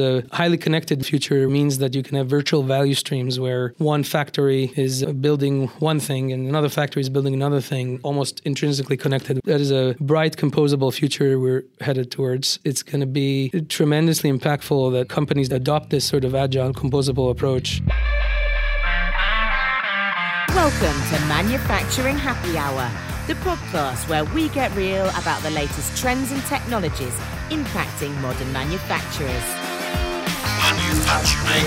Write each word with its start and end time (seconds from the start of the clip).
The 0.00 0.26
highly 0.32 0.56
connected 0.56 1.04
future 1.04 1.46
means 1.46 1.76
that 1.76 1.94
you 1.94 2.02
can 2.02 2.16
have 2.16 2.26
virtual 2.26 2.62
value 2.62 2.94
streams 2.94 3.38
where 3.38 3.74
one 3.76 4.02
factory 4.02 4.72
is 4.74 5.04
building 5.04 5.66
one 5.78 6.00
thing 6.00 6.32
and 6.32 6.48
another 6.48 6.70
factory 6.70 7.02
is 7.02 7.10
building 7.10 7.34
another 7.34 7.60
thing, 7.60 8.00
almost 8.02 8.40
intrinsically 8.46 8.96
connected. 8.96 9.42
That 9.44 9.60
is 9.60 9.70
a 9.70 9.94
bright, 10.00 10.38
composable 10.38 10.90
future 10.90 11.38
we're 11.38 11.64
headed 11.82 12.10
towards. 12.10 12.60
It's 12.64 12.82
going 12.82 13.00
to 13.00 13.06
be 13.06 13.50
tremendously 13.68 14.32
impactful 14.32 14.92
that 14.92 15.10
companies 15.10 15.52
adopt 15.52 15.90
this 15.90 16.06
sort 16.06 16.24
of 16.24 16.34
agile, 16.34 16.72
composable 16.72 17.30
approach. 17.30 17.82
Welcome 20.48 20.98
to 21.10 21.26
Manufacturing 21.28 22.16
Happy 22.16 22.56
Hour, 22.56 22.90
the 23.26 23.34
podcast 23.44 24.08
where 24.08 24.24
we 24.24 24.48
get 24.48 24.74
real 24.74 25.10
about 25.10 25.42
the 25.42 25.50
latest 25.50 25.94
trends 25.98 26.32
and 26.32 26.42
technologies 26.46 27.14
impacting 27.50 28.18
modern 28.22 28.50
manufacturers. 28.54 29.69
Manufacturing 30.76 31.66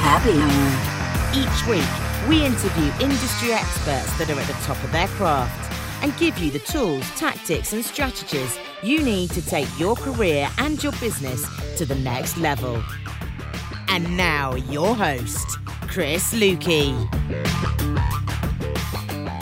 Happy 0.00 0.32
Hour. 0.32 0.92
Each 1.34 1.66
week, 1.68 1.84
we 2.28 2.44
interview 2.44 2.90
industry 3.04 3.52
experts 3.52 4.16
that 4.18 4.30
are 4.30 4.40
at 4.40 4.46
the 4.46 4.52
top 4.64 4.82
of 4.82 4.90
their 4.92 5.08
craft 5.08 5.72
and 6.02 6.16
give 6.16 6.38
you 6.38 6.50
the 6.50 6.58
tools, 6.60 7.04
tactics, 7.10 7.72
and 7.72 7.84
strategies 7.84 8.58
you 8.82 9.02
need 9.02 9.30
to 9.30 9.44
take 9.46 9.68
your 9.78 9.94
career 9.96 10.48
and 10.58 10.82
your 10.82 10.92
business 10.92 11.44
to 11.76 11.84
the 11.84 11.94
next 11.96 12.38
level. 12.38 12.82
And 13.88 14.16
now, 14.16 14.54
your 14.54 14.96
host, 14.96 15.58
Chris 15.82 16.32
Luecke. 16.32 16.96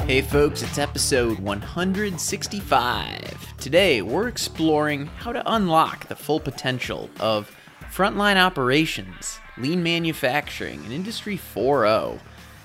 Hey 0.06 0.22
folks, 0.22 0.62
it's 0.62 0.78
episode 0.78 1.38
165. 1.38 3.54
Today 3.58 4.02
we're 4.02 4.26
exploring 4.26 5.06
how 5.06 5.32
to 5.32 5.54
unlock 5.54 6.08
the 6.08 6.16
full 6.16 6.40
potential 6.40 7.08
of 7.20 7.54
frontline 7.92 8.36
operations, 8.36 9.40
lean 9.58 9.82
manufacturing, 9.82 10.84
and 10.84 10.92
Industry 10.92 11.36
4.0. 11.36 12.20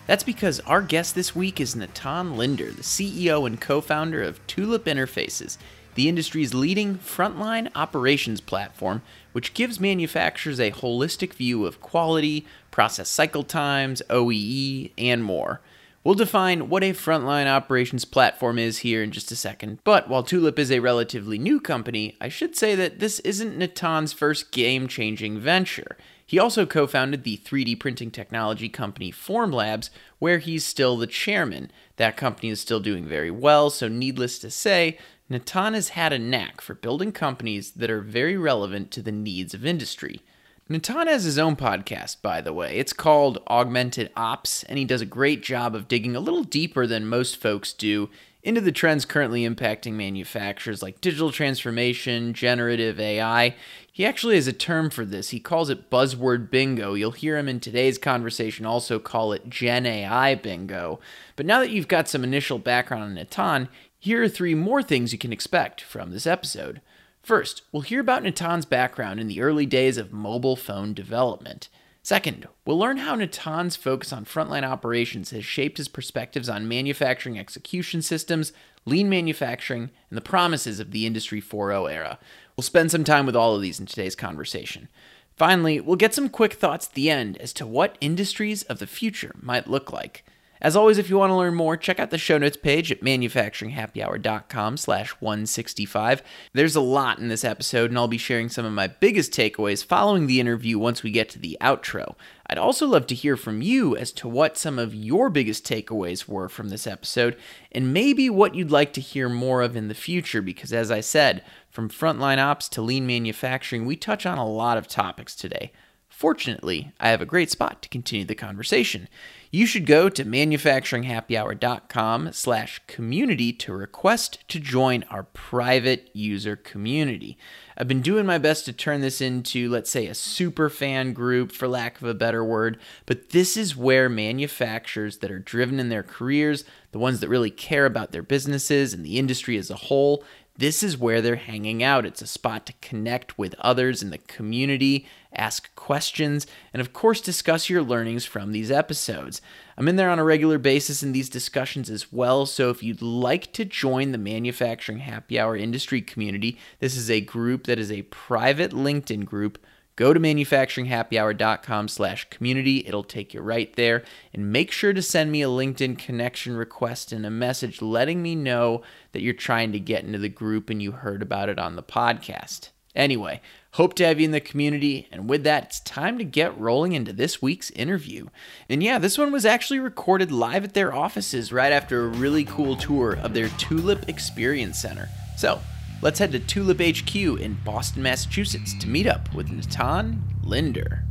That's 0.07 0.23
because 0.23 0.59
our 0.61 0.83
guest 0.83 1.15
this 1.15 1.35
week 1.35 1.59
is 1.59 1.75
Natan 1.75 2.37
Linder, 2.37 2.71
the 2.71 2.83
CEO 2.83 3.47
and 3.47 3.59
co 3.59 3.81
founder 3.81 4.21
of 4.21 4.45
Tulip 4.45 4.85
Interfaces, 4.85 5.57
the 5.95 6.07
industry's 6.07 6.53
leading 6.53 6.99
frontline 6.99 7.71
operations 7.73 8.39
platform, 8.39 9.01
which 9.31 9.55
gives 9.55 9.79
manufacturers 9.79 10.59
a 10.59 10.71
holistic 10.71 11.33
view 11.33 11.65
of 11.65 11.81
quality, 11.81 12.45
process 12.69 13.09
cycle 13.09 13.43
times, 13.43 14.03
OEE, 14.09 14.91
and 14.97 15.23
more. 15.23 15.59
We'll 16.05 16.13
define 16.13 16.69
what 16.69 16.83
a 16.83 16.93
frontline 16.93 17.47
operations 17.47 18.05
platform 18.05 18.59
is 18.59 18.77
here 18.77 19.01
in 19.01 19.09
just 19.09 19.31
a 19.31 19.35
second, 19.35 19.79
but 19.83 20.07
while 20.07 20.21
Tulip 20.21 20.59
is 20.59 20.71
a 20.71 20.77
relatively 20.77 21.39
new 21.39 21.59
company, 21.59 22.15
I 22.21 22.29
should 22.29 22.55
say 22.55 22.75
that 22.75 22.99
this 22.99 23.19
isn't 23.21 23.57
Natan's 23.57 24.13
first 24.13 24.51
game 24.51 24.87
changing 24.87 25.39
venture. 25.39 25.97
He 26.23 26.37
also 26.37 26.67
co 26.67 26.85
founded 26.85 27.23
the 27.23 27.37
3D 27.37 27.79
printing 27.79 28.11
technology 28.11 28.69
company 28.69 29.11
Formlabs, 29.11 29.89
where 30.19 30.37
he's 30.37 30.63
still 30.63 30.95
the 30.95 31.07
chairman. 31.07 31.71
That 31.95 32.17
company 32.17 32.49
is 32.49 32.59
still 32.59 32.79
doing 32.79 33.07
very 33.07 33.31
well, 33.31 33.71
so 33.71 33.87
needless 33.87 34.37
to 34.39 34.51
say, 34.51 34.99
Natan 35.27 35.73
has 35.73 35.89
had 35.89 36.13
a 36.13 36.19
knack 36.19 36.61
for 36.61 36.75
building 36.75 37.13
companies 37.13 37.71
that 37.71 37.89
are 37.89 38.01
very 38.01 38.37
relevant 38.37 38.91
to 38.91 39.01
the 39.01 39.11
needs 39.11 39.55
of 39.55 39.65
industry. 39.65 40.21
Natan 40.67 41.08
has 41.08 41.25
his 41.25 41.38
own 41.38 41.55
podcast, 41.55 42.23
by 42.23 42.41
the 42.41 42.52
way. 42.52 42.77
It's 42.77 42.91
called 42.91 43.38
Augmented 43.47 44.09
Ops, 44.16 44.63
and 44.63 44.80
he 44.80 44.85
does 44.85 45.02
a 45.02 45.05
great 45.05 45.44
job 45.44 45.75
of 45.75 45.88
digging 45.88 46.16
a 46.16 46.19
little 46.19 46.44
deeper 46.44 46.88
than 46.88 47.05
most 47.05 47.38
folks 47.38 47.72
do 47.72 48.09
into 48.41 48.61
the 48.61 48.72
trends 48.72 49.05
currently 49.05 49.47
impacting 49.47 49.94
manufacturers 49.94 50.81
like 50.81 51.02
digital 51.02 51.31
transformation, 51.31 52.33
generative 52.33 52.99
AI. 52.99 53.55
He 53.91 54.07
actually 54.07 54.35
has 54.35 54.47
a 54.47 54.53
term 54.53 54.89
for 54.89 55.05
this. 55.05 55.30
He 55.30 55.39
calls 55.39 55.69
it 55.69 55.91
buzzword 55.91 56.49
bingo. 56.49 56.95
You'll 56.95 57.11
hear 57.11 57.38
him 57.38 57.47
in 57.47 57.59
today's 57.59 58.00
conversation 58.00 58.66
also 58.66 58.97
call 58.97 59.33
it 59.33 59.47
Gen 59.47 59.85
AI 59.85 60.33
bingo. 60.33 61.00
But 61.35 61.45
now 61.45 61.59
that 61.59 61.69
you've 61.69 61.88
got 61.88 62.09
some 62.09 62.23
initial 62.23 62.57
background 62.57 63.03
on 63.03 63.13
Natan, 63.13 63.69
here 64.00 64.23
are 64.23 64.29
three 64.29 64.56
more 64.56 64.81
things 64.81 65.13
you 65.13 65.19
can 65.19 65.31
expect 65.31 65.81
from 65.81 66.09
this 66.09 66.25
episode. 66.25 66.81
First, 67.25 67.63
we'll 67.72 67.81
hear 67.81 68.02
about 68.02 68.22
Natan's 68.22 68.66
background 68.66 69.19
in 69.19 69.28
the 69.28 69.41
early 69.41 69.66
days 69.66 69.97
of 69.97 70.13
mobile 70.13 70.56
phone 70.56 70.94
development. 70.94 71.69
Second, 72.03 72.47
we'll 72.66 72.78
learn 72.78 72.97
how 72.97 73.16
Natan's 73.16 73.75
focus 73.75 74.13
on 74.13 74.25
frontline 74.25 74.62
operations 74.62 75.31
has 75.31 75.44
shaped 75.44 75.80
his 75.80 75.88
perspectives 75.88 76.47
on 76.47 76.68
manufacturing 76.68 77.40
execution 77.40 78.03
systems, 78.03 78.53
lean 78.86 79.09
manufacturing, 79.09 79.90
and 80.12 80.18
the 80.18 80.22
promises 80.22 80.80
of 80.80 80.91
the 80.91 81.08
Industry 81.08 81.41
4.0 81.41 81.91
era. 81.91 82.19
We'll 82.56 82.62
spend 82.62 82.91
some 82.91 83.03
time 83.03 83.25
with 83.25 83.36
all 83.36 83.56
of 83.56 83.62
these 83.63 83.80
in 83.80 83.88
today's 83.88 84.16
conversation. 84.16 84.88
Finally, 85.36 85.81
we'll 85.81 85.96
get 85.96 86.13
some 86.13 86.30
quick 86.30 86.53
thoughts 86.53 86.90
at 86.90 86.94
the 86.94 87.09
end 87.09 87.38
as 87.38 87.53
to 87.53 87.66
what 87.66 87.97
industries 88.00 88.62
of 88.62 88.78
the 88.78 88.86
future 88.86 89.34
might 89.42 89.68
look 89.68 89.92
like. 89.92 90.24
As 90.61 90.75
always, 90.75 90.97
if 90.97 91.09
you 91.09 91.17
want 91.17 91.31
to 91.31 91.35
learn 91.35 91.53
more, 91.53 91.75
check 91.75 91.99
out 91.99 92.11
the 92.11 92.17
show 92.17 92.38
notes 92.38 92.55
page 92.55 92.91
at 92.91 93.01
manufacturinghappyhour.com 93.01 94.77
slash 94.77 95.11
165. 95.19 96.23
There's 96.53 96.75
a 96.75 96.81
lot 96.81 97.19
in 97.19 97.27
this 97.27 97.43
episode, 97.43 97.91
and 97.91 97.97
I'll 97.97 98.07
be 98.07 98.17
sharing 98.17 98.47
some 98.47 98.65
of 98.65 98.71
my 98.71 98.88
biggest 98.88 99.33
takeaways 99.33 99.83
following 99.83 100.27
the 100.27 100.39
interview 100.39 100.79
once 100.79 101.03
we 101.03 101.11
get 101.11 101.29
to 101.29 101.39
the 101.39 101.57
outro. 101.59 102.15
I'd 102.47 102.57
also 102.57 102.88
love 102.88 103.05
to 103.07 103.15
hear 103.15 103.35
from 103.35 103.61
you 103.61 103.97
as 103.97 104.11
to 104.13 104.27
what 104.29 104.57
some 104.57 104.79
of 104.79 104.95
your 104.95 105.29
biggest 105.29 105.65
takeaways 105.65 106.27
were 106.27 106.47
from 106.47 106.69
this 106.69 106.88
episode, 106.88 107.35
and 107.71 107.94
maybe 107.94 108.29
what 108.29 108.55
you'd 108.55 108.71
like 108.71 108.94
to 108.94 109.01
hear 109.01 109.27
more 109.27 109.61
of 109.61 109.75
in 109.75 109.89
the 109.89 109.94
future, 109.94 110.41
because 110.41 110.71
as 110.71 110.89
I 110.89 111.01
said, 111.01 111.44
from 111.69 111.89
frontline 111.89 112.38
ops 112.38 112.69
to 112.69 112.81
lean 112.81 113.05
manufacturing, 113.05 113.85
we 113.85 113.97
touch 113.97 114.25
on 114.25 114.38
a 114.38 114.47
lot 114.47 114.77
of 114.77 114.88
topics 114.88 115.35
today. 115.35 115.73
Fortunately, 116.07 116.94
I 116.97 117.09
have 117.09 117.21
a 117.21 117.25
great 117.25 117.51
spot 117.51 117.81
to 117.81 117.89
continue 117.89 118.23
the 118.23 118.35
conversation. 118.35 119.09
You 119.55 119.66
should 119.66 119.85
go 119.85 120.09
to 120.09 120.25
manufacturinghappyhour.com 120.25 122.33
slash 122.33 122.81
community 122.88 123.53
to 123.53 123.71
request 123.71 124.45
to 124.49 124.59
join 124.59 125.03
our 125.03 125.23
private 125.23 126.09
user 126.11 126.57
community. 126.57 127.38
I've 127.77 127.88
been 127.88 128.01
doing 128.01 128.25
my 128.25 128.38
best 128.38 128.65
to 128.65 128.73
turn 128.73 128.99
this 128.99 129.21
into, 129.21 129.69
let's 129.69 129.89
say, 129.89 130.07
a 130.07 130.13
super 130.13 130.69
fan 130.69 131.13
group, 131.13 131.53
for 131.53 131.69
lack 131.69 132.01
of 132.01 132.07
a 132.07 132.13
better 132.13 132.44
word, 132.44 132.77
but 133.05 133.29
this 133.29 133.55
is 133.55 133.77
where 133.77 134.09
manufacturers 134.09 135.19
that 135.19 135.31
are 135.31 135.39
driven 135.39 135.79
in 135.79 135.88
their 135.88 136.03
careers, 136.03 136.65
the 136.91 136.99
ones 136.99 137.21
that 137.21 137.29
really 137.29 137.49
care 137.49 137.85
about 137.85 138.11
their 138.11 138.23
businesses 138.23 138.94
and 138.94 139.05
the 139.05 139.17
industry 139.17 139.55
as 139.55 139.71
a 139.71 139.75
whole, 139.75 140.25
this 140.57 140.81
is 140.83 140.97
where 140.97 141.21
they're 141.21 141.35
hanging 141.35 141.83
out. 141.83 142.05
It's 142.05 142.21
a 142.21 142.27
spot 142.27 142.66
to 142.66 142.73
connect 142.81 143.38
with 143.38 143.55
others 143.59 144.01
in 144.01 144.09
the 144.09 144.17
community, 144.19 145.05
ask 145.33 145.73
questions, 145.75 146.47
and 146.73 146.79
of 146.79 146.93
course, 146.93 147.19
discuss 147.19 147.69
your 147.69 147.83
learnings 147.83 148.25
from 148.25 148.51
these 148.51 148.71
episodes. 148.71 149.41
I'm 149.77 149.88
in 149.89 149.97
there 149.97 150.09
on 150.09 150.19
a 150.19 150.23
regular 150.23 150.57
basis 150.57 151.03
in 151.03 151.11
these 151.11 151.29
discussions 151.29 151.89
as 151.89 152.11
well, 152.13 152.45
so 152.45 152.69
if 152.69 152.81
you'd 152.81 153.01
like 153.01 153.51
to 153.53 153.65
join 153.65 154.13
the 154.13 154.17
Manufacturing 154.17 154.99
Happy 154.99 155.38
Hour 155.38 155.57
industry 155.57 156.01
community, 156.01 156.57
this 156.79 156.95
is 156.95 157.11
a 157.11 157.19
group 157.19 157.65
that 157.65 157.79
is 157.79 157.91
a 157.91 158.03
private 158.03 158.71
LinkedIn 158.71 159.25
group 159.25 159.57
go 159.95 160.13
to 160.13 160.19
manufacturinghappyhour.com 160.19 161.88
slash 161.88 162.29
community. 162.29 162.85
It'll 162.85 163.03
take 163.03 163.33
you 163.33 163.41
right 163.41 163.73
there. 163.75 164.03
And 164.33 164.51
make 164.51 164.72
sure 164.72 164.94
to 164.94 165.01
send 165.01 165.31
me 165.31 165.41
a 165.41 165.47
linkedin 165.47 165.97
connection 165.97 166.56
request 166.56 167.11
and 167.11 167.25
a 167.25 167.29
message 167.29 167.81
letting 167.81 168.22
me 168.22 168.35
know 168.35 168.81
that 169.11 169.22
you're 169.22 169.33
trying 169.33 169.72
to 169.72 169.79
get 169.79 170.03
into 170.03 170.19
the 170.19 170.29
group 170.29 170.69
and 170.69 170.81
you 170.81 170.91
heard 170.91 171.22
about 171.22 171.50
it 171.50 171.59
on 171.59 171.75
the 171.75 171.83
podcast. 171.83 172.69
Anyway 172.95 173.41
hope 173.75 173.94
to 173.94 174.06
have 174.06 174.22
you 174.22 174.25
in 174.25 174.31
the 174.31 174.39
community. 174.39 175.06
And 175.11 175.29
with 175.29 175.44
that 175.44 175.66
it's 175.66 175.79
time 175.81 176.17
to 176.17 176.23
get 176.23 176.57
rolling 176.57 176.94
into 176.94 177.12
this 177.12 177.41
week's 177.41 177.72
interview. 177.72 178.27
And 178.69 178.81
yeah 178.81 179.00
this 179.00 179.17
one 179.17 179.33
was 179.33 179.45
actually 179.45 179.79
recorded 179.79 180.31
live 180.31 180.63
at 180.63 180.73
their 180.73 180.94
offices 180.94 181.51
right 181.51 181.73
after 181.73 182.06
a 182.06 182.07
really 182.07 182.45
cool 182.45 182.77
tour 182.77 183.17
of 183.17 183.33
their 183.33 183.50
tulip 183.50 184.07
experience 184.07 184.79
center. 184.79 185.09
So 185.38 185.59
Let's 186.05 186.19
head 186.19 186.33
to 186.33 186.39
Tulip 186.39 186.79
HQ 186.79 187.16
in 187.16 187.57
Boston, 187.66 188.03
Massachusetts 188.03 188.75
to 188.75 188.88
meet 188.88 189.07
up 189.07 189.33
with 189.33 189.49
Natan 189.49 190.21
Linder. 190.43 191.03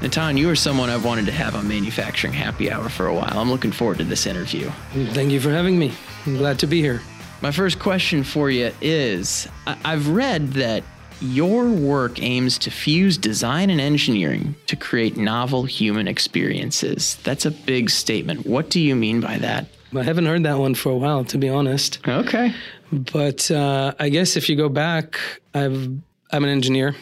Natan, 0.00 0.36
you 0.36 0.48
are 0.48 0.54
someone 0.54 0.90
I've 0.90 1.04
wanted 1.04 1.26
to 1.26 1.32
have 1.32 1.56
on 1.56 1.66
Manufacturing 1.66 2.32
Happy 2.32 2.70
Hour 2.70 2.88
for 2.88 3.08
a 3.08 3.14
while. 3.16 3.36
I'm 3.36 3.50
looking 3.50 3.72
forward 3.72 3.98
to 3.98 4.04
this 4.04 4.28
interview. 4.28 4.70
Thank 4.92 5.32
you 5.32 5.40
for 5.40 5.50
having 5.50 5.76
me. 5.76 5.92
I'm 6.24 6.36
glad 6.36 6.60
to 6.60 6.68
be 6.68 6.80
here. 6.80 7.02
My 7.42 7.50
first 7.50 7.80
question 7.80 8.22
for 8.22 8.48
you 8.48 8.70
is 8.80 9.48
I've 9.66 10.08
read 10.10 10.52
that 10.52 10.84
your 11.20 11.68
work 11.68 12.22
aims 12.22 12.58
to 12.58 12.70
fuse 12.70 13.18
design 13.18 13.70
and 13.70 13.80
engineering 13.80 14.54
to 14.66 14.76
create 14.76 15.16
novel 15.16 15.64
human 15.64 16.08
experiences. 16.08 17.16
That's 17.24 17.44
a 17.44 17.50
big 17.50 17.90
statement. 17.90 18.46
What 18.46 18.70
do 18.70 18.80
you 18.80 18.94
mean 18.94 19.20
by 19.20 19.38
that? 19.38 19.66
I 19.94 20.02
haven't 20.02 20.26
heard 20.26 20.42
that 20.42 20.58
one 20.58 20.74
for 20.74 20.90
a 20.90 20.96
while, 20.96 21.24
to 21.24 21.38
be 21.38 21.48
honest. 21.48 21.98
Okay. 22.06 22.54
But 22.92 23.50
uh, 23.50 23.94
I 23.98 24.08
guess 24.10 24.36
if 24.36 24.48
you 24.48 24.56
go 24.56 24.68
back, 24.68 25.18
I've 25.54 25.90
I'm 26.30 26.44
an 26.44 26.50
engineer. 26.50 26.94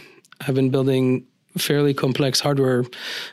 I've 0.47 0.55
been 0.55 0.71
building 0.71 1.27
fairly 1.59 1.95
complex 1.95 2.39
hardware 2.39 2.85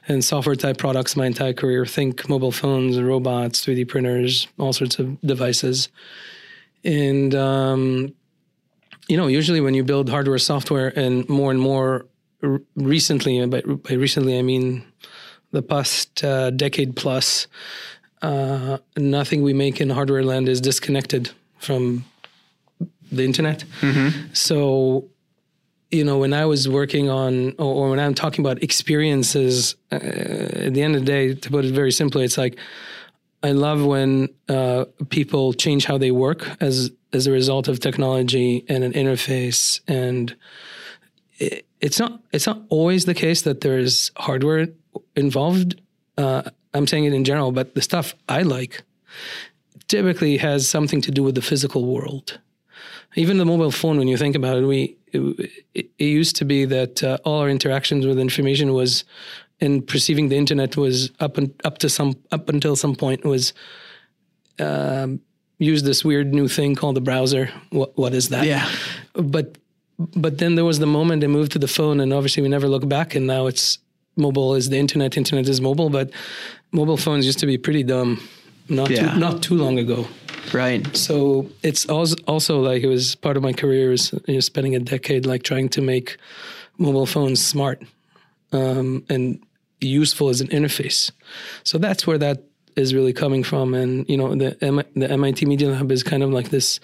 and 0.08 0.24
software 0.24 0.56
type 0.56 0.78
products 0.78 1.16
my 1.16 1.26
entire 1.26 1.54
career. 1.54 1.86
Think 1.86 2.28
mobile 2.30 2.52
phones, 2.52 3.00
robots, 3.00 3.66
3D 3.66 3.88
printers, 3.88 4.48
all 4.58 4.74
sorts 4.74 4.98
of 4.98 5.20
devices. 5.22 5.90
and 6.84 7.36
um, 7.36 8.14
you 9.14 9.18
know, 9.18 9.28
usually 9.28 9.62
when 9.62 9.76
you 9.76 9.84
build 9.84 10.10
hardware, 10.10 10.40
software, 10.40 10.92
and 10.98 11.30
more 11.30 11.52
and 11.52 11.60
more 11.60 12.08
r- 12.42 12.60
recently, 12.76 13.38
and 13.38 13.52
by, 13.52 13.62
by 13.62 13.94
recently 13.94 14.40
I 14.40 14.42
mean 14.42 14.84
the 15.52 15.62
past 15.62 16.24
uh, 16.24 16.50
decade 16.50 16.96
plus, 16.96 17.46
uh, 18.24 18.80
nothing 18.98 19.44
we 19.44 19.54
make 19.54 19.80
in 19.80 19.92
hardware 19.92 20.24
land 20.24 20.50
is 20.50 20.60
disconnected 20.60 21.30
from 21.60 22.06
the 23.12 23.24
internet. 23.24 23.66
So, 24.34 25.06
you 25.92 26.04
know, 26.04 26.18
when 26.18 26.34
I 26.34 26.46
was 26.46 26.68
working 26.68 27.08
on, 27.08 27.54
or, 27.60 27.72
or 27.76 27.90
when 27.92 28.00
I'm 28.00 28.16
talking 28.16 28.44
about 28.44 28.64
experiences, 28.64 29.76
uh, 29.92 29.98
at 30.68 30.74
the 30.74 30.82
end 30.82 30.96
of 30.96 31.02
the 31.06 31.06
day, 31.06 31.36
to 31.36 31.50
put 31.52 31.66
it 31.66 31.72
very 31.72 31.92
simply, 31.92 32.24
it's 32.24 32.40
like 32.40 32.58
I 33.44 33.52
love 33.52 33.84
when 33.84 34.30
uh, 34.48 34.86
people 35.10 35.54
change 35.54 35.86
how 35.86 35.98
they 35.98 36.12
work 36.12 36.50
as 36.62 36.92
as 37.12 37.28
a 37.28 37.32
result 37.32 37.68
of 37.68 37.80
technology 37.80 38.66
and 38.68 38.84
an 38.84 38.94
interface. 38.94 39.82
And 39.88 40.36
it, 41.38 41.66
it's 41.82 42.00
not 42.00 42.22
it's 42.32 42.48
not 42.48 42.62
always 42.70 43.06
the 43.06 43.14
case 43.14 43.42
that 43.44 43.62
there 43.62 43.78
is 43.78 44.12
hardware 44.18 44.68
involved. 45.16 45.82
Uh, 46.18 46.44
I'm 46.74 46.88
saying 46.88 47.06
it 47.06 47.14
in 47.14 47.26
general, 47.26 47.52
but 47.52 47.76
the 47.76 47.82
stuff 47.82 48.16
I 48.30 48.42
like 48.44 48.84
typically 49.88 50.38
has 50.38 50.68
something 50.68 51.02
to 51.02 51.12
do 51.12 51.22
with 51.22 51.36
the 51.36 51.42
physical 51.42 51.86
world. 51.86 52.40
Even 53.16 53.38
the 53.38 53.46
mobile 53.46 53.72
phone, 53.72 53.98
when 53.98 54.08
you 54.08 54.18
think 54.18 54.36
about 54.36 54.58
it, 54.58 54.66
we 54.66 54.98
it, 55.12 55.52
it 55.74 55.92
used 56.04 56.36
to 56.38 56.46
be 56.46 56.66
that 56.66 57.04
uh, 57.04 57.18
all 57.26 57.40
our 57.42 57.50
interactions 57.50 58.06
with 58.06 58.18
information 58.18 58.74
was 58.74 59.04
and 59.62 59.86
perceiving 59.88 60.30
the 60.30 60.36
internet 60.36 60.76
was 60.78 61.12
up 61.20 61.38
and 61.38 61.54
up 61.64 61.78
to 61.80 61.90
some 61.90 62.16
up 62.32 62.50
until 62.50 62.76
some 62.76 62.96
point 62.96 63.24
was 63.26 63.54
um, 64.60 65.20
use 65.60 65.84
this 65.84 66.04
weird 66.04 66.34
new 66.34 66.48
thing 66.48 66.76
called 66.76 66.96
the 66.96 67.02
browser. 67.02 67.50
What 67.70 67.98
what 67.98 68.14
is 68.14 68.30
that? 68.30 68.46
Yeah. 68.46 68.70
But 69.14 69.58
but 69.98 70.38
then 70.40 70.56
there 70.56 70.66
was 70.66 70.80
the 70.80 70.88
moment 70.88 71.22
they 71.22 71.28
moved 71.28 71.52
to 71.54 71.60
the 71.60 71.68
phone, 71.68 72.00
and 72.00 72.12
obviously 72.14 72.44
we 72.44 72.50
never 72.50 72.68
look 72.68 72.88
back. 72.88 73.16
And 73.16 73.28
now 73.28 73.48
it's 73.48 73.80
mobile 74.16 74.56
is 74.56 74.70
the 74.70 74.78
internet. 74.78 75.18
Internet 75.18 75.48
is 75.48 75.62
mobile. 75.62 75.90
But 75.90 76.12
mobile 76.72 76.98
phones 76.98 77.26
used 77.26 77.40
to 77.40 77.46
be 77.46 77.58
pretty 77.58 77.84
dumb. 77.84 78.20
Not 78.70 78.90
Yeah. 78.90 79.14
too, 79.14 79.20
not 79.20 79.44
too 79.44 79.56
long 79.56 79.78
ago. 79.78 80.08
Right. 80.54 80.96
So 80.96 81.50
it's 81.64 81.86
also 81.90 82.16
also 82.28 82.60
like 82.62 82.84
it 82.84 82.88
was 82.88 83.16
part 83.16 83.38
of 83.38 83.44
my 83.44 83.54
career 83.54 83.92
is 83.92 84.14
you 84.28 84.36
know, 84.36 84.40
spending 84.40 84.76
a 84.76 84.80
decade 84.80 85.26
like 85.26 85.44
trying 85.44 85.70
to 85.70 85.82
make 85.82 86.18
mobile 86.78 87.06
phones 87.06 87.46
smart 87.46 87.82
um, 88.54 89.04
and 89.10 89.44
useful 89.82 90.30
as 90.30 90.40
an 90.42 90.48
interface. 90.48 91.12
So 91.64 91.78
that's 91.78 92.08
where 92.08 92.18
that 92.20 92.44
is 92.78 92.94
really 92.94 93.14
coming 93.14 93.44
from. 93.44 93.74
And 93.74 94.08
you 94.10 94.18
know 94.18 94.34
the 94.36 94.58
M- 94.64 94.90
the 94.96 95.12
MIT 95.12 95.46
Media 95.46 95.70
Lab 95.70 95.92
is 95.92 96.04
kind 96.04 96.24
of 96.24 96.30
like 96.32 96.50
this 96.50 96.80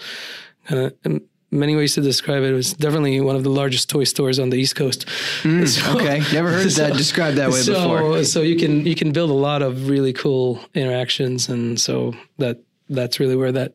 kind 0.67 0.81
of. 0.81 0.93
in 1.05 1.21
Many 1.51 1.75
ways 1.75 1.95
to 1.95 2.01
describe 2.01 2.43
it. 2.43 2.51
It 2.51 2.53
was 2.53 2.73
definitely 2.73 3.19
one 3.21 3.35
of 3.35 3.41
the 3.41 3.49
largest 3.49 3.89
toy 3.89 4.03
stores 4.03 4.37
on 4.37 4.51
the 4.51 4.57
East 4.57 4.75
Coast. 4.75 5.09
So- 5.41 5.49
Mm, 5.49 5.95
Okay. 5.95 6.21
Never 6.31 6.51
heard 6.51 6.69
that 6.77 6.93
described 7.05 7.37
that 7.39 7.49
way 7.49 7.61
so, 7.61 7.73
before. 7.73 8.23
So 8.23 8.41
you 8.43 8.55
can 8.55 8.85
you 8.85 8.93
can 8.93 9.11
build 9.11 9.31
a 9.31 9.39
lot 9.49 9.63
of 9.63 9.89
really 9.89 10.13
cool 10.13 10.59
interactions, 10.75 11.49
and 11.49 11.81
so 11.81 12.13
that 12.37 12.57
that's 12.87 13.19
really 13.19 13.35
where 13.35 13.51
that 13.51 13.73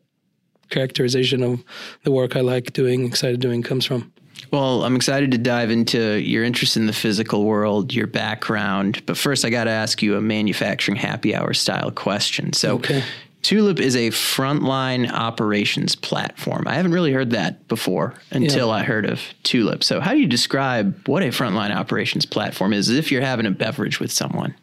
characterization 0.70 1.42
of 1.42 1.64
the 2.04 2.12
work 2.12 2.36
I 2.36 2.40
like 2.42 2.72
doing, 2.72 3.04
excited 3.06 3.40
doing, 3.40 3.62
comes 3.64 3.84
from. 3.86 4.12
Well, 4.54 4.84
I'm 4.84 4.94
excited 4.94 5.32
to 5.32 5.38
dive 5.38 5.72
into 5.72 6.20
your 6.20 6.44
interest 6.44 6.76
in 6.76 6.86
the 6.86 6.92
physical 6.92 7.44
world, 7.44 7.92
your 7.92 8.06
background. 8.06 9.02
But 9.04 9.16
first, 9.16 9.44
I 9.44 9.50
got 9.50 9.64
to 9.64 9.70
ask 9.70 10.00
you 10.00 10.16
a 10.16 10.20
manufacturing 10.20 10.96
happy 10.96 11.34
hour 11.34 11.54
style 11.54 11.90
question. 11.90 12.52
So, 12.52 12.76
Okay. 12.76 13.02
Tulip 13.42 13.80
is 13.80 13.96
a 13.96 14.10
frontline 14.10 15.10
operations 15.10 15.96
platform. 15.96 16.68
I 16.68 16.74
haven't 16.74 16.92
really 16.92 17.12
heard 17.12 17.30
that 17.30 17.66
before 17.66 18.14
until 18.30 18.70
I 18.70 18.84
heard 18.84 19.04
of 19.04 19.20
Tulip. 19.42 19.82
So, 19.82 20.00
how 20.00 20.12
do 20.12 20.18
you 20.20 20.28
describe 20.28 21.06
what 21.08 21.24
a 21.24 21.26
frontline 21.26 21.74
operations 21.74 22.24
platform 22.24 22.72
is 22.72 22.88
as 22.88 22.96
if 22.96 23.10
you're 23.10 23.22
having 23.22 23.46
a 23.46 23.50
beverage 23.50 23.98
with 23.98 24.12
someone? 24.12 24.54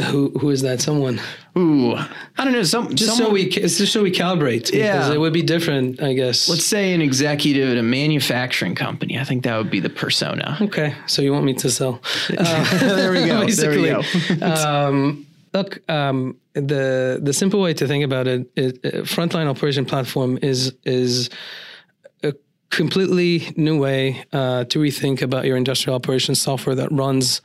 Who 0.00 0.30
who 0.38 0.50
is 0.50 0.62
that? 0.62 0.80
Someone 0.80 1.20
Ooh, 1.56 1.94
I 1.94 2.44
don't 2.44 2.52
know. 2.52 2.62
Some, 2.64 2.94
just 2.94 3.16
so 3.16 3.30
we 3.30 3.48
just 3.48 3.92
so 3.92 4.02
we 4.02 4.10
calibrate. 4.10 4.66
because 4.70 5.08
Yeah. 5.08 5.12
it 5.12 5.18
would 5.18 5.32
be 5.32 5.42
different, 5.42 6.02
I 6.02 6.12
guess. 6.12 6.48
let's 6.50 6.66
say 6.66 6.92
an 6.92 7.00
executive 7.00 7.70
at 7.70 7.78
a 7.78 7.82
manufacturing 7.82 8.74
company. 8.74 9.18
I 9.18 9.24
think 9.24 9.44
that 9.44 9.56
would 9.56 9.70
be 9.70 9.80
the 9.80 9.88
persona. 9.88 10.58
Okay, 10.60 10.94
so 11.06 11.22
you 11.22 11.32
want 11.32 11.46
me 11.46 11.54
to 11.54 11.70
sell? 11.70 12.00
Uh, 12.36 12.78
there 12.96 13.10
we 13.10 13.24
go. 13.26 13.46
There 13.46 13.70
we 13.70 13.88
go. 13.88 14.02
um, 14.46 15.26
look, 15.54 15.78
um, 15.90 16.36
the 16.52 17.20
the 17.22 17.32
simple 17.32 17.60
way 17.62 17.72
to 17.74 17.86
think 17.86 18.04
about 18.04 18.26
it, 18.26 18.50
it 18.54 18.78
uh, 18.84 18.88
frontline 19.04 19.46
operation 19.46 19.86
platform 19.86 20.38
is 20.42 20.74
is 20.84 21.30
a 22.22 22.34
completely 22.70 23.50
new 23.56 23.78
way 23.80 24.24
uh, 24.34 24.64
to 24.64 24.78
rethink 24.78 25.22
about 25.22 25.46
your 25.46 25.56
industrial 25.56 25.96
operations 25.96 26.38
software 26.38 26.74
that 26.74 26.92
runs 26.92 27.40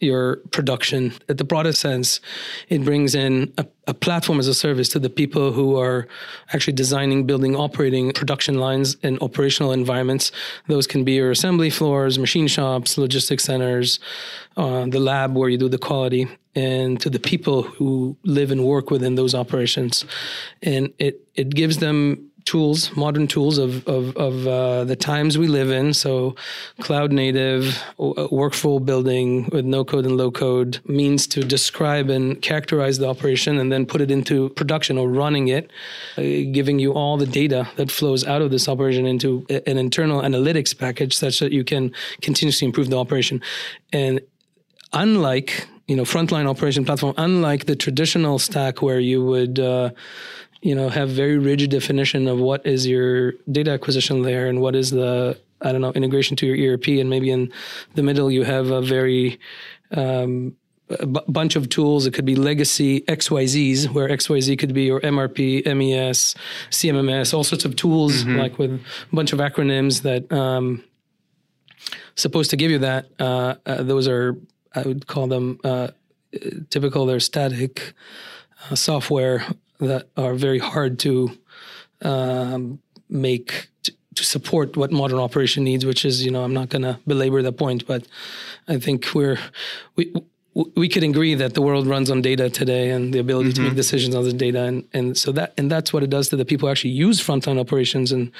your 0.00 0.36
production. 0.50 1.12
At 1.28 1.38
the 1.38 1.44
broadest 1.44 1.80
sense, 1.80 2.20
it 2.68 2.84
brings 2.84 3.14
in 3.14 3.52
a, 3.58 3.66
a 3.86 3.94
platform 3.94 4.38
as 4.38 4.48
a 4.48 4.54
service 4.54 4.88
to 4.90 4.98
the 4.98 5.10
people 5.10 5.52
who 5.52 5.78
are 5.78 6.08
actually 6.52 6.72
designing, 6.72 7.26
building, 7.26 7.54
operating 7.56 8.12
production 8.12 8.56
lines 8.56 8.96
and 9.02 9.20
operational 9.22 9.72
environments. 9.72 10.32
Those 10.68 10.86
can 10.86 11.04
be 11.04 11.12
your 11.12 11.30
assembly 11.30 11.70
floors, 11.70 12.18
machine 12.18 12.46
shops, 12.46 12.98
logistics 12.98 13.44
centers, 13.44 14.00
uh, 14.56 14.86
the 14.86 15.00
lab 15.00 15.36
where 15.36 15.48
you 15.48 15.58
do 15.58 15.68
the 15.68 15.78
quality, 15.78 16.28
and 16.54 17.00
to 17.00 17.10
the 17.10 17.20
people 17.20 17.62
who 17.62 18.16
live 18.24 18.50
and 18.50 18.64
work 18.64 18.90
within 18.90 19.14
those 19.14 19.34
operations. 19.34 20.04
And 20.62 20.92
it 20.98 21.26
it 21.34 21.50
gives 21.54 21.78
them 21.78 22.29
tools, 22.50 22.94
modern 22.96 23.28
tools 23.28 23.58
of 23.58 23.86
of, 23.86 24.16
of 24.16 24.34
uh, 24.46 24.82
the 24.84 24.96
times 24.96 25.38
we 25.38 25.46
live 25.46 25.70
in. 25.70 25.94
So, 25.94 26.34
cloud 26.80 27.12
native, 27.12 27.62
workflow 27.98 28.84
building 28.84 29.48
with 29.52 29.64
no 29.64 29.84
code 29.84 30.04
and 30.04 30.16
low 30.16 30.32
code 30.32 30.80
means 30.84 31.28
to 31.28 31.44
describe 31.44 32.10
and 32.10 32.42
characterize 32.42 32.98
the 32.98 33.08
operation 33.08 33.58
and 33.60 33.70
then 33.70 33.86
put 33.86 34.00
it 34.00 34.10
into 34.10 34.48
production 34.60 34.98
or 34.98 35.08
running 35.08 35.46
it, 35.48 35.70
uh, 36.18 36.22
giving 36.58 36.80
you 36.80 36.92
all 36.92 37.16
the 37.16 37.30
data 37.42 37.68
that 37.76 37.88
flows 37.90 38.24
out 38.26 38.42
of 38.42 38.50
this 38.50 38.68
operation 38.68 39.06
into 39.06 39.46
an 39.66 39.78
internal 39.78 40.20
analytics 40.22 40.76
package 40.76 41.16
such 41.16 41.38
that 41.38 41.52
you 41.52 41.62
can 41.62 41.92
continuously 42.20 42.66
improve 42.66 42.90
the 42.90 42.98
operation. 42.98 43.40
And 43.92 44.20
unlike 44.92 45.68
you 45.86 45.96
know 45.96 46.02
frontline 46.02 46.46
operation 46.48 46.84
platform 46.84 47.14
unlike 47.16 47.66
the 47.66 47.76
traditional 47.76 48.38
stack 48.38 48.82
where 48.82 48.98
you 48.98 49.24
would 49.24 49.58
uh, 49.60 49.90
you 50.62 50.74
know 50.74 50.88
have 50.88 51.08
very 51.08 51.38
rigid 51.38 51.70
definition 51.70 52.28
of 52.28 52.38
what 52.38 52.64
is 52.66 52.86
your 52.86 53.32
data 53.50 53.70
acquisition 53.70 54.22
layer 54.22 54.46
and 54.46 54.60
what 54.60 54.74
is 54.74 54.90
the 54.90 55.38
i 55.62 55.72
don't 55.72 55.80
know 55.80 55.92
integration 55.92 56.36
to 56.36 56.46
your 56.46 56.74
erp 56.74 56.86
and 56.86 57.10
maybe 57.10 57.30
in 57.30 57.52
the 57.94 58.02
middle 58.02 58.30
you 58.30 58.44
have 58.44 58.70
a 58.70 58.82
very 58.82 59.38
um, 59.92 60.54
a 60.98 61.06
bunch 61.06 61.54
of 61.54 61.68
tools 61.68 62.06
it 62.06 62.12
could 62.12 62.24
be 62.24 62.34
legacy 62.34 63.00
xyz's 63.02 63.88
where 63.88 64.08
xyz 64.08 64.58
could 64.58 64.74
be 64.74 64.84
your 64.84 65.00
mrp 65.00 65.64
mes 65.64 66.34
cmms 66.70 67.32
all 67.32 67.44
sorts 67.44 67.64
of 67.64 67.76
tools 67.76 68.24
like 68.26 68.58
with 68.58 68.72
a 68.72 69.14
bunch 69.14 69.32
of 69.32 69.38
acronyms 69.38 70.02
that 70.02 70.30
um, 70.32 70.82
supposed 72.14 72.50
to 72.50 72.56
give 72.56 72.70
you 72.70 72.78
that. 72.78 73.06
Uh, 73.18 73.54
uh, 73.66 73.82
those 73.82 74.06
are, 74.08 74.36
I 74.74 74.82
would 74.82 75.06
call 75.06 75.26
them 75.26 75.58
uh, 75.64 75.88
typical. 76.70 77.06
They're 77.06 77.20
static 77.20 77.94
uh, 78.70 78.74
software 78.74 79.44
that 79.80 80.08
are 80.16 80.34
very 80.34 80.58
hard 80.58 80.98
to 81.00 81.30
um, 82.02 82.80
make 83.08 83.68
t- 83.82 83.94
to 84.14 84.24
support 84.24 84.76
what 84.76 84.90
modern 84.92 85.18
operation 85.18 85.64
needs. 85.64 85.84
Which 85.84 86.04
is, 86.04 86.24
you 86.24 86.30
know, 86.30 86.42
I'm 86.42 86.54
not 86.54 86.68
going 86.68 86.82
to 86.82 86.98
belabor 87.06 87.42
the 87.42 87.52
point, 87.52 87.86
but 87.86 88.06
I 88.68 88.78
think 88.78 89.14
we're 89.14 89.38
we. 89.96 90.12
We 90.76 90.88
could 90.88 91.04
agree 91.04 91.36
that 91.36 91.54
the 91.54 91.62
world 91.62 91.86
runs 91.86 92.10
on 92.10 92.22
data 92.22 92.50
today, 92.50 92.90
and 92.90 93.14
the 93.14 93.20
ability 93.20 93.52
to 93.52 93.60
make 93.60 93.76
decisions 93.76 94.16
on 94.16 94.24
the 94.24 94.32
data, 94.32 94.64
and, 94.64 94.84
and 94.92 95.16
so 95.16 95.30
that 95.32 95.54
and 95.56 95.70
that's 95.70 95.92
what 95.92 96.02
it 96.02 96.10
does 96.10 96.28
to 96.30 96.36
the 96.36 96.44
people 96.44 96.66
who 96.66 96.72
actually 96.72 96.90
use 96.90 97.24
frontline 97.24 97.58
operations. 97.58 98.10
And 98.10 98.32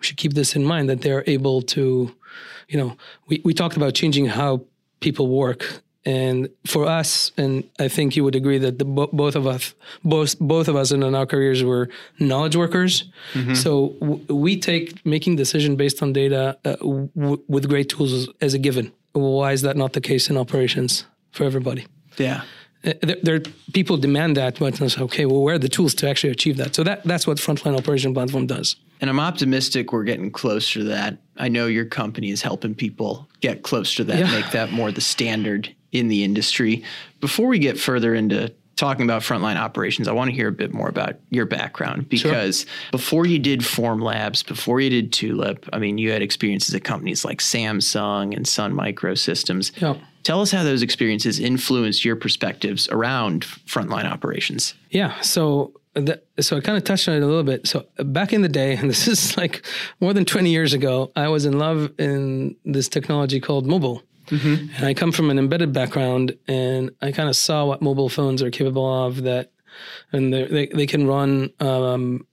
we 0.00 0.06
should 0.06 0.16
keep 0.16 0.32
this 0.32 0.56
in 0.56 0.64
mind 0.64 0.88
that 0.88 1.02
they're 1.02 1.24
able 1.26 1.60
to 1.76 2.10
you 2.68 2.78
know, 2.78 2.96
we, 3.26 3.40
we 3.44 3.54
talked 3.54 3.76
about 3.76 3.94
changing 3.94 4.26
how 4.26 4.62
people 5.00 5.28
work. 5.28 5.82
And 6.08 6.48
for 6.72 6.82
us, 7.00 7.32
and 7.36 7.52
I 7.78 7.88
think 7.88 8.16
you 8.16 8.24
would 8.24 8.34
agree 8.42 8.58
that 8.66 8.78
the, 8.78 8.84
both 9.22 9.36
of 9.36 9.46
us, 9.46 9.74
both 10.04 10.38
both 10.54 10.68
of 10.68 10.74
us 10.82 10.90
in 10.90 11.02
our 11.02 11.26
careers 11.26 11.62
were 11.62 11.84
knowledge 12.18 12.56
workers. 12.56 13.04
So 13.54 13.70
w- 14.00 14.20
we 14.46 14.52
take 14.70 14.84
making 15.04 15.36
decision 15.36 15.76
based 15.76 16.02
on 16.02 16.12
data 16.12 16.42
uh, 16.64 16.76
w- 16.76 17.42
with 17.54 17.68
great 17.68 17.88
tools 17.94 18.28
as 18.40 18.54
a 18.54 18.58
given. 18.58 18.86
Why 19.12 19.52
is 19.52 19.60
that 19.62 19.76
not 19.76 19.92
the 19.92 20.00
case 20.00 20.30
in 20.30 20.36
operations 20.38 21.04
for 21.32 21.44
everybody? 21.44 21.82
Yeah. 22.16 22.40
Uh, 22.84 22.92
There, 23.08 23.16
there 23.26 23.40
people 23.78 23.96
demand 23.98 24.36
that, 24.36 24.58
but 24.58 24.80
it's 24.80 24.98
okay. 24.98 25.26
Well, 25.26 25.42
where 25.42 25.54
are 25.56 25.58
the 25.68 25.68
tools 25.78 25.94
to 25.96 26.08
actually 26.10 26.32
achieve 26.32 26.56
that? 26.62 26.74
So 26.74 26.82
that 26.84 26.98
that's 27.04 27.26
what 27.26 27.38
frontline 27.38 27.76
operation 27.76 28.14
platform 28.14 28.46
does. 28.46 28.76
And 29.00 29.10
I'm 29.10 29.20
optimistic 29.20 29.92
we're 29.92 30.04
getting 30.12 30.30
closer 30.32 30.80
to 30.80 30.84
that. 30.94 31.18
I 31.36 31.48
know 31.48 31.66
your 31.68 31.84
company 32.00 32.30
is 32.30 32.42
helping 32.42 32.74
people 32.74 33.28
get 33.40 33.62
closer 33.62 33.94
to 33.98 34.04
that, 34.04 34.18
Yeah. 34.18 34.40
make 34.40 34.50
that 34.52 34.72
more 34.72 34.90
the 34.92 35.00
standard 35.00 35.74
in 35.92 36.08
the 36.08 36.24
industry. 36.24 36.84
Before 37.20 37.48
we 37.48 37.58
get 37.58 37.78
further 37.78 38.14
into 38.14 38.52
talking 38.76 39.04
about 39.04 39.22
frontline 39.22 39.56
operations, 39.56 40.06
I 40.06 40.12
want 40.12 40.30
to 40.30 40.34
hear 40.34 40.48
a 40.48 40.52
bit 40.52 40.72
more 40.72 40.88
about 40.88 41.16
your 41.30 41.46
background 41.46 42.08
because 42.08 42.60
sure. 42.60 42.70
before 42.92 43.26
you 43.26 43.38
did 43.38 43.60
Formlabs, 43.60 44.46
before 44.46 44.80
you 44.80 44.88
did 44.88 45.12
Tulip, 45.12 45.68
I 45.72 45.78
mean, 45.78 45.98
you 45.98 46.12
had 46.12 46.22
experiences 46.22 46.74
at 46.74 46.84
companies 46.84 47.24
like 47.24 47.38
Samsung 47.40 48.36
and 48.36 48.46
Sun 48.46 48.74
Microsystems. 48.74 49.72
Tell 50.22 50.40
us 50.40 50.50
how 50.50 50.62
those 50.62 50.82
experiences 50.82 51.40
influenced 51.40 52.04
your 52.04 52.14
perspectives 52.14 52.88
around 52.90 53.42
frontline 53.66 54.04
operations. 54.04 54.74
Yeah. 54.90 55.18
So 55.22 55.72
the, 55.94 56.20
so 56.40 56.56
I 56.56 56.60
kind 56.60 56.76
of 56.76 56.84
touched 56.84 57.08
on 57.08 57.14
it 57.14 57.22
a 57.22 57.26
little 57.26 57.42
bit. 57.42 57.66
So 57.66 57.86
back 57.96 58.32
in 58.32 58.42
the 58.42 58.48
day, 58.48 58.76
and 58.76 58.88
this 58.88 59.08
is 59.08 59.36
like 59.36 59.64
more 60.00 60.12
than 60.12 60.24
20 60.24 60.50
years 60.50 60.72
ago, 60.72 61.10
I 61.16 61.28
was 61.28 61.46
in 61.46 61.58
love 61.58 61.92
in 61.98 62.56
this 62.64 62.88
technology 62.88 63.40
called 63.40 63.66
mobile. 63.66 64.02
Mm-hmm. 64.28 64.74
And 64.76 64.86
I 64.86 64.94
come 64.94 65.12
from 65.12 65.30
an 65.30 65.38
embedded 65.38 65.72
background, 65.72 66.36
and 66.46 66.90
I 67.02 67.12
kind 67.12 67.28
of 67.28 67.36
saw 67.36 67.64
what 67.64 67.82
mobile 67.82 68.08
phones 68.08 68.42
are 68.42 68.50
capable 68.50 69.06
of. 69.06 69.22
That, 69.22 69.50
and 70.12 70.32
they 70.32 70.66
they 70.66 70.86
can 70.86 71.06
run 71.06 71.50
um, 71.60 72.26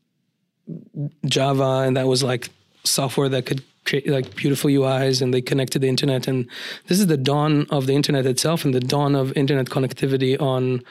Java, 1.26 1.84
and 1.86 1.98
that 1.98 2.08
was 2.08 2.24
like 2.24 2.50
software 2.84 3.30
that 3.30 3.46
could 3.46 3.64
create 3.86 4.08
like 4.08 4.36
beautiful 4.36 4.70
UIs, 4.70 5.22
and 5.22 5.34
they 5.34 5.42
connected 5.42 5.82
the 5.82 5.90
internet. 5.90 6.28
And 6.28 6.48
this 6.88 7.00
is 7.00 7.08
the 7.08 7.18
dawn 7.18 7.68
of 7.70 7.88
the 7.88 7.94
internet 7.94 8.26
itself, 8.26 8.66
and 8.66 8.74
the 8.74 8.80
dawn 8.80 9.16
of 9.16 9.36
internet 9.38 9.68
connectivity 9.68 10.40
on 10.42 10.82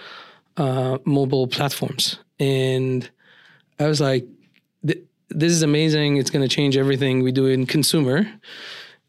uh, 0.56 0.98
mobile 1.04 1.46
platforms. 1.46 2.18
And 2.38 3.08
I 3.78 3.86
was 3.86 4.00
like, 4.00 4.26
this 4.82 5.52
is 5.52 5.62
amazing. 5.62 6.16
It's 6.16 6.30
going 6.30 6.46
to 6.46 6.54
change 6.54 6.76
everything 6.76 7.22
we 7.22 7.32
do 7.32 7.46
in 7.46 7.66
consumer. 7.66 8.30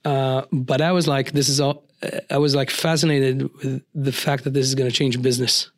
Uh, 0.03 0.43
but 0.51 0.81
I 0.81 0.91
was 0.91 1.07
like, 1.07 1.31
this 1.31 1.49
is 1.49 1.59
all. 1.59 1.84
I 2.29 2.37
was 2.37 2.55
like 2.55 2.69
fascinated 2.69 3.53
with 3.55 3.83
the 3.93 4.11
fact 4.11 4.43
that 4.43 4.53
this 4.53 4.67
is 4.67 4.75
going 4.75 4.89
to 4.89 4.95
change 4.95 5.21
business. 5.21 5.71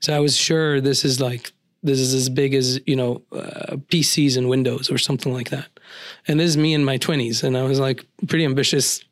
So 0.00 0.14
I 0.14 0.20
was 0.20 0.36
sure 0.36 0.80
this 0.80 1.04
is 1.04 1.20
like 1.20 1.52
this 1.82 1.98
is 1.98 2.14
as 2.14 2.28
big 2.28 2.54
as 2.54 2.80
you 2.86 2.96
know 2.96 3.22
uh, 3.32 3.76
PCs 3.88 4.36
and 4.36 4.48
Windows 4.48 4.90
or 4.90 4.98
something 4.98 5.32
like 5.32 5.50
that. 5.50 5.68
And 6.28 6.38
this 6.38 6.50
is 6.50 6.56
me 6.56 6.74
in 6.74 6.84
my 6.84 6.96
twenties, 6.96 7.42
and 7.42 7.56
I 7.56 7.62
was 7.64 7.80
like 7.80 8.04
pretty 8.28 8.44
ambitious, 8.44 9.04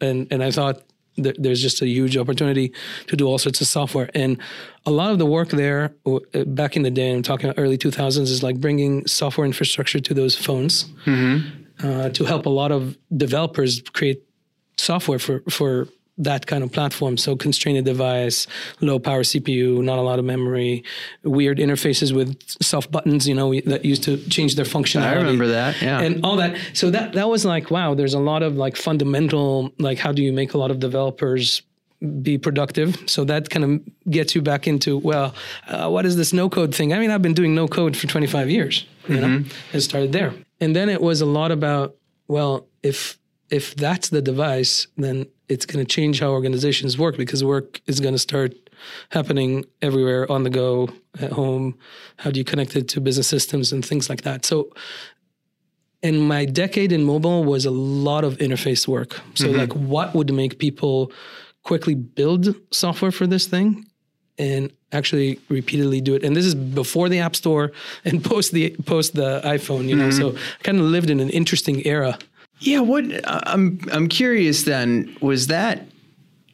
and 0.00 0.26
and 0.30 0.42
I 0.42 0.50
thought 0.50 0.82
that 1.18 1.42
there's 1.42 1.62
just 1.62 1.80
a 1.80 1.88
huge 1.88 2.16
opportunity 2.18 2.74
to 3.06 3.16
do 3.16 3.26
all 3.26 3.38
sorts 3.38 3.62
of 3.62 3.66
software. 3.66 4.10
And 4.14 4.38
a 4.84 4.90
lot 4.90 5.12
of 5.12 5.18
the 5.18 5.24
work 5.24 5.48
there 5.48 5.94
uh, 6.04 6.44
back 6.44 6.76
in 6.76 6.82
the 6.82 6.90
day, 6.90 7.10
I'm 7.10 7.22
talking 7.22 7.48
about 7.48 7.58
early 7.58 7.78
2000s, 7.78 8.18
is 8.18 8.42
like 8.42 8.60
bringing 8.60 9.06
software 9.06 9.46
infrastructure 9.46 9.98
to 9.98 10.12
those 10.12 10.36
phones. 10.36 10.84
Mm-hmm 11.06 11.62
uh, 11.82 12.08
to 12.10 12.24
help 12.24 12.46
a 12.46 12.50
lot 12.50 12.72
of 12.72 12.96
developers 13.16 13.82
create 13.92 14.22
software 14.78 15.18
for 15.18 15.42
for 15.50 15.88
that 16.18 16.46
kind 16.46 16.64
of 16.64 16.72
platform. 16.72 17.18
So 17.18 17.36
constrained 17.36 17.84
device, 17.84 18.46
low 18.80 18.98
power 18.98 19.22
CPU, 19.22 19.82
not 19.82 19.98
a 19.98 20.02
lot 20.02 20.18
of 20.18 20.24
memory, 20.24 20.82
weird 21.22 21.58
interfaces 21.58 22.10
with 22.10 22.40
soft 22.62 22.90
buttons, 22.90 23.28
you 23.28 23.34
know, 23.34 23.52
that 23.66 23.84
used 23.84 24.02
to 24.04 24.16
change 24.28 24.54
their 24.56 24.64
functionality. 24.64 25.08
I 25.08 25.14
remember 25.16 25.48
that, 25.48 25.80
yeah. 25.82 26.00
And 26.00 26.24
all 26.24 26.36
that. 26.36 26.56
So 26.72 26.90
that 26.90 27.12
that 27.12 27.28
was 27.28 27.44
like, 27.44 27.70
wow, 27.70 27.94
there's 27.94 28.14
a 28.14 28.18
lot 28.18 28.42
of 28.42 28.56
like 28.56 28.76
fundamental, 28.76 29.72
like 29.78 29.98
how 29.98 30.12
do 30.12 30.22
you 30.22 30.32
make 30.32 30.54
a 30.54 30.58
lot 30.58 30.70
of 30.70 30.78
developers 30.80 31.62
be 32.22 32.36
productive. 32.36 33.02
So 33.06 33.24
that 33.24 33.48
kind 33.48 33.64
of 33.64 34.10
gets 34.10 34.34
you 34.34 34.42
back 34.42 34.66
into 34.66 34.98
well, 34.98 35.34
uh, 35.68 35.88
what 35.88 36.06
is 36.06 36.16
this 36.16 36.32
no 36.32 36.48
code 36.48 36.74
thing? 36.74 36.92
I 36.92 36.98
mean, 36.98 37.10
I've 37.10 37.22
been 37.22 37.34
doing 37.34 37.54
no 37.54 37.68
code 37.68 37.96
for 37.96 38.06
25 38.06 38.50
years. 38.50 38.86
You 39.08 39.16
mm-hmm. 39.16 39.42
know, 39.42 39.44
it 39.72 39.80
started 39.80 40.12
there 40.12 40.34
and 40.60 40.74
then 40.74 40.88
it 40.88 41.00
was 41.00 41.20
a 41.20 41.26
lot 41.26 41.50
about 41.50 41.96
well 42.28 42.66
if 42.82 43.18
if 43.50 43.74
that's 43.76 44.08
the 44.08 44.22
device 44.22 44.86
then 44.96 45.26
it's 45.48 45.66
going 45.66 45.84
to 45.84 45.88
change 45.88 46.20
how 46.20 46.30
organizations 46.30 46.98
work 46.98 47.16
because 47.16 47.44
work 47.44 47.80
is 47.86 48.00
going 48.00 48.14
to 48.14 48.18
start 48.18 48.54
happening 49.10 49.64
everywhere 49.82 50.30
on 50.30 50.42
the 50.42 50.50
go 50.50 50.88
at 51.20 51.32
home 51.32 51.76
how 52.18 52.30
do 52.30 52.38
you 52.38 52.44
connect 52.44 52.76
it 52.76 52.88
to 52.88 53.00
business 53.00 53.28
systems 53.28 53.72
and 53.72 53.84
things 53.84 54.08
like 54.08 54.22
that 54.22 54.44
so 54.44 54.70
in 56.02 56.20
my 56.20 56.44
decade 56.44 56.92
in 56.92 57.02
mobile 57.02 57.44
was 57.44 57.64
a 57.64 57.70
lot 57.70 58.24
of 58.24 58.36
interface 58.38 58.86
work 58.86 59.20
so 59.34 59.46
mm-hmm. 59.46 59.58
like 59.58 59.72
what 59.72 60.14
would 60.14 60.32
make 60.32 60.58
people 60.58 61.10
quickly 61.62 61.94
build 61.94 62.54
software 62.70 63.10
for 63.10 63.26
this 63.26 63.46
thing 63.46 63.84
and 64.38 64.70
actually 64.92 65.40
repeatedly 65.48 66.00
do 66.00 66.14
it. 66.14 66.22
And 66.22 66.36
this 66.36 66.44
is 66.44 66.54
before 66.54 67.08
the 67.08 67.18
App 67.18 67.36
Store 67.36 67.72
and 68.04 68.24
post 68.32 68.52
the 68.52 68.70
post 68.84 69.14
the 69.14 69.40
iPhone. 69.44 69.88
You 69.88 69.96
know, 69.96 70.08
mm-hmm. 70.08 70.34
so 70.34 70.36
I 70.36 70.62
kind 70.62 70.78
of 70.78 70.84
lived 70.84 71.10
in 71.10 71.20
an 71.20 71.30
interesting 71.30 71.86
era. 71.86 72.18
Yeah. 72.58 72.80
What 72.80 73.04
uh, 73.24 73.40
I'm 73.44 73.80
I'm 73.92 74.08
curious. 74.08 74.64
Then 74.64 75.16
was 75.20 75.48
that 75.48 75.86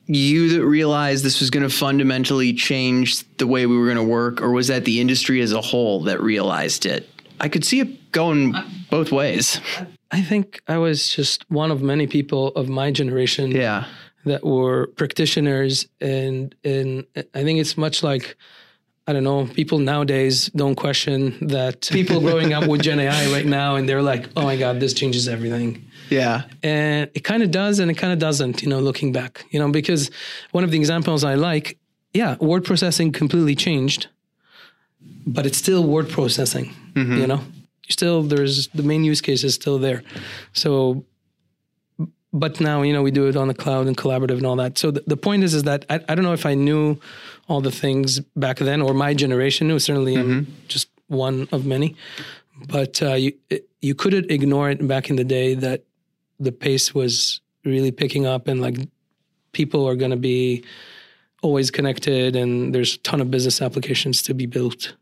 you 0.06 0.50
that 0.50 0.64
realized 0.64 1.24
this 1.24 1.40
was 1.40 1.50
going 1.50 1.62
to 1.62 1.74
fundamentally 1.74 2.52
change 2.52 3.24
the 3.36 3.46
way 3.46 3.66
we 3.66 3.76
were 3.76 3.86
going 3.86 3.96
to 3.96 4.02
work, 4.02 4.42
or 4.42 4.50
was 4.50 4.68
that 4.68 4.84
the 4.84 5.00
industry 5.00 5.40
as 5.40 5.52
a 5.52 5.60
whole 5.60 6.02
that 6.04 6.20
realized 6.20 6.86
it? 6.86 7.08
I 7.40 7.48
could 7.48 7.64
see 7.64 7.80
it 7.80 8.12
going 8.12 8.54
uh, 8.54 8.68
both 8.90 9.10
ways. 9.10 9.60
I 10.10 10.20
think 10.20 10.60
I 10.68 10.78
was 10.78 11.08
just 11.08 11.50
one 11.50 11.70
of 11.70 11.82
many 11.82 12.06
people 12.06 12.48
of 12.48 12.68
my 12.68 12.90
generation. 12.90 13.50
Yeah 13.50 13.86
that 14.24 14.44
were 14.44 14.88
practitioners 14.96 15.86
and 16.00 16.54
and 16.64 17.04
I 17.16 17.42
think 17.42 17.60
it's 17.60 17.76
much 17.76 18.02
like 18.02 18.36
I 19.04 19.12
don't 19.12 19.24
know, 19.24 19.46
people 19.46 19.78
nowadays 19.78 20.48
don't 20.54 20.76
question 20.76 21.48
that 21.48 21.80
people 21.90 22.20
growing 22.20 22.52
up 22.52 22.68
with 22.68 22.82
Gen 22.82 23.00
AI 23.00 23.32
right 23.32 23.46
now 23.46 23.74
and 23.74 23.88
they're 23.88 24.02
like, 24.02 24.28
"Oh 24.36 24.42
my 24.42 24.56
god, 24.56 24.78
this 24.78 24.94
changes 24.94 25.26
everything." 25.26 25.84
Yeah. 26.12 26.42
And 26.62 27.10
it 27.14 27.24
kind 27.24 27.42
of 27.42 27.50
does 27.50 27.78
and 27.78 27.90
it 27.90 27.94
kind 27.94 28.12
of 28.12 28.18
doesn't, 28.18 28.62
you 28.62 28.68
know, 28.68 28.80
looking 28.80 29.12
back. 29.12 29.44
You 29.50 29.58
know, 29.58 29.70
because 29.70 30.10
one 30.52 30.64
of 30.64 30.70
the 30.70 30.78
examples 30.78 31.24
I 31.24 31.34
like, 31.34 31.78
yeah, 32.12 32.36
word 32.40 32.64
processing 32.64 33.12
completely 33.12 33.54
changed, 33.54 34.08
but 35.26 35.46
it's 35.46 35.58
still 35.58 35.84
word 35.84 36.08
processing, 36.10 36.74
mm-hmm. 36.92 37.16
you 37.16 37.26
know? 37.26 37.40
Still 37.88 38.22
there's 38.22 38.68
the 38.68 38.82
main 38.82 39.04
use 39.04 39.20
case 39.20 39.44
is 39.44 39.54
still 39.54 39.78
there. 39.78 40.02
So 40.52 41.04
but 42.32 42.60
now 42.60 42.82
you 42.82 42.92
know 42.92 43.02
we 43.02 43.10
do 43.10 43.26
it 43.26 43.36
on 43.36 43.48
the 43.48 43.54
cloud 43.54 43.86
and 43.86 43.96
collaborative 43.96 44.38
and 44.38 44.46
all 44.46 44.56
that 44.56 44.78
so 44.78 44.90
the, 44.90 45.04
the 45.06 45.16
point 45.16 45.44
is 45.44 45.54
is 45.54 45.64
that 45.64 45.84
I, 45.90 46.00
I 46.08 46.14
don't 46.14 46.24
know 46.24 46.32
if 46.32 46.46
i 46.46 46.54
knew 46.54 46.98
all 47.48 47.60
the 47.60 47.70
things 47.70 48.20
back 48.36 48.58
then 48.58 48.80
or 48.80 48.94
my 48.94 49.12
generation 49.14 49.68
knew 49.68 49.78
certainly 49.78 50.16
mm-hmm. 50.16 50.30
i'm 50.30 50.56
just 50.68 50.88
one 51.08 51.48
of 51.52 51.66
many 51.66 51.94
but 52.68 53.02
uh, 53.02 53.14
you 53.14 53.32
you 53.80 53.94
couldn't 53.94 54.30
ignore 54.30 54.70
it 54.70 54.86
back 54.86 55.10
in 55.10 55.16
the 55.16 55.24
day 55.24 55.54
that 55.54 55.84
the 56.42 56.52
pace 56.52 56.94
was 56.94 57.40
really 57.64 57.92
picking 57.92 58.26
up 58.26 58.48
and 58.48 58.60
like 58.60 58.76
people 59.52 59.86
are 59.86 59.96
going 59.96 60.10
to 60.10 60.16
be 60.16 60.64
always 61.42 61.70
connected 61.70 62.36
and 62.36 62.74
there's 62.74 62.94
a 62.94 62.98
ton 62.98 63.20
of 63.20 63.30
business 63.30 63.62
applications 63.62 64.22
to 64.22 64.34
be 64.34 64.46
built 64.46 64.94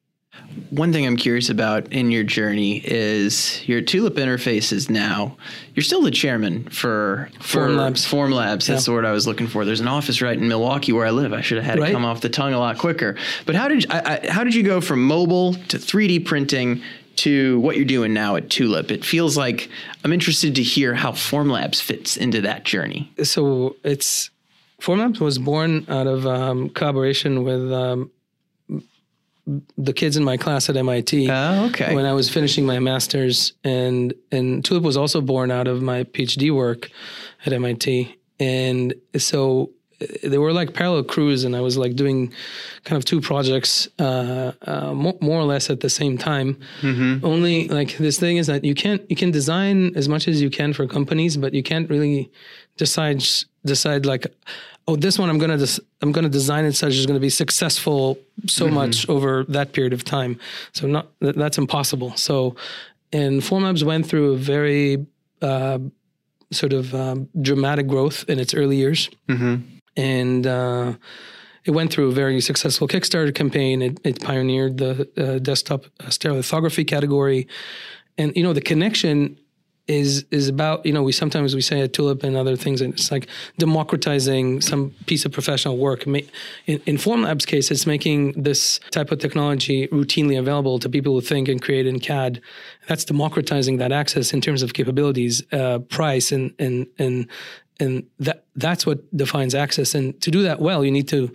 one 0.70 0.92
thing 0.92 1.06
I'm 1.06 1.16
curious 1.16 1.48
about 1.48 1.92
in 1.92 2.10
your 2.10 2.22
journey 2.22 2.78
is 2.84 3.66
your 3.68 3.80
Tulip 3.80 4.14
interfaces 4.14 4.88
now. 4.88 5.36
You're 5.74 5.82
still 5.82 6.02
the 6.02 6.10
chairman 6.10 6.68
for, 6.68 7.28
for 7.40 7.68
Formlabs. 7.68 8.06
Form 8.06 8.30
Labs. 8.30 8.66
That's 8.66 8.82
yeah. 8.82 8.86
the 8.86 8.92
word 8.92 9.04
I 9.04 9.12
was 9.12 9.26
looking 9.26 9.46
for. 9.46 9.64
There's 9.64 9.80
an 9.80 9.88
office 9.88 10.22
right 10.22 10.36
in 10.36 10.48
Milwaukee 10.48 10.92
where 10.92 11.06
I 11.06 11.10
live. 11.10 11.32
I 11.32 11.40
should 11.40 11.58
have 11.58 11.66
had 11.66 11.78
right? 11.78 11.90
it 11.90 11.92
come 11.92 12.04
off 12.04 12.20
the 12.20 12.28
tongue 12.28 12.52
a 12.52 12.58
lot 12.58 12.78
quicker. 12.78 13.16
But 13.46 13.54
how 13.54 13.68
did 13.68 13.86
I, 13.90 14.20
I, 14.24 14.30
how 14.30 14.44
did 14.44 14.54
you 14.54 14.62
go 14.62 14.80
from 14.80 15.04
mobile 15.04 15.54
to 15.54 15.78
3D 15.78 16.24
printing 16.24 16.82
to 17.20 17.60
what 17.60 17.76
you're 17.76 17.84
doing 17.84 18.12
now 18.12 18.36
at 18.36 18.50
Tulip? 18.50 18.90
It 18.90 19.04
feels 19.04 19.36
like 19.36 19.68
I'm 20.04 20.12
interested 20.12 20.54
to 20.56 20.62
hear 20.62 20.94
how 20.94 21.12
Formlabs 21.12 21.80
fits 21.80 22.16
into 22.16 22.40
that 22.42 22.64
journey. 22.64 23.12
So 23.22 23.76
it's 23.84 24.30
Formlabs 24.80 25.20
was 25.20 25.38
born 25.38 25.86
out 25.88 26.06
of 26.06 26.26
um, 26.26 26.70
collaboration 26.70 27.44
with 27.44 27.72
um, 27.72 28.10
the 29.76 29.92
kids 29.92 30.16
in 30.16 30.24
my 30.24 30.36
class 30.36 30.68
at 30.68 30.76
MIT. 30.76 31.30
Oh, 31.30 31.66
okay. 31.66 31.94
When 31.94 32.06
I 32.06 32.12
was 32.12 32.30
finishing 32.30 32.64
my 32.66 32.78
master's, 32.78 33.52
and 33.64 34.14
and 34.32 34.64
Tulip 34.64 34.82
was 34.82 34.96
also 34.96 35.20
born 35.20 35.50
out 35.50 35.68
of 35.68 35.82
my 35.82 36.04
PhD 36.04 36.54
work 36.54 36.90
at 37.44 37.52
MIT, 37.52 38.16
and 38.38 38.94
so 39.16 39.70
they 40.22 40.38
were 40.38 40.52
like 40.52 40.74
parallel 40.74 41.04
crews, 41.04 41.44
and 41.44 41.54
I 41.54 41.60
was 41.60 41.76
like 41.76 41.94
doing 41.94 42.32
kind 42.84 42.96
of 42.96 43.04
two 43.04 43.20
projects 43.20 43.88
uh, 43.98 44.52
uh, 44.62 44.92
more, 44.94 45.16
more, 45.20 45.40
or 45.40 45.44
less 45.44 45.70
at 45.70 45.80
the 45.80 45.90
same 45.90 46.16
time. 46.16 46.58
Mm-hmm. 46.80 47.24
Only 47.24 47.68
like 47.68 47.98
this 47.98 48.18
thing 48.18 48.38
is 48.38 48.46
that 48.46 48.64
you 48.64 48.74
can't 48.74 49.02
you 49.10 49.16
can 49.16 49.30
design 49.30 49.94
as 49.96 50.08
much 50.08 50.28
as 50.28 50.40
you 50.40 50.50
can 50.50 50.72
for 50.72 50.86
companies, 50.86 51.36
but 51.36 51.54
you 51.54 51.62
can't 51.62 51.88
really 51.90 52.30
decide 52.76 53.22
decide 53.64 54.06
like 54.06 54.26
oh, 54.88 54.96
this 54.96 55.18
one 55.18 55.28
I'm 55.30 55.38
gonna 55.38 55.58
des- 55.58 55.82
I'm 56.02 56.12
gonna 56.12 56.28
design 56.28 56.64
it 56.64 56.72
such 56.72 56.94
as 56.94 57.06
going 57.06 57.18
to 57.18 57.20
be 57.20 57.30
successful 57.30 58.18
so 58.46 58.66
mm-hmm. 58.66 58.74
much 58.74 59.08
over 59.08 59.44
that 59.48 59.72
period 59.72 59.92
of 59.92 60.04
time. 60.04 60.38
So 60.72 60.86
not 60.86 61.08
that's 61.20 61.58
impossible. 61.58 62.16
So, 62.16 62.56
and 63.12 63.40
Formlabs 63.40 63.82
went 63.82 64.06
through 64.06 64.32
a 64.34 64.36
very 64.36 65.06
uh, 65.42 65.78
sort 66.50 66.72
of 66.72 66.94
um, 66.94 67.28
dramatic 67.40 67.86
growth 67.86 68.24
in 68.28 68.38
its 68.38 68.54
early 68.54 68.76
years, 68.76 69.08
mm-hmm. 69.28 69.62
And. 69.96 70.46
Uh, 70.46 70.94
it 71.66 71.72
went 71.72 71.92
through 71.92 72.08
a 72.08 72.12
very 72.12 72.40
successful 72.40 72.88
Kickstarter 72.88 73.34
campaign. 73.34 73.82
It, 73.82 74.00
it 74.02 74.22
pioneered 74.22 74.78
the 74.78 75.08
uh, 75.18 75.38
desktop 75.40 75.84
stereolithography 76.04 76.86
category, 76.86 77.46
and 78.16 78.34
you 78.34 78.42
know 78.42 78.54
the 78.54 78.62
connection 78.62 79.38
is 79.90 80.24
is 80.30 80.48
about 80.48 80.86
you 80.86 80.92
know 80.92 81.02
we 81.02 81.10
sometimes 81.10 81.54
we 81.54 81.60
say 81.60 81.80
at 81.80 81.92
Tulip 81.92 82.22
and 82.22 82.36
other 82.36 82.54
things 82.54 82.80
and 82.80 82.94
it's 82.94 83.10
like 83.10 83.26
democratizing 83.58 84.60
some 84.60 84.92
piece 85.06 85.24
of 85.24 85.32
professional 85.32 85.76
work. 85.76 86.06
In, 86.06 86.80
in 86.86 86.96
Formlab's 86.96 87.44
case, 87.44 87.70
it's 87.70 87.86
making 87.86 88.32
this 88.40 88.78
type 88.90 89.10
of 89.10 89.18
technology 89.18 89.88
routinely 89.88 90.38
available 90.38 90.78
to 90.78 90.88
people 90.88 91.12
who 91.14 91.20
think 91.20 91.48
and 91.48 91.60
create 91.60 91.86
in 91.86 91.98
CAD. 91.98 92.40
That's 92.86 93.04
democratizing 93.04 93.78
that 93.78 93.90
access 93.90 94.32
in 94.32 94.40
terms 94.40 94.62
of 94.62 94.74
capabilities, 94.74 95.42
uh, 95.52 95.80
price, 95.80 96.30
and 96.30 96.54
and 96.58 96.86
and 96.98 97.26
and 97.80 98.04
that 98.18 98.44
that's 98.56 98.86
what 98.86 98.98
defines 99.16 99.54
access. 99.54 99.94
And 99.94 100.20
to 100.20 100.30
do 100.30 100.42
that 100.42 100.60
well, 100.60 100.84
you 100.84 100.90
need 100.90 101.08
to 101.08 101.32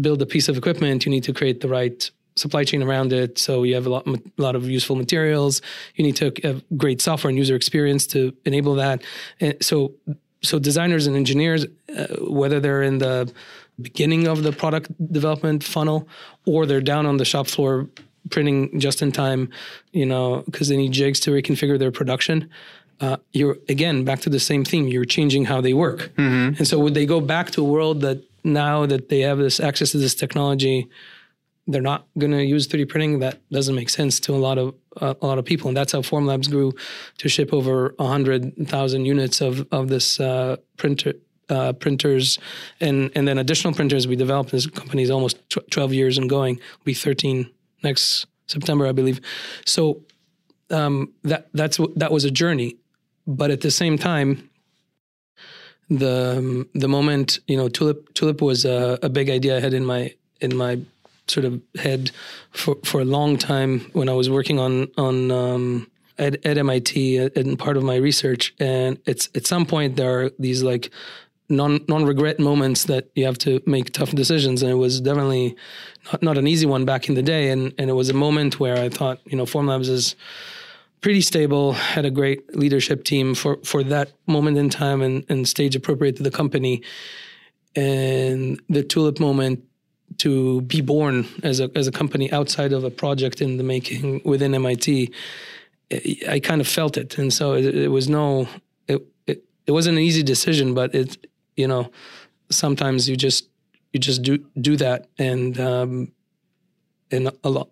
build 0.00 0.22
a 0.22 0.26
piece 0.26 0.48
of 0.48 0.56
equipment. 0.56 1.06
You 1.06 1.10
need 1.10 1.24
to 1.24 1.32
create 1.32 1.60
the 1.60 1.68
right 1.68 2.10
supply 2.36 2.64
chain 2.64 2.82
around 2.82 3.12
it. 3.12 3.38
So 3.38 3.62
you 3.62 3.74
have 3.74 3.86
a 3.86 3.88
lot, 3.88 4.06
a 4.06 4.20
lot 4.36 4.54
of 4.54 4.68
useful 4.68 4.94
materials. 4.94 5.62
You 5.94 6.04
need 6.04 6.16
to 6.16 6.32
have 6.42 6.62
great 6.76 7.00
software 7.00 7.30
and 7.30 7.38
user 7.38 7.56
experience 7.56 8.06
to 8.08 8.34
enable 8.44 8.74
that. 8.74 9.02
And 9.40 9.56
so, 9.62 9.94
so 10.42 10.58
designers 10.58 11.06
and 11.06 11.16
engineers, 11.16 11.64
uh, 11.96 12.06
whether 12.20 12.60
they're 12.60 12.82
in 12.82 12.98
the 12.98 13.32
beginning 13.80 14.26
of 14.26 14.42
the 14.42 14.52
product 14.52 14.90
development 15.12 15.64
funnel 15.64 16.08
or 16.46 16.66
they're 16.66 16.80
down 16.80 17.06
on 17.06 17.16
the 17.16 17.24
shop 17.24 17.46
floor 17.46 17.88
printing 18.30 18.80
just 18.80 19.02
in 19.02 19.12
time, 19.12 19.48
you 19.92 20.06
know, 20.06 20.42
because 20.46 20.68
they 20.68 20.76
need 20.76 20.92
jigs 20.92 21.20
to 21.20 21.30
reconfigure 21.30 21.78
their 21.78 21.92
production. 21.92 22.50
Uh, 23.00 23.16
you're 23.32 23.58
again 23.68 24.04
back 24.04 24.20
to 24.20 24.30
the 24.30 24.40
same 24.40 24.64
theme. 24.64 24.88
You're 24.88 25.04
changing 25.04 25.44
how 25.44 25.60
they 25.60 25.74
work, 25.74 26.10
mm-hmm. 26.16 26.56
and 26.56 26.66
so 26.66 26.78
would 26.78 26.94
they 26.94 27.06
go 27.06 27.20
back 27.20 27.50
to 27.52 27.60
a 27.60 27.64
world 27.64 28.00
that 28.00 28.22
now 28.42 28.86
that 28.86 29.08
they 29.08 29.20
have 29.20 29.38
this 29.38 29.60
access 29.60 29.90
to 29.90 29.98
this 29.98 30.14
technology, 30.14 30.88
they're 31.66 31.82
not 31.82 32.06
going 32.16 32.30
to 32.30 32.44
use 32.44 32.68
3D 32.68 32.88
printing. 32.88 33.18
That 33.18 33.40
doesn't 33.50 33.74
make 33.74 33.90
sense 33.90 34.20
to 34.20 34.34
a 34.34 34.36
lot 34.38 34.56
of 34.56 34.74
uh, 35.00 35.14
a 35.20 35.26
lot 35.26 35.38
of 35.38 35.44
people, 35.44 35.68
and 35.68 35.76
that's 35.76 35.92
how 35.92 36.00
Formlabs 36.00 36.50
grew 36.50 36.72
to 37.18 37.28
ship 37.28 37.52
over 37.52 37.94
hundred 37.98 38.68
thousand 38.68 39.04
units 39.04 39.40
of 39.40 39.66
of 39.72 39.88
this 39.88 40.20
uh, 40.20 40.56
printer. 40.76 41.14
Uh, 41.48 41.72
printers 41.72 42.40
and 42.80 43.12
and 43.14 43.28
then 43.28 43.38
additional 43.38 43.72
printers 43.72 44.08
we 44.08 44.16
developed. 44.16 44.50
This 44.50 44.66
company 44.66 45.04
is 45.04 45.10
almost 45.10 45.38
tw- 45.48 45.70
twelve 45.70 45.94
years 45.94 46.18
and 46.18 46.28
going. 46.28 46.56
Will 46.56 46.84
be 46.86 46.94
thirteen 46.94 47.48
next 47.84 48.26
September, 48.46 48.84
I 48.84 48.90
believe. 48.90 49.20
So 49.64 50.02
um, 50.70 51.12
that 51.22 51.48
that's 51.54 51.78
that 51.96 52.10
was 52.10 52.24
a 52.24 52.30
journey, 52.30 52.76
but 53.26 53.50
at 53.50 53.60
the 53.60 53.70
same 53.70 53.98
time, 53.98 54.48
the 55.88 56.36
um, 56.38 56.68
the 56.74 56.88
moment 56.88 57.38
you 57.46 57.56
know 57.56 57.68
tulip 57.68 58.12
tulip 58.14 58.42
was 58.42 58.64
a, 58.64 58.98
a 59.02 59.08
big 59.08 59.30
idea 59.30 59.56
I 59.56 59.60
had 59.60 59.74
in 59.74 59.84
my 59.84 60.14
in 60.40 60.56
my 60.56 60.80
sort 61.28 61.44
of 61.44 61.60
head 61.76 62.10
for 62.50 62.76
for 62.84 63.00
a 63.00 63.04
long 63.04 63.36
time 63.36 63.80
when 63.92 64.08
I 64.08 64.12
was 64.12 64.28
working 64.30 64.58
on 64.58 64.88
on 64.96 65.30
um, 65.30 65.90
at, 66.18 66.44
at 66.46 66.58
MIT 66.58 67.18
and 67.18 67.58
part 67.58 67.76
of 67.76 67.82
my 67.82 67.96
research. 67.96 68.54
And 68.58 68.98
it's 69.06 69.28
at 69.34 69.46
some 69.46 69.66
point 69.66 69.96
there 69.96 70.20
are 70.20 70.30
these 70.38 70.62
like 70.62 70.90
non 71.48 71.80
non 71.88 72.04
regret 72.04 72.38
moments 72.38 72.84
that 72.84 73.08
you 73.14 73.24
have 73.24 73.38
to 73.38 73.62
make 73.66 73.92
tough 73.92 74.10
decisions, 74.10 74.62
and 74.62 74.70
it 74.70 74.76
was 74.76 75.00
definitely 75.00 75.56
not 76.12 76.22
not 76.22 76.38
an 76.38 76.46
easy 76.46 76.66
one 76.66 76.84
back 76.84 77.08
in 77.08 77.14
the 77.14 77.22
day. 77.22 77.50
And 77.50 77.72
and 77.78 77.90
it 77.90 77.94
was 77.94 78.08
a 78.08 78.14
moment 78.14 78.60
where 78.60 78.76
I 78.76 78.88
thought, 78.88 79.20
you 79.26 79.36
know, 79.36 79.44
Formlabs 79.44 79.88
is 79.88 80.16
pretty 81.00 81.20
stable, 81.20 81.72
had 81.72 82.04
a 82.04 82.10
great 82.10 82.56
leadership 82.56 83.04
team 83.04 83.34
for 83.34 83.58
for 83.64 83.82
that 83.84 84.12
moment 84.26 84.58
in 84.58 84.70
time 84.70 85.02
and, 85.02 85.24
and 85.28 85.48
stage 85.48 85.76
appropriate 85.76 86.16
to 86.16 86.22
the 86.22 86.30
company. 86.30 86.82
And 87.74 88.60
the 88.70 88.82
tulip 88.82 89.20
moment 89.20 89.62
to 90.18 90.62
be 90.62 90.80
born 90.80 91.26
as 91.42 91.60
a 91.60 91.70
as 91.74 91.86
a 91.86 91.92
company 91.92 92.32
outside 92.32 92.72
of 92.72 92.84
a 92.84 92.90
project 92.90 93.40
in 93.40 93.56
the 93.56 93.64
making 93.64 94.22
within 94.24 94.54
MIT, 94.54 95.12
I 96.28 96.40
kind 96.40 96.60
of 96.60 96.68
felt 96.68 96.96
it, 96.96 97.18
and 97.18 97.32
so 97.32 97.54
it, 97.54 97.74
it 97.74 97.88
was 97.88 98.08
no, 98.08 98.48
it, 98.88 99.02
it 99.26 99.44
it 99.66 99.72
wasn't 99.72 99.98
an 99.98 100.02
easy 100.02 100.22
decision, 100.22 100.74
but 100.74 100.94
it 100.94 101.26
you 101.56 101.68
know 101.68 101.90
sometimes 102.50 103.08
you 103.08 103.16
just 103.16 103.48
you 103.92 104.00
just 104.00 104.22
do 104.22 104.38
do 104.60 104.76
that, 104.76 105.08
and 105.18 105.58
um, 105.60 106.12
and 107.10 107.30
a 107.44 107.50
lot 107.50 107.68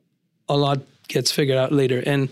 a 0.49 0.57
lot 0.57 0.81
gets 1.09 1.31
figured 1.31 1.59
out 1.59 1.73
later, 1.73 2.03
and 2.07 2.29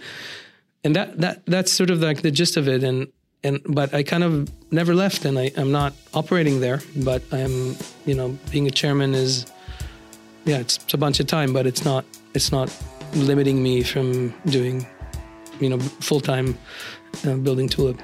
and 0.85 0.97
that 0.97 1.21
that 1.21 1.47
that's 1.47 1.73
sort 1.73 1.91
of 1.91 2.01
like 2.01 2.23
the 2.23 2.31
gist 2.31 2.57
of 2.57 2.69
it, 2.69 2.83
and 2.83 3.09
and 3.45 3.61
but 3.67 3.95
I 3.95 4.03
kind 4.03 4.25
of 4.25 4.51
never 4.73 4.95
left, 4.95 5.25
and 5.25 5.39
I, 5.39 5.53
I'm 5.57 5.73
not 5.73 5.93
operating 6.15 6.61
there, 6.61 6.81
but 6.97 7.23
I'm 7.33 7.77
you 8.07 8.15
know 8.15 8.37
being 8.51 8.67
a 8.67 8.71
chairman 8.71 9.15
is 9.15 9.47
yeah, 10.45 10.59
it's, 10.59 10.77
it's 10.79 10.95
a 10.95 10.99
bunch 10.99 11.21
of 11.21 11.27
time, 11.27 11.53
but 11.53 11.67
it's 11.67 11.85
not 11.85 12.05
it's 12.35 12.51
not 12.51 12.75
limiting 13.15 13.63
me 13.63 13.83
from 13.83 14.35
doing 14.47 14.87
you 15.61 15.69
know 15.69 15.79
full 15.79 16.21
time 16.21 16.59
uh, 17.27 17.35
building 17.35 17.69
Tulip. 17.69 18.01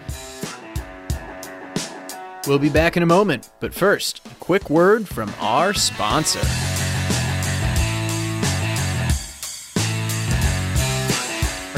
We'll 2.47 2.59
be 2.59 2.71
back 2.71 2.97
in 2.97 3.03
a 3.03 3.07
moment, 3.07 3.51
but 3.61 3.75
first, 3.75 4.25
a 4.25 4.35
quick 4.37 4.71
word 4.71 5.07
from 5.07 5.33
our 5.41 5.75
sponsor. 5.75 6.41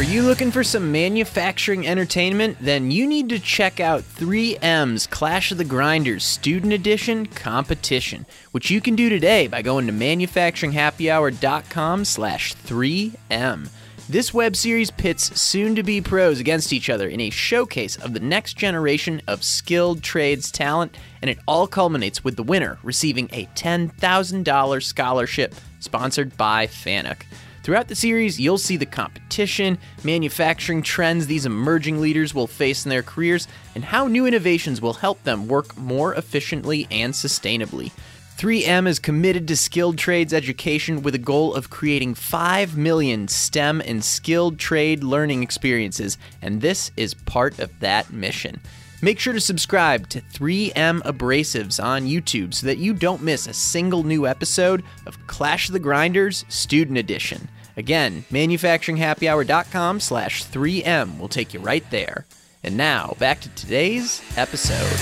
Are 0.00 0.04
you 0.04 0.22
looking 0.22 0.50
for 0.50 0.64
some 0.64 0.90
manufacturing 0.90 1.86
entertainment? 1.86 2.56
Then 2.58 2.90
you 2.90 3.06
need 3.06 3.28
to 3.28 3.38
check 3.38 3.80
out 3.80 4.00
3M's 4.00 5.06
Clash 5.06 5.52
of 5.52 5.58
the 5.58 5.64
Grinders 5.64 6.24
Student 6.24 6.72
Edition 6.72 7.26
Competition, 7.26 8.24
which 8.52 8.70
you 8.70 8.80
can 8.80 8.96
do 8.96 9.10
today 9.10 9.46
by 9.46 9.60
going 9.60 9.86
to 9.88 9.92
manufacturinghappyhour.com 9.92 12.06
slash 12.06 12.54
3M. 12.54 13.68
This 14.08 14.32
web 14.32 14.56
series 14.56 14.90
pits 14.90 15.38
soon-to-be 15.38 16.00
pros 16.00 16.40
against 16.40 16.72
each 16.72 16.88
other 16.88 17.06
in 17.06 17.20
a 17.20 17.28
showcase 17.28 17.96
of 17.96 18.14
the 18.14 18.20
next 18.20 18.54
generation 18.54 19.20
of 19.28 19.44
skilled 19.44 20.02
trades 20.02 20.50
talent, 20.50 20.96
and 21.20 21.28
it 21.28 21.40
all 21.46 21.66
culminates 21.66 22.24
with 22.24 22.36
the 22.36 22.42
winner 22.42 22.78
receiving 22.82 23.28
a 23.32 23.44
$10,000 23.54 24.82
scholarship 24.82 25.54
sponsored 25.78 26.38
by 26.38 26.66
FANUC. 26.66 27.24
Throughout 27.62 27.88
the 27.88 27.94
series, 27.94 28.40
you'll 28.40 28.56
see 28.56 28.78
the 28.78 28.86
competition, 28.86 29.78
manufacturing 30.02 30.82
trends 30.82 31.26
these 31.26 31.44
emerging 31.44 32.00
leaders 32.00 32.34
will 32.34 32.46
face 32.46 32.86
in 32.86 32.90
their 32.90 33.02
careers, 33.02 33.46
and 33.74 33.84
how 33.84 34.06
new 34.06 34.26
innovations 34.26 34.80
will 34.80 34.94
help 34.94 35.22
them 35.24 35.46
work 35.46 35.76
more 35.76 36.14
efficiently 36.14 36.88
and 36.90 37.12
sustainably. 37.12 37.92
3M 38.38 38.88
is 38.88 38.98
committed 38.98 39.46
to 39.46 39.56
skilled 39.56 39.98
trades 39.98 40.32
education 40.32 41.02
with 41.02 41.14
a 41.14 41.18
goal 41.18 41.54
of 41.54 41.68
creating 41.68 42.14
5 42.14 42.78
million 42.78 43.28
STEM 43.28 43.82
and 43.82 44.02
skilled 44.02 44.58
trade 44.58 45.04
learning 45.04 45.42
experiences, 45.42 46.16
and 46.40 46.62
this 46.62 46.90
is 46.96 47.12
part 47.12 47.58
of 47.58 47.78
that 47.80 48.10
mission. 48.10 48.62
Make 49.02 49.18
sure 49.18 49.32
to 49.32 49.40
subscribe 49.40 50.10
to 50.10 50.20
3M 50.20 51.00
Abrasives 51.04 51.82
on 51.82 52.04
YouTube 52.04 52.52
so 52.52 52.66
that 52.66 52.76
you 52.76 52.92
don't 52.92 53.22
miss 53.22 53.46
a 53.46 53.54
single 53.54 54.02
new 54.02 54.26
episode 54.26 54.84
of 55.06 55.26
Clash 55.26 55.70
of 55.70 55.72
the 55.72 55.78
Grinders 55.78 56.44
Student 56.50 56.98
Edition. 56.98 57.48
Again, 57.78 58.24
manufacturinghappyhour.com 58.30 60.00
slash 60.00 60.44
3M 60.44 61.18
will 61.18 61.28
take 61.28 61.54
you 61.54 61.60
right 61.60 61.88
there. 61.90 62.26
And 62.62 62.76
now, 62.76 63.14
back 63.18 63.40
to 63.40 63.48
today's 63.50 64.20
episode. 64.36 65.00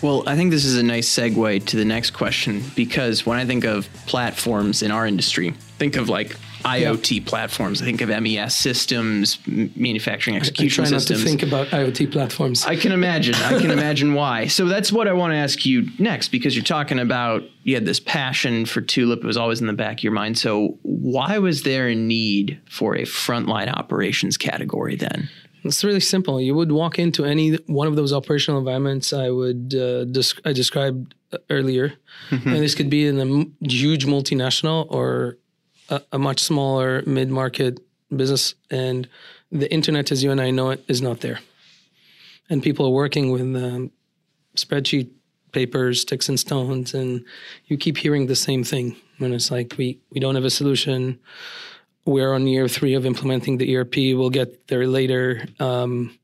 Well, 0.00 0.26
I 0.26 0.34
think 0.34 0.50
this 0.50 0.64
is 0.64 0.78
a 0.78 0.82
nice 0.82 1.08
segue 1.08 1.66
to 1.66 1.76
the 1.76 1.84
next 1.84 2.12
question 2.12 2.62
because 2.74 3.26
when 3.26 3.38
I 3.38 3.44
think 3.44 3.64
of 3.64 3.92
platforms 4.06 4.82
in 4.82 4.90
our 4.90 5.06
industry, 5.06 5.50
think 5.78 5.96
of 5.96 6.08
like 6.08 6.36
IoT 6.66 7.16
yeah. 7.16 7.22
platforms. 7.24 7.80
I 7.80 7.84
think 7.84 8.00
of 8.00 8.08
MES 8.08 8.54
systems, 8.54 9.38
manufacturing 9.46 10.36
execution 10.36 10.84
I, 10.84 10.88
I 10.88 10.90
try 10.90 10.98
systems. 10.98 11.20
Not 11.20 11.24
to 11.24 11.36
think 11.36 11.42
about 11.42 11.68
IoT 11.68 12.12
platforms. 12.12 12.64
I 12.66 12.76
can 12.76 12.92
imagine. 12.92 13.34
I 13.36 13.58
can 13.60 13.70
imagine 13.70 14.14
why. 14.14 14.48
So 14.48 14.66
that's 14.66 14.90
what 14.90 15.06
I 15.08 15.12
want 15.12 15.32
to 15.32 15.36
ask 15.36 15.64
you 15.64 15.88
next, 15.98 16.28
because 16.28 16.56
you're 16.56 16.64
talking 16.64 16.98
about 16.98 17.44
you 17.62 17.74
had 17.74 17.86
this 17.86 18.00
passion 18.00 18.66
for 18.66 18.80
Tulip. 18.80 19.20
It 19.20 19.26
was 19.26 19.36
always 19.36 19.60
in 19.60 19.66
the 19.66 19.72
back 19.72 19.98
of 19.98 20.04
your 20.04 20.12
mind. 20.12 20.38
So 20.38 20.78
why 20.82 21.38
was 21.38 21.62
there 21.62 21.88
a 21.88 21.94
need 21.94 22.60
for 22.68 22.94
a 22.94 23.02
frontline 23.02 23.72
operations 23.72 24.36
category 24.36 24.96
then? 24.96 25.28
It's 25.64 25.82
really 25.82 26.00
simple. 26.00 26.40
You 26.40 26.54
would 26.54 26.70
walk 26.70 26.98
into 26.98 27.24
any 27.24 27.56
one 27.66 27.88
of 27.88 27.96
those 27.96 28.12
operational 28.12 28.60
environments 28.60 29.12
I 29.12 29.30
would 29.30 29.74
uh, 29.74 30.04
desc- 30.04 30.40
I 30.44 30.52
described 30.52 31.14
earlier, 31.50 31.94
mm-hmm. 32.30 32.48
and 32.48 32.62
this 32.62 32.76
could 32.76 32.88
be 32.88 33.06
in 33.06 33.18
a 33.18 33.22
m- 33.22 33.56
huge 33.60 34.06
multinational 34.06 34.86
or 34.90 35.38
a, 36.12 36.18
much 36.18 36.40
smaller 36.40 37.02
mid 37.06 37.30
market 37.30 37.80
business, 38.14 38.54
and 38.70 39.08
the 39.50 39.72
internet, 39.72 40.12
as 40.12 40.22
you 40.22 40.30
and 40.30 40.40
I 40.40 40.50
know 40.50 40.70
it, 40.70 40.84
is 40.88 41.02
not 41.02 41.20
there. 41.20 41.40
And 42.48 42.62
people 42.62 42.86
are 42.86 42.90
working 42.90 43.30
with 43.30 43.42
um, 43.42 43.90
spreadsheet 44.56 45.10
papers, 45.52 46.02
sticks 46.02 46.28
and 46.28 46.38
stones, 46.38 46.94
and 46.94 47.24
you 47.66 47.76
keep 47.76 47.96
hearing 47.96 48.26
the 48.26 48.36
same 48.36 48.62
thing. 48.64 48.96
And 49.18 49.34
it's 49.34 49.50
like 49.50 49.74
we 49.78 49.98
we 50.10 50.20
don't 50.20 50.34
have 50.34 50.44
a 50.44 50.50
solution. 50.50 51.18
We're 52.04 52.32
on 52.34 52.46
year 52.46 52.68
three 52.68 52.94
of 52.94 53.04
implementing 53.04 53.58
the 53.58 53.76
ERP. 53.76 53.96
We'll 53.96 54.30
get 54.30 54.68
there 54.68 54.86
later. 54.86 55.46
Um, 55.58 56.16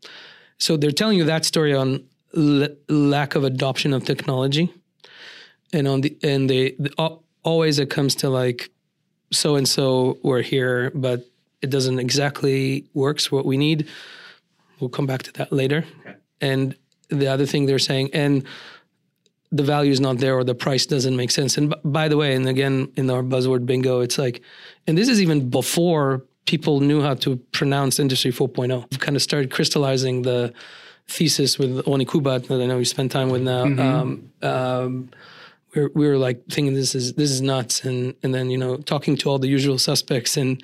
so 0.58 0.76
they're 0.76 0.92
telling 0.92 1.18
you 1.18 1.24
that 1.24 1.44
story 1.44 1.74
on 1.74 2.04
l- 2.36 2.68
lack 2.88 3.34
of 3.34 3.42
adoption 3.42 3.92
of 3.92 4.04
technology, 4.04 4.72
and 5.72 5.88
on 5.88 6.02
the 6.02 6.16
and 6.22 6.48
they, 6.48 6.72
the, 6.78 6.92
always 7.42 7.78
it 7.78 7.90
comes 7.90 8.14
to 8.16 8.28
like 8.28 8.70
so 9.32 9.56
and 9.56 9.68
so 9.68 10.18
were 10.22 10.42
here, 10.42 10.90
but 10.94 11.26
it 11.62 11.70
doesn't 11.70 11.98
exactly 11.98 12.86
works 12.94 13.30
what 13.30 13.44
we 13.44 13.56
need. 13.56 13.88
We'll 14.80 14.90
come 14.90 15.06
back 15.06 15.22
to 15.24 15.32
that 15.34 15.52
later. 15.52 15.84
Okay. 16.00 16.16
And 16.40 16.76
the 17.08 17.28
other 17.28 17.46
thing 17.46 17.66
they're 17.66 17.78
saying, 17.78 18.10
and 18.12 18.44
the 19.50 19.62
value 19.62 19.92
is 19.92 20.00
not 20.00 20.18
there 20.18 20.34
or 20.34 20.44
the 20.44 20.54
price 20.54 20.86
doesn't 20.86 21.14
make 21.14 21.30
sense. 21.30 21.56
And 21.56 21.70
b- 21.70 21.76
by 21.84 22.08
the 22.08 22.16
way, 22.16 22.34
and 22.34 22.48
again 22.48 22.90
in 22.96 23.10
our 23.10 23.22
buzzword 23.22 23.66
bingo, 23.66 24.00
it's 24.00 24.18
like, 24.18 24.42
and 24.86 24.96
this 24.96 25.08
is 25.08 25.20
even 25.20 25.50
before 25.50 26.24
people 26.46 26.80
knew 26.80 27.02
how 27.02 27.14
to 27.14 27.36
pronounce 27.52 28.00
Industry 28.00 28.32
4.0. 28.32 28.90
We've 28.90 29.00
kind 29.00 29.16
of 29.16 29.22
started 29.22 29.50
crystallizing 29.50 30.22
the 30.22 30.52
thesis 31.06 31.58
with 31.58 31.84
Rony 31.84 32.06
Kubat 32.06 32.48
that 32.48 32.60
I 32.60 32.66
know 32.66 32.78
you 32.78 32.84
spend 32.84 33.10
time 33.10 33.30
with 33.30 33.42
now. 33.42 33.64
Mm-hmm. 33.64 33.80
Um, 33.80 34.32
um, 34.42 35.10
we 35.74 35.82
were, 35.82 35.90
we 35.94 36.06
were 36.06 36.18
like 36.18 36.44
thinking 36.46 36.74
this 36.74 36.94
is 36.94 37.14
this 37.14 37.30
is 37.30 37.40
nuts, 37.40 37.84
and 37.84 38.14
and 38.22 38.34
then 38.34 38.50
you 38.50 38.58
know 38.58 38.76
talking 38.76 39.16
to 39.18 39.30
all 39.30 39.38
the 39.38 39.48
usual 39.48 39.78
suspects 39.78 40.36
and 40.36 40.62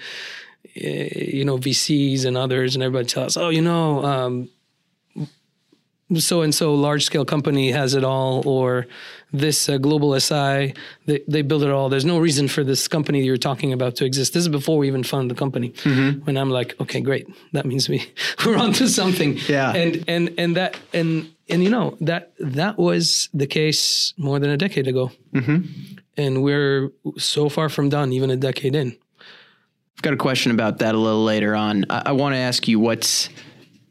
you 0.75 1.45
know 1.45 1.59
VCs 1.59 2.25
and 2.25 2.37
others, 2.37 2.75
and 2.75 2.83
everybody 2.83 3.07
tells 3.07 3.37
us, 3.37 3.43
oh, 3.43 3.49
you 3.49 3.63
know, 3.63 4.05
um, 4.05 4.49
so 6.17 6.43
and 6.43 6.55
so 6.55 6.75
large 6.75 7.05
scale 7.05 7.25
company 7.25 7.71
has 7.73 7.95
it 7.95 8.05
all, 8.05 8.47
or 8.47 8.87
this 9.33 9.69
uh, 9.69 9.77
global 9.77 10.19
SI 10.19 10.75
they 11.07 11.21
they 11.29 11.43
build 11.43 11.63
it 11.63 11.71
all. 11.71 11.89
There's 11.89 12.05
no 12.05 12.19
reason 12.19 12.49
for 12.49 12.65
this 12.65 12.89
company 12.89 13.25
you're 13.25 13.37
talking 13.37 13.73
about 13.73 13.97
to 13.97 14.05
exist. 14.05 14.35
This 14.35 14.43
is 14.43 14.49
before 14.49 14.79
we 14.79 14.89
even 14.89 15.03
found 15.03 15.31
the 15.31 15.35
company. 15.35 15.71
Mm-hmm. 15.71 16.25
When 16.25 16.37
I'm 16.37 16.51
like, 16.51 16.79
okay, 16.81 17.01
great, 17.01 17.29
that 17.53 17.67
means 17.67 17.89
we 17.89 18.11
we're 18.47 18.57
onto 18.57 18.87
something. 18.87 19.39
Yeah, 19.49 19.73
and 19.73 20.05
and 20.09 20.35
and 20.39 20.57
that 20.57 20.79
and 20.93 21.31
and 21.49 21.63
you 21.63 21.71
know 21.71 21.97
that 22.01 22.33
that 22.39 22.79
was 22.79 23.29
the 23.33 23.47
case 23.47 24.15
more 24.17 24.39
than 24.39 24.51
a 24.51 24.57
decade 24.57 24.87
ago, 24.87 25.11
mm-hmm. 25.33 25.97
and 26.17 26.43
we're 26.43 26.91
so 27.17 27.49
far 27.49 27.69
from 27.69 27.89
done, 27.89 28.13
even 28.13 28.31
a 28.31 28.37
decade 28.37 28.75
in. 28.75 28.97
I've 29.97 30.03
got 30.03 30.13
a 30.13 30.19
question 30.19 30.53
about 30.53 30.79
that 30.79 30.95
a 30.95 30.99
little 30.99 31.25
later 31.25 31.55
on. 31.57 31.85
I, 31.91 32.03
I 32.07 32.13
want 32.13 32.35
to 32.35 32.39
ask 32.39 32.69
you 32.69 32.79
what's 32.79 33.29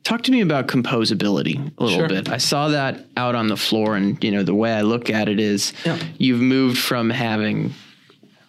talk 0.03 0.23
to 0.23 0.31
me 0.31 0.39
about 0.39 0.67
composability 0.67 1.57
a 1.77 1.83
little 1.83 1.99
sure. 1.99 2.07
bit. 2.07 2.29
I 2.29 2.37
saw 2.37 2.69
that 2.69 3.05
out 3.17 3.35
on 3.35 3.47
the 3.47 3.57
floor, 3.57 3.95
and 3.95 4.21
you 4.23 4.31
know 4.31 4.43
the 4.43 4.55
way 4.55 4.73
I 4.73 4.81
look 4.81 5.09
at 5.09 5.27
it 5.27 5.39
is 5.39 5.73
yeah. 5.85 5.99
you've 6.17 6.41
moved 6.41 6.77
from 6.77 7.09
having 7.09 7.73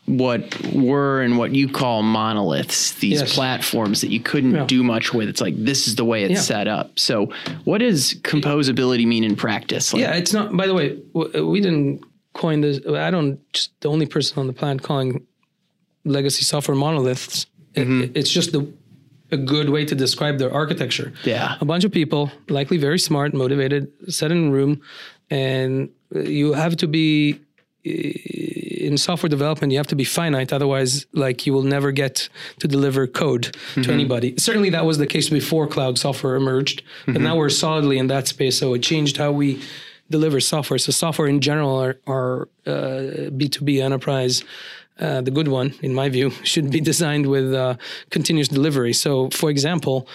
what 0.09 0.73
were 0.73 1.21
and 1.21 1.39
what 1.39 1.55
you 1.55 1.69
call 1.69 2.03
monoliths, 2.03 2.93
these 2.93 3.21
yes. 3.21 3.35
platforms 3.35 4.01
that 4.01 4.11
you 4.11 4.21
couldn't 4.21 4.55
yeah. 4.55 4.65
do 4.65 4.83
much 4.83 5.13
with. 5.13 5.29
It's 5.29 5.41
like 5.41 5.55
this 5.57 5.87
is 5.87 5.97
the 5.97 6.05
way 6.05 6.25
it's 6.25 6.35
yeah. 6.35 6.41
set 6.41 6.69
up. 6.69 6.99
So, 6.99 7.33
what 7.65 7.79
does 7.79 8.15
composability 8.15 9.07
mean 9.07 9.25
in 9.25 9.37
practice? 9.37 9.93
Like, 9.93 10.03
yeah, 10.03 10.15
it's 10.15 10.33
not. 10.33 10.57
By 10.57 10.67
the 10.67 10.75
way, 10.75 10.99
uh, 11.15 11.47
we 11.47 11.61
didn't 11.61 12.03
coin 12.33 12.63
this. 12.63 12.81
Uh, 12.87 12.95
I 12.95 13.11
don't. 13.11 13.41
Just 13.53 13.79
the 13.81 13.89
only 13.89 14.07
person 14.07 14.39
on 14.39 14.47
the 14.47 14.53
planet 14.53 14.83
calling 14.83 15.27
legacy 16.05 16.45
software 16.45 16.77
monoliths. 16.77 17.47
Mm-hmm. 17.75 18.03
It, 18.03 18.17
it's 18.17 18.31
just 18.31 18.53
the 18.53 18.73
a 19.31 19.37
good 19.37 19.69
way 19.69 19.85
to 19.85 19.95
describe 19.95 20.39
their 20.39 20.53
architecture. 20.53 21.13
Yeah, 21.25 21.57
a 21.61 21.65
bunch 21.65 21.85
of 21.85 21.93
people, 21.93 22.31
likely 22.49 22.79
very 22.79 22.99
smart, 22.99 23.35
motivated, 23.35 23.93
sat 24.13 24.33
in 24.33 24.49
a 24.49 24.51
room, 24.51 24.81
and 25.31 25.91
uh, 26.15 26.21
you 26.21 26.55
have 26.55 26.77
to 26.79 26.87
be 26.87 27.41
in 27.89 28.97
software 28.97 29.29
development 29.29 29.73
you 29.73 29.79
have 29.79 29.87
to 29.87 29.97
be 29.97 30.05
finite 30.05 30.53
otherwise 30.53 31.07
like 31.13 31.47
you 31.47 31.53
will 31.53 31.63
never 31.63 31.93
get 31.93 32.29
to 32.59 32.69
deliver 32.69 33.07
code 33.07 33.45
mm-hmm. 33.45 33.83
to 33.83 33.93
anybody 33.93 34.35
certainly 34.39 34.71
that 34.71 34.85
was 34.85 34.99
the 34.99 35.07
case 35.07 35.29
before 35.29 35.67
cloud 35.67 35.99
software 35.99 36.37
emerged 36.37 36.83
mm-hmm. 36.83 37.13
but 37.13 37.23
now 37.23 37.37
we're 37.37 37.49
solidly 37.49 37.99
in 37.99 38.07
that 38.07 38.29
space 38.29 38.59
so 38.59 38.75
it 38.75 38.83
changed 38.83 39.17
how 39.17 39.31
we 39.31 39.63
deliver 40.11 40.41
software 40.41 40.79
so 40.79 40.93
software 40.93 41.29
in 41.29 41.41
general 41.41 41.77
are, 41.77 41.99
are 42.07 42.49
uh, 42.67 43.31
b2b 43.31 43.83
enterprise 43.83 44.45
uh, 45.01 45.21
the 45.21 45.31
good 45.31 45.49
one, 45.49 45.75
in 45.81 45.95
my 45.95 46.09
view, 46.09 46.31
should 46.43 46.71
be 46.71 46.81
designed 46.81 47.27
with 47.27 47.55
uh, 47.55 47.77
continuous 48.11 48.49
delivery. 48.49 48.93
So, 48.93 49.31
for 49.31 49.51
example, 49.51 50.09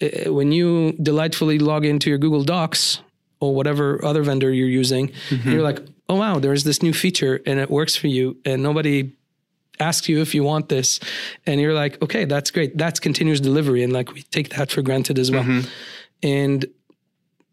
uh, 0.00 0.32
when 0.32 0.52
you 0.52 0.92
delightfully 0.92 1.58
log 1.58 1.84
into 1.84 2.08
your 2.08 2.18
Google 2.18 2.44
Docs 2.44 3.00
or 3.40 3.54
whatever 3.54 4.04
other 4.04 4.22
vendor 4.22 4.52
you're 4.52 4.68
using, 4.68 5.08
mm-hmm. 5.08 5.50
you're 5.50 5.62
like, 5.62 5.80
oh, 6.12 6.16
wow, 6.16 6.38
there's 6.38 6.64
this 6.64 6.82
new 6.82 6.92
feature 6.92 7.40
and 7.46 7.58
it 7.58 7.70
works 7.70 7.96
for 7.96 8.08
you, 8.08 8.36
and 8.44 8.62
nobody 8.62 9.12
asks 9.80 10.08
you 10.08 10.20
if 10.20 10.34
you 10.34 10.44
want 10.44 10.68
this. 10.68 11.00
And 11.46 11.60
you're 11.60 11.74
like, 11.74 12.00
okay, 12.02 12.24
that's 12.24 12.50
great. 12.50 12.76
That's 12.76 13.00
continuous 13.00 13.40
delivery. 13.40 13.82
And 13.82 13.92
like, 13.92 14.12
we 14.12 14.22
take 14.22 14.50
that 14.50 14.70
for 14.70 14.82
granted 14.82 15.18
as 15.18 15.30
well. 15.30 15.42
Mm-hmm. 15.42 15.68
And 16.22 16.66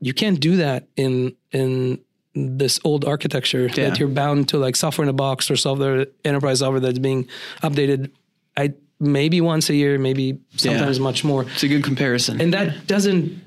you 0.01 0.13
can't 0.13 0.39
do 0.39 0.57
that 0.57 0.87
in 0.95 1.35
in 1.51 1.99
this 2.35 2.79
old 2.83 3.05
architecture 3.05 3.67
yeah. 3.67 3.89
that 3.89 3.99
you're 3.99 4.07
bound 4.07 4.47
to 4.49 4.57
like 4.57 4.75
software 4.75 5.03
in 5.03 5.09
a 5.09 5.13
box 5.13 5.49
or 5.49 5.55
software 5.55 6.05
enterprise 6.23 6.59
software 6.59 6.79
that's 6.79 6.99
being 6.99 7.27
updated 7.63 8.11
i 8.55 8.71
maybe 8.99 9.41
once 9.41 9.69
a 9.69 9.73
year 9.73 9.97
maybe 9.97 10.39
sometimes 10.55 10.97
yeah. 10.97 11.03
much 11.03 11.23
more 11.23 11.43
it's 11.43 11.63
a 11.63 11.67
good 11.67 11.83
comparison 11.83 12.39
and 12.39 12.53
that 12.53 12.85
doesn't 12.85 13.41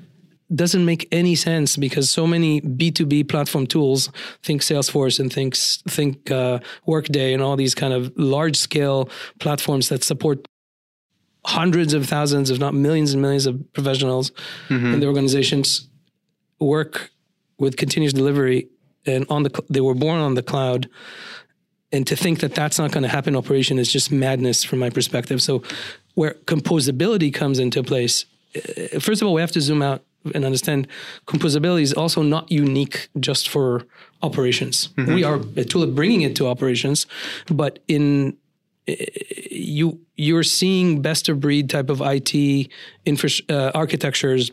doesn't 0.55 0.85
make 0.85 1.07
any 1.11 1.35
sense 1.35 1.77
because 1.77 2.09
so 2.09 2.27
many 2.27 2.61
b2b 2.61 3.27
platform 3.29 3.65
tools 3.65 4.11
think 4.41 4.61
salesforce 4.61 5.19
and 5.19 5.31
thinks 5.31 5.81
think 5.87 6.29
uh, 6.31 6.59
workday 6.85 7.33
and 7.33 7.41
all 7.41 7.55
these 7.55 7.75
kind 7.75 7.93
of 7.93 8.11
large 8.17 8.55
scale 8.55 9.09
platforms 9.39 9.89
that 9.89 10.03
support 10.03 10.45
hundreds 11.45 11.93
of 11.93 12.05
thousands 12.05 12.49
if 12.49 12.59
not 12.59 12.73
millions 12.73 13.13
and 13.13 13.21
millions 13.21 13.45
of 13.45 13.73
professionals 13.73 14.31
mm-hmm. 14.69 14.93
in 14.93 14.99
the 14.99 15.07
organizations 15.07 15.87
work 16.59 17.11
with 17.57 17.75
continuous 17.77 18.13
delivery 18.13 18.67
and 19.05 19.25
on 19.29 19.43
the 19.43 19.63
they 19.69 19.81
were 19.81 19.95
born 19.95 20.19
on 20.19 20.35
the 20.35 20.43
cloud 20.43 20.89
and 21.91 22.07
to 22.07 22.15
think 22.15 22.39
that 22.39 22.55
that's 22.55 22.79
not 22.79 22.91
going 22.91 23.03
to 23.03 23.09
happen 23.09 23.33
in 23.33 23.37
operation 23.37 23.77
is 23.77 23.91
just 23.91 24.11
madness 24.11 24.63
from 24.63 24.79
my 24.79 24.89
perspective 24.89 25.41
so 25.41 25.61
where 26.15 26.35
composability 26.45 27.33
comes 27.33 27.59
into 27.59 27.83
place 27.83 28.25
uh, 28.55 28.99
first 28.99 29.21
of 29.21 29.27
all 29.27 29.33
we 29.33 29.41
have 29.41 29.51
to 29.51 29.61
zoom 29.61 29.81
out 29.81 30.03
and 30.33 30.45
understand 30.45 30.87
composability 31.27 31.81
is 31.81 31.93
also 31.93 32.21
not 32.21 32.51
unique 32.51 33.09
just 33.19 33.49
for 33.49 33.85
operations 34.21 34.89
mm-hmm. 34.89 35.13
we 35.13 35.23
are 35.23 35.39
a 35.57 35.63
tool 35.63 35.83
of 35.83 35.95
bringing 35.95 36.21
it 36.21 36.35
to 36.35 36.47
operations 36.47 37.05
but 37.47 37.79
in 37.87 38.35
uh, 38.87 38.93
you 39.51 39.99
you're 40.15 40.43
seeing 40.43 41.01
best 41.01 41.29
of 41.29 41.39
breed 41.39 41.69
type 41.69 41.89
of 41.89 42.01
IT 42.01 42.69
infra, 43.05 43.29
uh, 43.49 43.71
architectures 43.73 44.51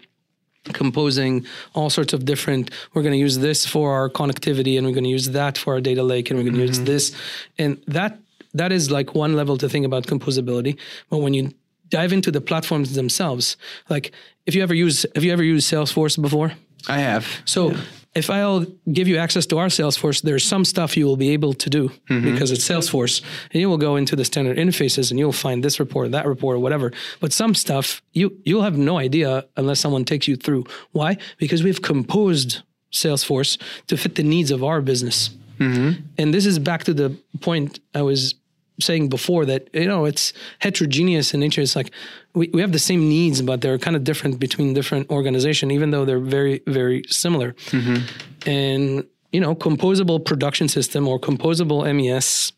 composing 0.64 1.44
all 1.74 1.88
sorts 1.88 2.12
of 2.12 2.24
different 2.24 2.70
we're 2.92 3.02
going 3.02 3.12
to 3.12 3.18
use 3.18 3.38
this 3.38 3.66
for 3.66 3.92
our 3.92 4.10
connectivity 4.10 4.76
and 4.76 4.86
we're 4.86 4.92
going 4.92 5.04
to 5.04 5.10
use 5.10 5.30
that 5.30 5.56
for 5.56 5.74
our 5.74 5.80
data 5.80 6.02
lake 6.02 6.30
and 6.30 6.38
we're 6.38 6.44
going 6.44 6.54
to 6.54 6.60
mm-hmm. 6.60 6.68
use 6.68 6.80
this 6.80 7.16
and 7.58 7.82
that 7.86 8.18
that 8.52 8.72
is 8.72 8.90
like 8.90 9.14
one 9.14 9.34
level 9.34 9.56
to 9.56 9.68
think 9.68 9.86
about 9.86 10.04
composability 10.04 10.76
but 11.08 11.18
when 11.18 11.32
you 11.32 11.50
dive 11.88 12.12
into 12.12 12.30
the 12.30 12.40
platforms 12.40 12.94
themselves 12.94 13.56
like 13.88 14.12
if 14.50 14.54
you 14.54 14.62
ever 14.62 14.74
use 14.74 15.06
have 15.14 15.24
you 15.24 15.32
ever 15.32 15.44
used 15.44 15.70
salesforce 15.72 16.20
before 16.20 16.52
i 16.88 16.98
have 16.98 17.24
so 17.44 17.70
yeah 17.70 17.80
if 18.14 18.28
I'll 18.28 18.66
give 18.90 19.06
you 19.06 19.18
access 19.18 19.46
to 19.46 19.58
our 19.58 19.66
Salesforce, 19.66 20.22
there's 20.22 20.44
some 20.44 20.64
stuff 20.64 20.96
you 20.96 21.06
will 21.06 21.16
be 21.16 21.30
able 21.30 21.54
to 21.54 21.70
do 21.70 21.88
mm-hmm. 21.88 22.32
because 22.32 22.50
it's 22.50 22.68
Salesforce. 22.68 23.22
And 23.52 23.60
you 23.60 23.68
will 23.68 23.78
go 23.78 23.96
into 23.96 24.16
the 24.16 24.24
standard 24.24 24.56
interfaces 24.56 25.10
and 25.10 25.18
you'll 25.18 25.32
find 25.32 25.62
this 25.62 25.78
report, 25.78 26.10
that 26.10 26.26
report, 26.26 26.56
or 26.56 26.58
whatever. 26.58 26.92
But 27.20 27.32
some 27.32 27.54
stuff 27.54 28.02
you 28.12 28.36
you'll 28.44 28.62
have 28.62 28.76
no 28.76 28.98
idea 28.98 29.46
unless 29.56 29.78
someone 29.78 30.04
takes 30.04 30.26
you 30.26 30.36
through. 30.36 30.64
Why? 30.90 31.18
Because 31.38 31.62
we've 31.62 31.82
composed 31.82 32.62
Salesforce 32.92 33.58
to 33.86 33.96
fit 33.96 34.16
the 34.16 34.24
needs 34.24 34.50
of 34.50 34.64
our 34.64 34.80
business. 34.80 35.30
Mm-hmm. 35.58 36.02
And 36.18 36.34
this 36.34 36.46
is 36.46 36.58
back 36.58 36.84
to 36.84 36.94
the 36.94 37.16
point 37.40 37.78
I 37.94 38.02
was 38.02 38.34
saying 38.80 39.08
before 39.08 39.44
that 39.46 39.68
you 39.72 39.86
know 39.86 40.04
it's 40.04 40.32
heterogeneous 40.58 41.34
in 41.34 41.40
nature. 41.40 41.60
It's 41.60 41.76
like 41.76 41.92
we, 42.34 42.48
we 42.52 42.60
have 42.60 42.72
the 42.72 42.78
same 42.78 43.08
needs, 43.08 43.42
but 43.42 43.60
they're 43.60 43.78
kind 43.78 43.96
of 43.96 44.04
different 44.04 44.38
between 44.38 44.74
different 44.74 45.10
organizations, 45.10 45.72
even 45.72 45.90
though 45.90 46.04
they're 46.04 46.18
very 46.18 46.62
very 46.66 47.04
similar. 47.08 47.52
Mm-hmm. 47.70 48.48
And 48.48 49.04
you 49.32 49.40
know, 49.40 49.54
composable 49.54 50.24
production 50.24 50.68
system 50.68 51.06
or 51.06 51.18
composable 51.18 51.84
MES 51.94 52.52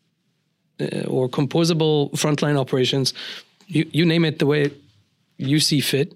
uh, 0.79 1.05
or 1.07 1.29
composable 1.29 2.11
frontline 2.13 2.59
operations, 2.59 3.13
you 3.67 3.89
you 3.91 4.05
name 4.05 4.25
it 4.25 4.39
the 4.39 4.45
way 4.45 4.71
you 5.37 5.59
see 5.59 5.81
fit. 5.81 6.13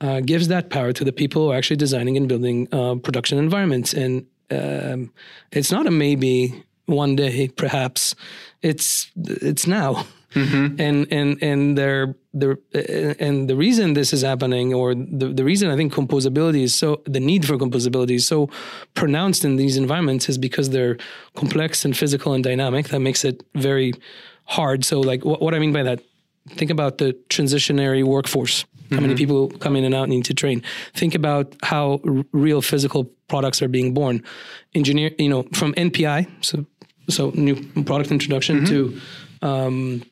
Uh, 0.00 0.20
gives 0.20 0.46
that 0.46 0.70
power 0.70 0.92
to 0.92 1.02
the 1.02 1.12
people 1.12 1.42
who 1.42 1.50
are 1.50 1.56
actually 1.56 1.76
designing 1.76 2.16
and 2.16 2.28
building 2.28 2.68
uh, 2.70 2.94
production 2.94 3.36
environments. 3.36 3.92
And 3.92 4.26
um, 4.48 5.12
it's 5.50 5.72
not 5.72 5.88
a 5.88 5.90
maybe 5.90 6.62
one 6.86 7.16
day, 7.16 7.48
perhaps 7.48 8.14
it's 8.62 9.10
it's 9.16 9.66
now. 9.66 10.04
Mm-hmm. 10.34 10.80
And 10.80 11.06
and 11.10 11.42
and 11.42 11.78
they're 11.78 12.14
the 12.34 12.58
and 13.18 13.48
the 13.48 13.56
reason 13.56 13.94
this 13.94 14.12
is 14.12 14.22
happening, 14.22 14.74
or 14.74 14.94
the, 14.94 15.32
the 15.32 15.42
reason 15.42 15.70
I 15.70 15.76
think 15.76 15.94
composability 15.94 16.62
is 16.62 16.74
so 16.74 17.00
the 17.06 17.20
need 17.20 17.46
for 17.46 17.56
composability 17.56 18.16
is 18.16 18.26
so 18.26 18.50
pronounced 18.94 19.44
in 19.44 19.56
these 19.56 19.78
environments 19.78 20.28
is 20.28 20.36
because 20.36 20.68
they're 20.68 20.98
complex 21.34 21.84
and 21.84 21.96
physical 21.96 22.34
and 22.34 22.44
dynamic. 22.44 22.88
That 22.88 23.00
makes 23.00 23.24
it 23.24 23.42
very 23.54 23.94
hard. 24.44 24.84
So, 24.84 25.00
like, 25.00 25.24
what, 25.24 25.40
what 25.40 25.54
I 25.54 25.58
mean 25.58 25.72
by 25.72 25.82
that, 25.84 26.00
think 26.50 26.70
about 26.70 26.98
the 26.98 27.16
transitionary 27.30 28.04
workforce. 28.04 28.64
How 28.90 28.96
mm-hmm. 28.96 29.02
many 29.02 29.14
people 29.16 29.48
come 29.48 29.76
in 29.76 29.84
and 29.84 29.94
out 29.94 30.08
need 30.08 30.24
to 30.26 30.34
train? 30.34 30.62
Think 30.94 31.14
about 31.14 31.54
how 31.62 32.00
r- 32.06 32.24
real 32.32 32.62
physical 32.62 33.04
products 33.28 33.60
are 33.60 33.68
being 33.68 33.92
born. 33.92 34.22
Engineer, 34.74 35.10
you 35.18 35.28
know, 35.28 35.42
from 35.52 35.74
NPI, 35.74 36.26
so 36.40 36.64
so 37.08 37.30
new 37.34 37.56
product 37.84 38.10
introduction 38.10 38.60
mm-hmm. 38.60 38.66
to 38.66 39.00
um, 39.42 40.02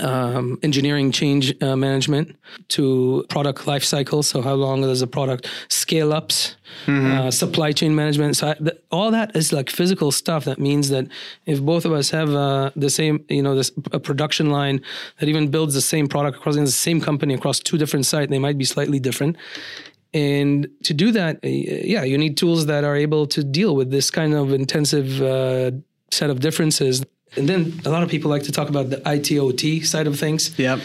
um, 0.00 0.58
engineering 0.62 1.12
change 1.12 1.54
uh, 1.62 1.76
management 1.76 2.36
to 2.68 3.24
product 3.28 3.66
life 3.66 3.84
cycle. 3.84 4.22
So 4.22 4.42
how 4.42 4.54
long 4.54 4.82
does 4.82 5.02
a 5.02 5.06
product 5.06 5.48
scale 5.68 6.12
ups, 6.12 6.56
mm-hmm. 6.86 7.12
uh, 7.12 7.30
supply 7.30 7.72
chain 7.72 7.94
management. 7.94 8.36
So 8.36 8.48
I, 8.48 8.54
th- 8.54 8.78
all 8.90 9.10
that 9.10 9.34
is 9.34 9.52
like 9.52 9.70
physical 9.70 10.12
stuff. 10.12 10.44
That 10.44 10.58
means 10.58 10.88
that 10.90 11.06
if 11.46 11.60
both 11.62 11.84
of 11.84 11.92
us 11.92 12.10
have 12.10 12.34
uh, 12.34 12.70
the 12.76 12.90
same, 12.90 13.24
you 13.28 13.42
know, 13.42 13.54
this 13.54 13.72
a 13.92 14.00
production 14.00 14.50
line 14.50 14.80
that 15.18 15.28
even 15.28 15.48
builds 15.48 15.74
the 15.74 15.80
same 15.80 16.06
product 16.08 16.38
across 16.38 16.56
the 16.56 16.66
same 16.66 17.00
company 17.00 17.34
across 17.34 17.60
two 17.60 17.78
different 17.78 18.06
sites, 18.06 18.30
they 18.30 18.38
might 18.38 18.58
be 18.58 18.64
slightly 18.64 18.98
different. 18.98 19.36
And 20.14 20.68
to 20.84 20.94
do 20.94 21.10
that, 21.12 21.36
uh, 21.44 21.48
yeah, 21.48 22.02
you 22.04 22.16
need 22.16 22.36
tools 22.36 22.66
that 22.66 22.84
are 22.84 22.96
able 22.96 23.26
to 23.26 23.44
deal 23.44 23.76
with 23.76 23.90
this 23.90 24.10
kind 24.10 24.34
of 24.34 24.52
intensive 24.52 25.20
uh, 25.20 25.72
set 26.10 26.30
of 26.30 26.40
differences 26.40 27.04
and 27.36 27.48
then 27.48 27.80
a 27.84 27.90
lot 27.90 28.02
of 28.02 28.08
people 28.08 28.30
like 28.30 28.44
to 28.44 28.52
talk 28.52 28.68
about 28.68 28.90
the 28.90 28.98
ITOT 28.98 29.84
side 29.84 30.06
of 30.06 30.18
things. 30.18 30.56
Yep. 30.58 30.80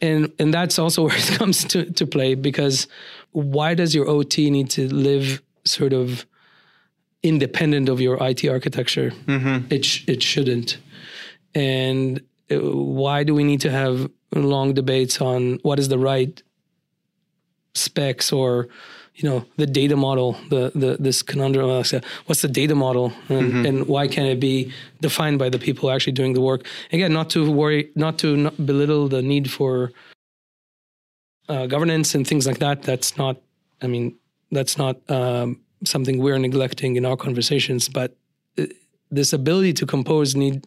And 0.00 0.32
and 0.38 0.52
that's 0.52 0.78
also 0.78 1.02
where 1.06 1.16
it 1.16 1.38
comes 1.38 1.64
to, 1.64 1.90
to 1.92 2.06
play 2.06 2.34
because 2.34 2.86
why 3.32 3.74
does 3.74 3.94
your 3.94 4.08
OT 4.08 4.50
need 4.50 4.70
to 4.70 4.92
live 4.92 5.42
sort 5.64 5.92
of 5.92 6.26
independent 7.22 7.88
of 7.88 8.00
your 8.00 8.16
IT 8.20 8.44
architecture? 8.46 9.10
Mm-hmm. 9.26 9.72
It 9.72 9.84
sh- 9.84 10.04
it 10.06 10.22
shouldn't. 10.22 10.78
And 11.54 12.20
uh, 12.50 12.58
why 12.58 13.24
do 13.24 13.34
we 13.34 13.44
need 13.44 13.60
to 13.62 13.70
have 13.70 14.10
long 14.34 14.74
debates 14.74 15.20
on 15.20 15.58
what 15.62 15.78
is 15.78 15.88
the 15.88 15.98
right 15.98 16.42
specs 17.74 18.32
or 18.32 18.68
you 19.14 19.28
know 19.28 19.44
the 19.56 19.66
data 19.66 19.96
model 19.96 20.36
the, 20.50 20.72
the 20.74 20.96
this 20.98 21.22
conundrum 21.22 21.68
Alexa, 21.68 22.02
what's 22.26 22.42
the 22.42 22.48
data 22.48 22.74
model 22.74 23.12
and, 23.28 23.52
mm-hmm. 23.52 23.66
and, 23.66 23.86
why 23.86 24.08
can't 24.08 24.26
it 24.26 24.40
be 24.40 24.72
defined 25.00 25.38
by 25.38 25.48
the 25.48 25.58
people 25.58 25.90
actually 25.90 26.12
doing 26.12 26.34
the 26.34 26.40
work? 26.40 26.66
Again 26.92 27.12
not 27.12 27.30
to 27.30 27.50
worry 27.50 27.90
not 27.94 28.18
to 28.18 28.36
not 28.36 28.66
belittle 28.66 29.08
the 29.08 29.22
need 29.22 29.50
for 29.50 29.92
uh, 31.48 31.66
governance 31.66 32.14
and 32.14 32.26
things 32.26 32.46
like 32.46 32.58
that. 32.58 32.82
That's 32.82 33.16
not 33.16 33.36
i 33.82 33.86
mean 33.86 34.16
that's 34.50 34.78
not 34.78 34.98
um, 35.10 35.60
something 35.84 36.18
we're 36.18 36.38
neglecting 36.38 36.96
in 36.96 37.04
our 37.04 37.16
conversations 37.16 37.88
but 37.88 38.16
uh, 38.58 38.64
this 39.10 39.32
ability 39.32 39.72
to 39.72 39.86
compose 39.86 40.34
need 40.34 40.66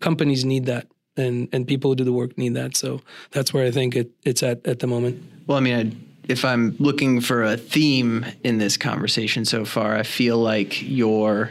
companies 0.00 0.44
need 0.44 0.66
that 0.66 0.86
and 1.16 1.48
and 1.52 1.66
people 1.66 1.90
who 1.90 1.96
do 1.96 2.04
the 2.04 2.12
work 2.12 2.36
need 2.36 2.54
that. 2.54 2.76
So 2.76 3.00
that's 3.30 3.52
where 3.54 3.64
i 3.66 3.70
think 3.70 3.96
it, 3.96 4.10
it's 4.24 4.42
at 4.42 4.66
at 4.66 4.80
the 4.80 4.86
moment. 4.86 5.22
Well 5.46 5.58
i 5.58 5.60
mean 5.60 5.76
I, 5.76 6.05
if 6.28 6.44
I'm 6.44 6.76
looking 6.78 7.20
for 7.20 7.42
a 7.42 7.56
theme 7.56 8.26
in 8.42 8.58
this 8.58 8.76
conversation 8.76 9.44
so 9.44 9.64
far, 9.64 9.96
I 9.96 10.02
feel 10.02 10.38
like 10.38 10.82
you're 10.82 11.50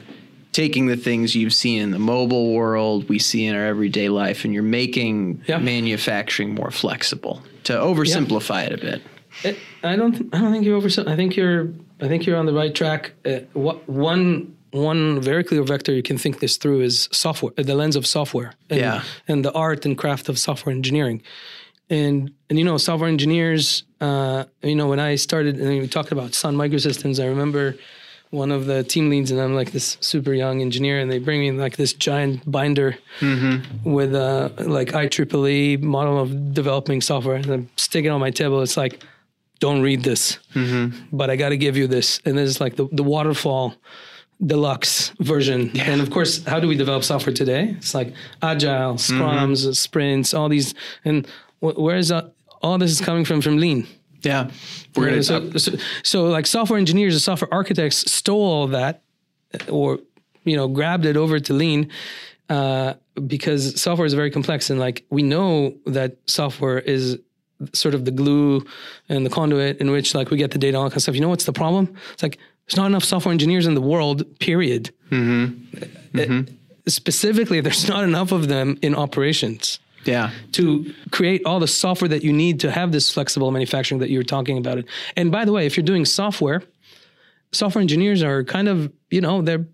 taking 0.51 0.87
the 0.87 0.95
things 0.95 1.35
you've 1.35 1.53
seen 1.53 1.81
in 1.81 1.91
the 1.91 1.99
mobile 1.99 2.53
world, 2.53 3.09
we 3.09 3.19
see 3.19 3.45
in 3.45 3.55
our 3.55 3.65
everyday 3.65 4.09
life, 4.09 4.45
and 4.45 4.53
you're 4.53 4.63
making 4.63 5.41
yeah. 5.47 5.57
manufacturing 5.57 6.55
more 6.55 6.71
flexible. 6.71 7.41
To 7.65 7.73
oversimplify 7.73 8.61
yeah. 8.61 8.67
it 8.67 8.73
a 8.73 8.77
bit, 8.77 9.01
it, 9.43 9.57
I 9.83 9.95
don't. 9.95 10.33
I 10.33 10.39
don't 10.39 10.51
think 10.51 10.65
you're 10.65 10.77
over. 10.77 10.87
I 11.09 11.15
think 11.15 11.35
you're. 11.35 11.69
I 11.99 12.07
think 12.07 12.25
you're 12.25 12.37
on 12.37 12.45
the 12.45 12.53
right 12.53 12.73
track. 12.73 13.13
Uh, 13.25 13.39
what 13.53 13.87
one 13.89 14.55
one 14.71 15.21
very 15.21 15.43
clear 15.43 15.63
vector 15.63 15.93
you 15.93 16.03
can 16.03 16.17
think 16.17 16.39
this 16.41 16.57
through 16.57 16.81
is 16.81 17.09
software, 17.11 17.53
the 17.57 17.75
lens 17.75 17.95
of 17.95 18.05
software, 18.05 18.53
and, 18.69 18.79
yeah. 18.79 19.03
and 19.27 19.43
the 19.43 19.51
art 19.53 19.85
and 19.85 19.97
craft 19.97 20.29
of 20.29 20.37
software 20.37 20.75
engineering 20.75 21.23
and 21.89 22.31
and 22.49 22.59
you 22.59 22.65
know 22.65 22.77
software 22.77 23.09
engineers 23.09 23.83
uh, 24.01 24.45
you 24.61 24.75
know 24.75 24.87
when 24.87 24.99
i 24.99 25.15
started 25.15 25.59
and 25.59 25.69
we 25.79 25.87
talked 25.87 26.11
about 26.11 26.33
sun 26.33 26.55
microsystems 26.55 27.23
i 27.23 27.27
remember 27.27 27.75
one 28.31 28.51
of 28.51 28.65
the 28.65 28.83
team 28.83 29.09
leads 29.09 29.31
and 29.31 29.39
i'm 29.39 29.55
like 29.55 29.71
this 29.71 29.97
super 30.01 30.33
young 30.33 30.61
engineer 30.61 30.99
and 30.99 31.11
they 31.11 31.19
bring 31.19 31.39
me 31.39 31.51
like 31.51 31.77
this 31.77 31.93
giant 31.93 32.49
binder 32.49 32.97
mm-hmm. 33.19 33.91
with 33.91 34.15
a 34.15 34.51
like 34.65 34.89
ieee 34.89 35.81
model 35.81 36.19
of 36.19 36.53
developing 36.53 37.01
software 37.01 37.35
and 37.35 37.49
i'm 37.49 37.69
sticking 37.75 38.11
on 38.11 38.19
my 38.19 38.31
table 38.31 38.61
it's 38.61 38.77
like 38.77 39.03
don't 39.59 39.81
read 39.81 40.03
this 40.03 40.39
mm-hmm. 40.53 40.97
but 41.11 41.29
i 41.29 41.35
got 41.35 41.49
to 41.49 41.57
give 41.57 41.77
you 41.77 41.87
this 41.87 42.19
and 42.25 42.37
this 42.37 42.49
is 42.49 42.59
like 42.59 42.75
the, 42.75 42.87
the 42.91 43.03
waterfall 43.03 43.75
deluxe 44.43 45.09
version. 45.19 45.71
Yeah. 45.73 45.89
And 45.91 46.01
of 46.01 46.11
course, 46.11 46.43
how 46.45 46.59
do 46.59 46.67
we 46.67 46.75
develop 46.75 47.03
software 47.03 47.33
today? 47.33 47.75
It's 47.77 47.93
like 47.93 48.13
agile, 48.41 48.95
scrums, 48.95 49.63
mm-hmm. 49.63 49.71
sprints, 49.71 50.33
all 50.33 50.49
these. 50.49 50.73
And 51.03 51.27
where 51.59 51.97
is 51.97 52.11
uh, 52.11 52.29
all 52.61 52.77
this 52.77 52.91
is 52.91 53.01
coming 53.01 53.25
from 53.25 53.41
from 53.41 53.57
lean? 53.57 53.87
Yeah. 54.21 54.49
We're 54.95 55.09
going 55.09 55.23
so, 55.23 55.51
so, 55.51 55.73
so 56.03 56.25
like 56.25 56.47
software 56.47 56.79
engineers 56.79 57.13
and 57.13 57.21
software 57.21 57.53
architects 57.53 58.11
stole 58.11 58.41
all 58.41 58.67
that 58.67 59.03
or 59.69 59.99
you 60.43 60.55
know 60.55 60.67
grabbed 60.67 61.05
it 61.05 61.15
over 61.15 61.39
to 61.39 61.53
lean 61.53 61.91
uh, 62.49 62.95
because 63.27 63.79
software 63.79 64.05
is 64.05 64.13
very 64.13 64.31
complex 64.31 64.69
and 64.69 64.79
like 64.79 65.05
we 65.09 65.21
know 65.21 65.75
that 65.85 66.17
software 66.27 66.79
is 66.79 67.19
sort 67.73 67.95
of 67.95 68.05
the 68.05 68.11
glue 68.11 68.65
and 69.07 69.25
the 69.25 69.29
conduit 69.29 69.77
in 69.77 69.91
which 69.91 70.13
like 70.13 70.29
we 70.29 70.37
get 70.37 70.51
the 70.51 70.57
data 70.57 70.69
and 70.69 70.77
all 70.77 70.83
that 70.83 70.89
kind 70.89 70.97
of 70.97 71.03
stuff. 71.03 71.15
You 71.15 71.21
know 71.21 71.29
what's 71.29 71.45
the 71.45 71.53
problem? 71.53 71.93
It's 72.13 72.23
like 72.23 72.37
there's 72.67 72.77
not 72.77 72.87
enough 72.87 73.03
software 73.03 73.31
engineers 73.31 73.67
in 73.67 73.75
the 73.75 73.81
world 73.81 74.39
period. 74.39 74.91
Mm-hmm. 75.11 75.77
Mm-hmm. 76.17 76.39
It, 76.39 76.91
specifically 76.91 77.61
there's 77.61 77.87
not 77.87 78.03
enough 78.03 78.31
of 78.31 78.47
them 78.47 78.77
in 78.81 78.95
operations 78.95 79.79
yeah 80.05 80.31
to 80.51 80.93
create 81.11 81.41
all 81.45 81.59
the 81.59 81.67
software 81.67 82.07
that 82.09 82.23
you 82.23 82.31
need 82.31 82.59
to 82.59 82.71
have 82.71 82.91
this 82.91 83.11
flexible 83.11 83.51
manufacturing 83.51 83.99
that 83.99 84.09
you 84.09 84.17
were 84.17 84.23
talking 84.23 84.57
about 84.57 84.77
it 84.77 84.85
and 85.15 85.31
by 85.31 85.45
the 85.45 85.51
way 85.51 85.65
if 85.65 85.75
you're 85.75 85.83
doing 85.83 86.05
software 86.05 86.63
software 87.51 87.81
engineers 87.81 88.23
are 88.23 88.43
kind 88.43 88.67
of 88.67 88.91
you 89.09 89.21
know 89.21 89.41
they're 89.41 89.65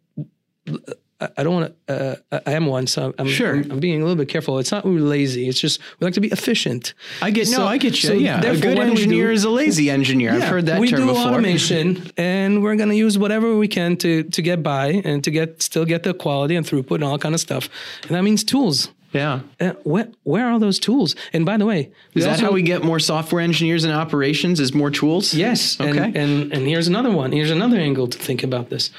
I 1.38 1.44
don't 1.44 1.54
want 1.54 1.76
to. 1.88 2.20
Uh, 2.32 2.40
I 2.48 2.54
am 2.54 2.66
one, 2.66 2.88
so 2.88 3.14
I'm, 3.20 3.28
sure. 3.28 3.54
I'm, 3.54 3.72
I'm, 3.72 3.80
being 3.80 4.02
a 4.02 4.06
little 4.06 4.18
bit 4.18 4.28
careful. 4.28 4.58
It's 4.58 4.72
not 4.72 4.86
really 4.86 5.02
lazy. 5.02 5.48
It's 5.48 5.60
just 5.60 5.80
we 6.00 6.06
like 6.06 6.16
to 6.16 6.22
be 6.22 6.30
efficient. 6.30 6.96
I 7.22 7.30
get 7.30 7.48
so, 7.48 7.60
no. 7.60 7.68
I 7.68 7.78
get 7.78 8.02
you. 8.02 8.10
So 8.10 8.14
yeah, 8.14 8.44
a 8.44 8.58
good 8.58 8.80
engineer 8.80 9.28
do, 9.28 9.34
is 9.34 9.44
a 9.44 9.50
lazy 9.50 9.90
engineer. 9.92 10.32
Yeah, 10.32 10.38
I've 10.38 10.50
heard 10.50 10.66
that 10.66 10.80
we 10.80 10.90
term 10.90 11.02
do 11.02 11.08
before. 11.08 11.28
automation, 11.28 12.10
and 12.18 12.64
we're 12.64 12.76
going 12.76 12.90
to 12.90 12.96
use 12.96 13.20
whatever 13.20 13.56
we 13.56 13.68
can 13.68 13.98
to 13.98 14.24
to 14.24 14.42
get 14.42 14.64
by 14.64 15.02
and 15.06 15.24
to 15.24 15.30
get 15.30 15.62
still 15.62 15.86
get 15.86 16.04
the 16.04 16.14
quality 16.16 16.56
and 16.56 16.66
throughput 16.66 16.96
and 16.96 17.04
all 17.04 17.20
kind 17.20 17.36
of 17.36 17.42
stuff. 17.42 17.70
And 18.04 18.12
that 18.12 18.24
means 18.24 18.44
tools. 18.44 18.90
Yeah. 19.14 19.42
Uh, 19.60 19.72
where, 19.84 20.08
where 20.24 20.48
are 20.48 20.60
those 20.60 20.80
tools? 20.80 21.16
And 21.34 21.46
by 21.46 21.58
the 21.58 21.66
way, 21.66 21.92
is 22.14 22.24
that 22.24 22.32
also, 22.32 22.46
how 22.46 22.52
we 22.52 22.62
get 22.62 22.84
more 22.84 23.00
software 23.00 23.42
engineers 23.42 23.84
and 23.84 23.94
operations? 23.94 24.60
Is 24.60 24.74
more 24.74 24.90
tools? 24.90 25.34
Yes. 25.34 25.80
Okay. 25.80 25.90
And, 25.90 26.16
and, 26.16 26.54
and 26.54 26.68
here's 26.68 26.88
another 26.88 27.12
one. 27.12 27.32
Here's 27.32 27.52
another 27.52 27.78
angle 27.78 28.08
to 28.08 28.18
think 28.18 28.44
about 28.44 28.70
this. 28.70 28.90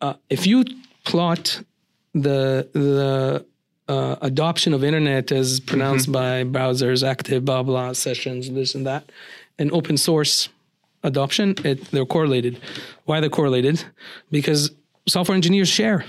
Uh, 0.00 0.14
if 0.30 0.46
you 0.46 0.64
plot 1.04 1.62
the 2.12 2.68
the 2.72 3.44
uh, 3.88 4.16
adoption 4.22 4.72
of 4.72 4.84
internet 4.84 5.32
as 5.32 5.60
pronounced 5.60 6.10
mm-hmm. 6.10 6.52
by 6.52 6.58
browsers, 6.58 7.06
active, 7.06 7.44
blah 7.44 7.62
blah 7.62 7.92
sessions, 7.92 8.50
this 8.50 8.74
and 8.74 8.86
that, 8.86 9.10
and 9.58 9.72
open 9.72 9.96
source 9.96 10.48
adoption, 11.02 11.54
it, 11.64 11.84
they're 11.90 12.06
correlated. 12.06 12.60
Why 13.04 13.20
they're 13.20 13.30
correlated? 13.30 13.84
Because 14.30 14.70
software 15.08 15.34
engineers 15.34 15.68
share 15.68 16.04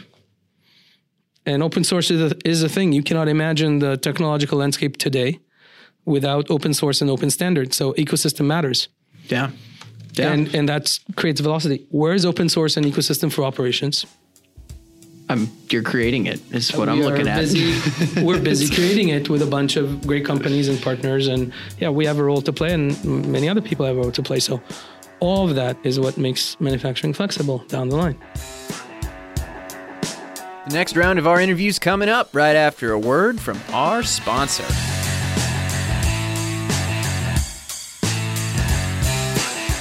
and 1.46 1.64
open 1.64 1.84
source 1.84 2.12
is 2.12 2.32
a, 2.32 2.36
is 2.44 2.64
a 2.64 2.70
thing. 2.70 2.94
You 2.94 3.04
cannot 3.04 3.28
imagine 3.28 3.80
the 3.80 3.98
technological 3.98 4.58
landscape 4.58 4.98
today 4.98 5.40
without 6.06 6.50
open 6.50 6.74
source 6.74 7.02
and 7.02 7.10
open 7.10 7.30
standards. 7.30 7.76
So 7.76 7.94
ecosystem 7.94 8.46
matters. 8.46 8.90
Yeah. 9.28 9.52
Yeah. 10.14 10.32
And 10.32 10.56
and 10.56 10.70
that 10.70 10.98
creates 11.16 11.42
velocity. 11.42 11.86
Where 11.90 12.14
is 12.14 12.26
open 12.26 12.48
source 12.50 12.78
and 12.78 12.86
ecosystem 12.86 13.32
for 13.32 13.44
operations? 13.44 14.06
I'm 15.28 15.50
you're 15.70 15.84
creating 15.84 16.28
it. 16.28 16.40
Is 16.54 16.72
what 16.74 16.88
we 16.88 16.94
I'm 16.94 17.02
looking 17.02 17.26
busy, 17.26 17.74
at. 17.74 18.24
we're 18.24 18.40
busy 18.40 18.74
creating 18.74 19.10
it 19.10 19.28
with 19.28 19.42
a 19.42 19.48
bunch 19.48 19.76
of 19.76 20.06
great 20.06 20.24
companies 20.24 20.70
and 20.70 20.80
partners, 20.82 21.28
and 21.28 21.52
yeah, 21.80 21.90
we 21.90 22.06
have 22.06 22.20
a 22.20 22.24
role 22.24 22.42
to 22.44 22.54
play, 22.54 22.72
and 22.74 23.04
many 23.04 23.50
other 23.50 23.62
people 23.62 23.86
have 23.86 23.98
a 23.98 24.02
role 24.02 24.12
to 24.12 24.22
play. 24.22 24.40
So, 24.40 24.62
all 25.20 25.50
of 25.50 25.56
that 25.56 25.78
is 25.84 26.00
what 26.00 26.18
makes 26.18 26.60
manufacturing 26.60 27.14
flexible 27.14 27.60
down 27.68 27.90
the 27.90 27.96
line. 27.98 28.18
The 30.68 30.74
next 30.74 30.98
round 30.98 31.20
of 31.20 31.28
our 31.28 31.40
interviews 31.40 31.78
coming 31.78 32.10
up 32.10 32.36
right 32.36 32.56
after 32.56 32.92
a 32.92 32.98
word 32.98 33.40
from 33.40 33.60
our 33.72 34.02
sponsor. 34.02 34.64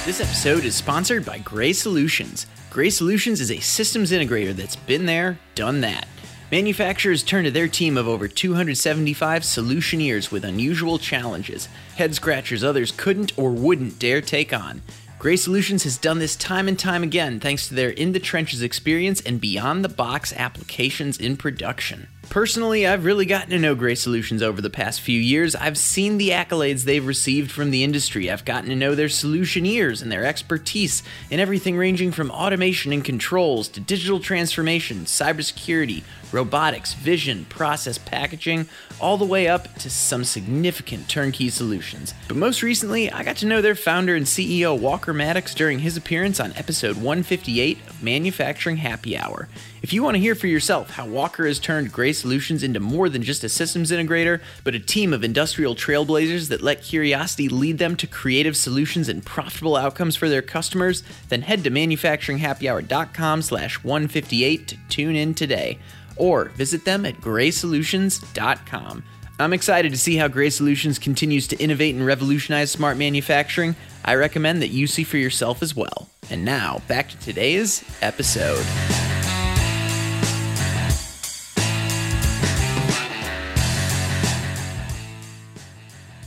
This 0.05 0.21
episode 0.21 0.63
is 0.63 0.75
sponsored 0.75 1.25
by 1.25 1.39
Gray 1.39 1.73
Solutions. 1.73 2.45
Gray 2.69 2.91
Solutions 2.91 3.41
is 3.41 3.49
a 3.49 3.59
systems 3.61 4.11
integrator 4.11 4.53
that's 4.53 4.75
been 4.75 5.07
there, 5.07 5.39
done 5.55 5.81
that. 5.81 6.07
Manufacturers 6.51 7.23
turn 7.23 7.45
to 7.45 7.51
their 7.51 7.67
team 7.67 7.97
of 7.97 8.07
over 8.07 8.27
275 8.27 9.41
solutioneers 9.41 10.31
with 10.31 10.45
unusual 10.45 10.99
challenges, 10.99 11.67
head 11.95 12.13
scratchers 12.13 12.63
others 12.63 12.91
couldn't 12.91 13.35
or 13.39 13.49
wouldn't 13.49 13.97
dare 13.97 14.21
take 14.21 14.53
on. 14.53 14.83
Gray 15.25 15.37
Solutions 15.37 15.85
has 15.85 15.97
done 15.97 16.19
this 16.19 16.35
time 16.35 16.67
and 16.67 16.77
time 16.77 17.01
again 17.01 17.39
thanks 17.39 17.67
to 17.67 17.73
their 17.73 17.89
in 17.89 18.11
the 18.11 18.19
trenches 18.19 18.61
experience 18.61 19.21
and 19.21 19.41
beyond 19.41 19.83
the 19.83 19.89
box 19.89 20.31
applications 20.33 21.17
in 21.17 21.35
production. 21.35 22.09
Personally, 22.29 22.85
I've 22.85 23.05
really 23.05 23.25
gotten 23.25 23.51
to 23.51 23.59
know 23.59 23.75
Gray 23.75 23.95
Solutions 23.95 24.41
over 24.41 24.61
the 24.61 24.69
past 24.69 24.99
few 24.99 25.19
years. 25.19 25.55
I've 25.55 25.77
seen 25.77 26.17
the 26.17 26.29
accolades 26.31 26.83
they've 26.83 27.05
received 27.05 27.49
from 27.49 27.71
the 27.71 27.83
industry. 27.83 28.29
I've 28.29 28.43
gotten 28.43 28.69
to 28.69 28.75
know 28.75 28.93
their 28.93 29.07
solutioneers 29.07 30.01
and 30.01 30.11
their 30.11 30.25
expertise 30.25 31.01
in 31.31 31.39
everything 31.39 31.77
ranging 31.77 32.11
from 32.11 32.31
automation 32.31 32.91
and 32.91 33.05
controls 33.05 33.69
to 33.69 33.79
digital 33.79 34.19
transformation, 34.19 35.05
cybersecurity, 35.05 36.03
robotics, 36.31 36.93
vision, 36.93 37.45
process 37.45 37.97
packaging, 37.97 38.67
all 38.99 39.17
the 39.17 39.25
way 39.25 39.47
up 39.47 39.73
to 39.75 39.89
some 39.89 40.23
significant 40.23 41.07
turnkey 41.07 41.49
solutions. 41.49 42.13
But 42.27 42.37
most 42.37 42.61
recently, 42.61 43.09
I 43.09 43.23
got 43.23 43.37
to 43.37 43.45
know 43.45 43.61
their 43.61 43.75
founder 43.75 44.15
and 44.15 44.25
CEO 44.25 44.77
Walker 44.77 45.13
Maddox 45.13 45.55
during 45.55 45.79
his 45.79 45.95
appearance 45.95 46.39
on 46.39 46.53
episode 46.57 46.97
158 46.97 47.77
of 47.87 48.03
Manufacturing 48.03 48.77
Happy 48.77 49.17
Hour. 49.17 49.47
If 49.85 49.93
you 49.93 50.01
want 50.01 50.15
to 50.15 50.19
hear 50.19 50.33
for 50.33 50.47
yourself 50.47 50.89
how 50.89 51.05
Walker 51.05 51.45
has 51.45 51.59
turned 51.59 51.91
Gray 51.91 52.11
Solutions 52.11 52.63
into 52.63 52.79
more 52.79 53.07
than 53.07 53.21
just 53.21 53.43
a 53.43 53.49
systems 53.49 53.91
integrator, 53.91 54.41
but 54.63 54.73
a 54.73 54.79
team 54.79 55.13
of 55.13 55.23
industrial 55.23 55.75
trailblazers 55.75 56.49
that 56.49 56.63
let 56.63 56.81
curiosity 56.81 57.49
lead 57.49 57.77
them 57.77 57.95
to 57.97 58.07
creative 58.07 58.57
solutions 58.57 59.07
and 59.09 59.23
profitable 59.23 59.75
outcomes 59.75 60.15
for 60.15 60.27
their 60.27 60.41
customers, 60.41 61.03
then 61.29 61.43
head 61.43 61.63
to 61.65 61.69
manufacturinghappyhour.com 61.69 63.43
slash 63.43 63.83
158 63.83 64.67
to 64.69 64.77
tune 64.89 65.15
in 65.15 65.35
today. 65.35 65.77
Or 66.15 66.45
visit 66.45 66.83
them 66.83 67.05
at 67.05 67.21
graysolutions.com. 67.21 69.03
I'm 69.37 69.53
excited 69.53 69.91
to 69.91 69.99
see 69.99 70.15
how 70.15 70.27
Gray 70.29 70.49
Solutions 70.49 70.97
continues 70.97 71.47
to 71.49 71.57
innovate 71.57 71.93
and 71.93 72.03
revolutionize 72.03 72.71
smart 72.71 72.97
manufacturing. 72.97 73.75
I 74.03 74.15
recommend 74.15 74.63
that 74.63 74.69
you 74.69 74.87
see 74.87 75.03
for 75.03 75.17
yourself 75.17 75.61
as 75.61 75.75
well. 75.75 76.09
And 76.31 76.43
now, 76.43 76.81
back 76.87 77.09
to 77.09 77.19
today's 77.19 77.83
episode. 78.01 78.65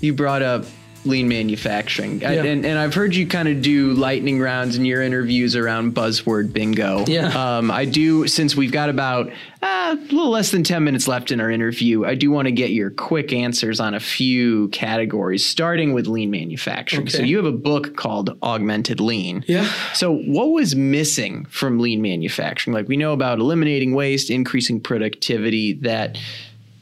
You 0.01 0.13
brought 0.15 0.43
up 0.43 0.65
lean 1.05 1.29
manufacturing. 1.29 2.25
I- 2.25 2.35
and, 2.35 2.67
and 2.67 2.77
i've 2.79 2.93
heard 2.93 3.15
you 3.15 3.27
kind 3.27 3.47
of 3.49 3.63
do 3.63 3.93
lightning 3.93 4.41
rounds 4.41 4.77
in 4.77 4.85
your 4.85 5.01
interviews 5.01 5.55
around 5.55 5.95
buzzword 5.95 6.53
bingo. 6.53 7.05
Yeah. 7.07 7.29
um, 7.59 7.71
i 7.71 7.85
do 7.85 8.27
since 8.27 8.57
we've 8.57 8.73
got 8.73 8.91
about 8.91 9.31
uh, 9.63 9.97
a 9.97 10.03
little 10.13 10.29
less 10.29 10.51
than 10.51 10.65
10 10.65 10.83
minutes 10.83 11.07
left 11.07 11.31
in 11.31 11.41
our 11.41 11.51
interview 11.51 12.05
i 12.05 12.17
do 12.17 12.31
want 12.33 12.47
to 12.47 12.53
get 12.53 12.71
your 12.71 12.91
quick 12.91 13.33
answers 13.33 13.79
on 13.79 13.95
a 13.95 14.01
few 14.01 14.69
categories 14.69 15.47
starting 15.47 15.95
with 15.95 16.09
lean 16.09 16.31
manufacturing. 16.33 17.09
So 17.09 17.23
you 17.23 17.37
have 17.37 17.47
a 17.47 17.53
book 17.53 17.97
called 17.97 18.37
augmented 18.43 19.01
lean. 19.01 19.45
Yeah. 19.47 19.71
so 19.95 20.17
what 20.17 20.47
was 20.51 20.75
missing 20.75 21.45
from 21.47 21.79
lean 21.79 22.03
manufacturing? 22.03 22.75
Like 22.75 22.89
we 22.89 22.97
know 22.97 23.13
about 23.13 23.39
eliminating 23.39 23.95
waste 23.95 24.31
increasing 24.31 24.81
productivity 24.81 25.75
that 25.75 26.19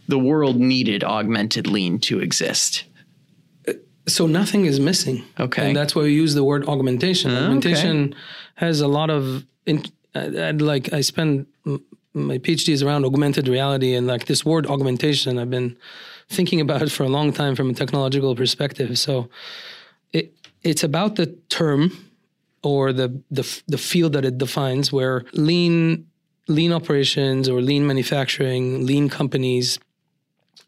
the 0.09 0.19
world 0.19 0.57
needed 0.59 1.05
augmented 1.05 1.67
lean 1.67 1.99
to 2.01 2.21
exist 2.21 2.85
So 4.09 4.27
nothing 4.27 4.67
is 4.67 4.79
missing. 4.79 5.25
Okay. 5.39 5.67
And 5.67 5.77
that's 5.77 5.95
why 5.95 6.03
we 6.03 6.15
use 6.15 6.35
the 6.35 6.45
word 6.45 6.69
augmentation. 6.69 7.33
okay. 7.33 7.45
augmentation 7.45 8.15
has 8.55 8.81
a 8.81 8.89
lot 8.89 9.11
of, 9.11 9.45
in, 9.67 9.85
uh, 10.15 10.31
I'd 10.49 10.63
like, 10.63 10.93
I 10.93 11.01
spend 11.01 11.47
my 12.17 12.39
PhD 12.39 12.71
is 12.71 12.83
around 12.83 13.05
augmented 13.05 13.47
reality 13.47 13.95
and 13.95 14.07
like 14.07 14.25
this 14.25 14.45
word 14.45 14.67
augmentation, 14.67 15.39
I've 15.39 15.51
been 15.51 15.77
thinking 16.29 16.61
about 16.61 16.83
it 16.83 16.91
for 16.91 17.05
a 17.05 17.09
long 17.09 17.33
time 17.33 17.55
from 17.55 17.71
a 17.71 17.75
technological 17.75 18.35
perspective. 18.35 18.99
So 18.99 19.29
it 20.13 20.33
it's 20.63 20.83
about 20.83 21.17
the 21.17 21.27
term 21.49 21.93
or 22.63 22.93
the 22.93 23.21
the 23.31 23.63
the 23.69 23.79
field 23.79 24.15
that 24.15 24.25
it 24.25 24.39
defines 24.39 24.93
where 24.93 25.25
lean 25.33 26.07
lean 26.49 26.73
operations 26.73 27.49
or 27.49 27.61
lean 27.61 27.87
manufacturing, 27.87 28.87
lean 28.87 29.09
companies 29.09 29.79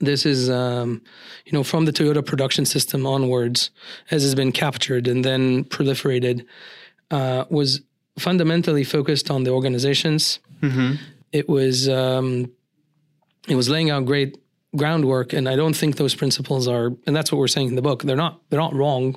this 0.01 0.25
is 0.25 0.49
um, 0.49 1.03
you 1.45 1.53
know 1.53 1.65
from 1.65 1.85
the 1.85 1.93
Toyota 1.93 2.25
production 2.25 2.65
system 2.65 3.07
onwards, 3.07 3.71
as 4.11 4.23
has 4.23 4.35
been 4.35 4.53
captured 4.53 5.09
and 5.09 5.25
then 5.25 5.65
proliferated, 5.65 6.45
uh, 7.11 7.45
was 7.51 7.81
fundamentally 8.19 8.85
focused 8.85 9.31
on 9.31 9.45
the 9.45 9.51
organizations. 9.51 10.41
It 11.33 11.49
was 11.49 11.89
um, 11.89 12.51
it 13.49 13.55
was 13.57 13.69
laying 13.69 13.91
out 13.91 14.05
great 14.07 14.39
groundwork, 14.77 15.33
and 15.33 15.49
I 15.49 15.57
don't 15.57 15.75
think 15.75 15.97
those 15.97 16.15
principles 16.15 16.69
are, 16.69 16.87
and 17.07 17.17
that's 17.17 17.33
what 17.33 17.39
we're 17.39 17.49
saying 17.49 17.69
in 17.69 17.75
the 17.77 17.83
book. 17.83 18.03
They're 18.03 18.17
not 18.17 18.41
they're 18.51 18.61
not 18.61 18.75
wrong, 18.75 19.17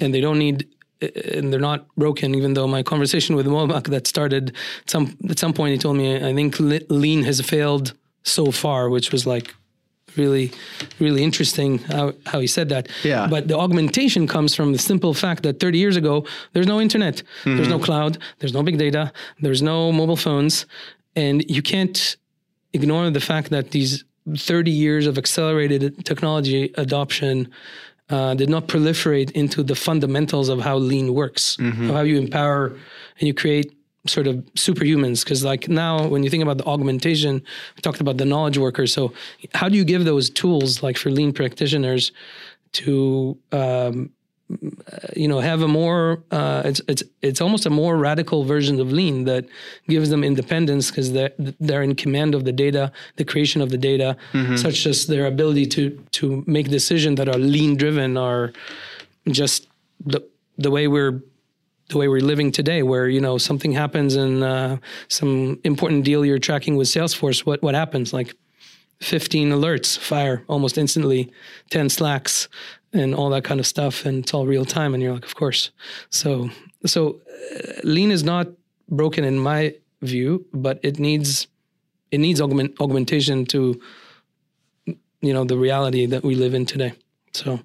and 0.00 0.14
they 0.14 0.20
don't 0.20 0.38
need. 0.38 0.66
And 1.00 1.52
they're 1.52 1.60
not 1.60 1.86
broken, 1.96 2.34
even 2.34 2.54
though 2.54 2.66
my 2.66 2.82
conversation 2.82 3.36
with 3.36 3.46
Momak 3.46 3.84
that 3.84 4.08
started 4.08 4.56
some 4.86 5.16
at 5.30 5.38
some 5.38 5.52
point, 5.52 5.70
he 5.70 5.78
told 5.78 5.96
me 5.96 6.16
I 6.16 6.34
think 6.34 6.58
lean 6.58 7.22
has 7.22 7.40
failed 7.40 7.94
so 8.24 8.50
far, 8.50 8.90
which 8.90 9.12
was 9.12 9.24
like 9.24 9.54
really 10.16 10.50
really 10.98 11.22
interesting 11.22 11.78
how, 11.78 12.12
how 12.26 12.40
he 12.40 12.46
said 12.46 12.68
that. 12.68 12.88
Yeah. 13.04 13.26
but 13.28 13.48
the 13.48 13.56
augmentation 13.56 14.26
comes 14.26 14.54
from 14.54 14.72
the 14.72 14.78
simple 14.78 15.14
fact 15.14 15.42
that 15.42 15.60
30 15.60 15.78
years 15.78 15.96
ago 15.96 16.24
there's 16.52 16.66
no 16.66 16.80
internet. 16.80 17.22
There's 17.44 17.68
no 17.68 17.78
cloud. 17.78 18.18
There's 18.38 18.52
no 18.52 18.62
big 18.62 18.78
data. 18.78 19.12
There's 19.40 19.62
no 19.62 19.92
mobile 19.92 20.16
phones. 20.16 20.66
And 21.16 21.44
you 21.48 21.62
can't 21.62 22.16
ignore 22.72 23.10
the 23.10 23.20
fact 23.20 23.50
that 23.50 23.70
these 23.70 24.04
30 24.36 24.70
years 24.70 25.06
of 25.06 25.16
accelerated 25.18 26.04
technology 26.04 26.72
adoption 26.76 27.50
uh, 28.10 28.34
did 28.34 28.48
not 28.48 28.68
proliferate 28.68 29.30
into 29.32 29.62
the 29.62 29.74
fundamentals 29.74 30.48
of 30.48 30.60
how 30.60 30.76
lean 30.76 31.14
works, 31.14 31.58
of 31.58 31.94
how 31.96 32.00
you 32.02 32.18
empower 32.18 32.68
and 33.18 33.26
you 33.26 33.34
create 33.34 33.72
sort 34.06 34.26
of 34.26 34.36
superhumans. 34.54 35.24
Because 35.24 35.44
like 35.44 35.68
now, 35.68 36.06
when 36.06 36.22
you 36.22 36.30
think 36.30 36.42
about 36.42 36.58
the 36.58 36.64
augmentation, 36.64 37.42
we 37.76 37.80
talked 37.82 38.00
about 38.00 38.16
the 38.16 38.24
knowledge 38.24 38.58
workers. 38.58 38.92
So 38.92 39.12
how 39.54 39.68
do 39.68 39.76
you 39.76 39.84
give 39.84 40.04
those 40.04 40.30
tools, 40.30 40.82
like 40.82 40.96
for 40.96 41.10
lean 41.10 41.32
practitioners, 41.32 42.12
to 42.72 43.38
um, 43.52 44.10
you 45.14 45.28
know 45.28 45.40
have 45.40 45.62
a 45.62 45.68
more 45.68 46.22
uh, 46.30 46.62
it's 46.64 46.80
it's 46.88 47.02
it's 47.22 47.40
almost 47.40 47.66
a 47.66 47.70
more 47.70 47.96
radical 47.96 48.44
version 48.44 48.80
of 48.80 48.90
lean 48.92 49.24
that 49.24 49.46
gives 49.88 50.08
them 50.08 50.24
independence 50.24 50.90
because 50.90 51.12
they're 51.12 51.32
they're 51.60 51.82
in 51.82 51.94
command 51.94 52.34
of 52.34 52.44
the 52.44 52.52
data 52.52 52.90
the 53.16 53.24
creation 53.24 53.60
of 53.60 53.68
the 53.70 53.76
data 53.76 54.16
such 54.56 54.86
as 54.86 55.06
their 55.06 55.26
ability 55.26 55.66
to 55.66 55.90
to 56.12 56.42
make 56.46 56.68
decisions 56.68 57.16
that 57.18 57.28
are 57.28 57.38
lean 57.38 57.76
driven 57.76 58.16
are 58.16 58.52
just 59.30 59.68
the 60.04 60.20
the 60.56 60.70
way 60.70 60.88
we're 60.88 61.20
the 61.88 61.98
way 61.98 62.08
we're 62.08 62.20
living 62.20 62.52
today 62.52 62.82
where 62.82 63.08
you 63.08 63.20
know 63.20 63.38
something 63.38 63.72
happens 63.72 64.14
and 64.14 64.42
uh, 64.42 64.76
some 65.08 65.58
important 65.64 66.04
deal 66.04 66.24
you're 66.24 66.38
tracking 66.38 66.76
with 66.76 66.88
salesforce 66.88 67.40
what 67.40 67.62
what 67.62 67.74
happens? 67.74 68.12
Like 68.12 68.34
15 69.00 69.50
alerts 69.50 69.98
fire 69.98 70.44
almost 70.48 70.76
instantly 70.76 71.30
10 71.70 71.88
slacks 71.88 72.48
and 72.92 73.14
all 73.14 73.30
that 73.30 73.44
kind 73.44 73.60
of 73.60 73.66
stuff 73.66 74.04
and 74.04 74.24
it's 74.24 74.34
all 74.34 74.46
real 74.46 74.64
time 74.64 74.94
and 74.94 75.02
you're 75.02 75.14
like 75.14 75.24
of 75.24 75.34
course. 75.34 75.70
So 76.10 76.50
so 76.84 77.20
uh, 77.54 77.80
lean 77.84 78.10
is 78.10 78.22
not 78.22 78.48
broken 78.88 79.24
in 79.24 79.38
my 79.38 79.74
view 80.02 80.44
but 80.52 80.80
it 80.82 80.98
needs 80.98 81.48
it 82.10 82.18
needs 82.18 82.40
augment, 82.40 82.80
augmentation 82.80 83.44
to 83.46 83.80
you 85.20 85.32
know 85.32 85.44
the 85.44 85.56
reality 85.56 86.06
that 86.06 86.22
we 86.22 86.34
live 86.34 86.54
in 86.54 86.66
today. 86.66 86.92
So. 87.32 87.60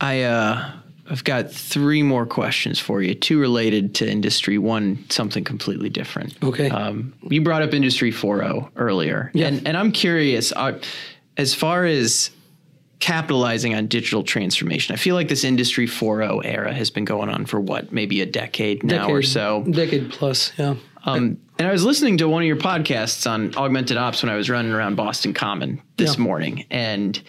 I 0.00 0.22
uh, 0.22 0.72
I've 1.10 1.24
got 1.24 1.50
three 1.50 2.02
more 2.02 2.26
questions 2.26 2.78
for 2.78 3.00
you. 3.02 3.14
Two 3.14 3.40
related 3.40 3.94
to 3.96 4.10
industry. 4.10 4.58
One 4.58 5.04
something 5.08 5.42
completely 5.44 5.88
different. 5.88 6.36
Okay. 6.42 6.68
Um, 6.70 7.14
you 7.30 7.40
brought 7.40 7.62
up 7.62 7.72
Industry 7.72 8.12
4.0 8.12 8.70
earlier, 8.76 9.30
Yeah. 9.34 9.46
and 9.48 9.66
and 9.66 9.76
I'm 9.76 9.92
curious 9.92 10.52
uh, 10.54 10.78
as 11.36 11.54
far 11.54 11.84
as 11.84 12.30
capitalizing 13.00 13.74
on 13.74 13.86
digital 13.86 14.22
transformation. 14.24 14.92
I 14.92 14.96
feel 14.96 15.14
like 15.14 15.28
this 15.28 15.44
Industry 15.44 15.86
4.0 15.86 16.42
era 16.44 16.72
has 16.74 16.90
been 16.90 17.04
going 17.04 17.28
on 17.28 17.46
for 17.46 17.60
what 17.60 17.92
maybe 17.92 18.20
a 18.20 18.26
decade 18.26 18.82
now 18.82 19.08
or 19.08 19.22
so. 19.22 19.64
decade 19.70 20.10
plus 20.10 20.52
yeah 20.58 20.74
Um, 21.04 21.38
and 21.60 21.68
I 21.68 21.72
was 21.72 21.84
listening 21.84 22.18
to 22.18 22.28
one 22.28 22.42
of 22.42 22.46
your 22.48 22.56
podcasts 22.56 23.28
on 23.30 23.54
augmented 23.56 23.96
ops 23.96 24.22
when 24.22 24.30
I 24.30 24.36
was 24.36 24.50
running 24.50 24.72
around 24.72 24.96
Boston 24.96 25.32
Common 25.32 25.80
this 25.96 26.16
Yeah. 26.16 26.22
morning. 26.24 26.64
And, 26.70 27.20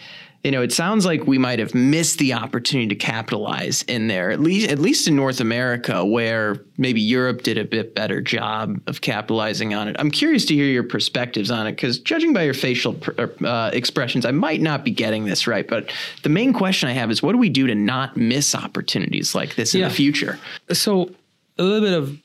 you 0.44 0.50
know, 0.50 0.62
it 0.62 0.72
sounds 0.72 1.04
like 1.04 1.26
we 1.26 1.36
might 1.36 1.58
have 1.58 1.74
missed 1.74 2.18
the 2.18 2.32
opportunity 2.32 2.88
to 2.88 2.94
capitalize 2.94 3.82
in 3.82 4.06
there, 4.06 4.30
at 4.30 4.40
least, 4.40 4.70
at 4.70 4.78
least 4.78 5.06
in 5.06 5.14
North 5.14 5.38
America, 5.40 6.02
where 6.04 6.56
maybe 6.78 6.98
Europe 7.00 7.42
did 7.42 7.58
a 7.58 7.64
bit 7.64 7.94
better 7.94 8.22
job 8.22 8.80
of 8.86 9.02
capitalizing 9.02 9.74
on 9.74 9.86
it. 9.86 9.96
I'm 9.98 10.10
curious 10.10 10.46
to 10.46 10.54
hear 10.54 10.64
your 10.64 10.82
perspectives 10.82 11.50
on 11.50 11.66
it 11.66 11.72
because 11.72 11.98
judging 11.98 12.32
by 12.32 12.44
your 12.44 12.54
facial 12.54 12.94
pr- 12.94 13.20
uh, 13.44 13.70
expressions, 13.74 14.24
I 14.24 14.30
might 14.30 14.62
not 14.62 14.82
be 14.82 14.90
getting 14.90 15.26
this 15.26 15.46
right. 15.46 15.68
But 15.68 15.92
the 16.22 16.30
main 16.30 16.54
question 16.54 16.88
I 16.88 16.92
have 16.92 17.10
is 17.10 17.22
what 17.22 17.32
do 17.32 17.38
we 17.38 17.50
do 17.50 17.66
to 17.66 17.74
not 17.74 18.16
miss 18.16 18.54
opportunities 18.54 19.34
like 19.34 19.56
this 19.56 19.74
in 19.74 19.80
Yeah. 19.82 19.88
the 19.88 19.94
future? 19.94 20.38
so 20.72 21.10
a 21.58 21.62
little 21.62 21.80
bit 21.86 21.92
of 21.98 22.18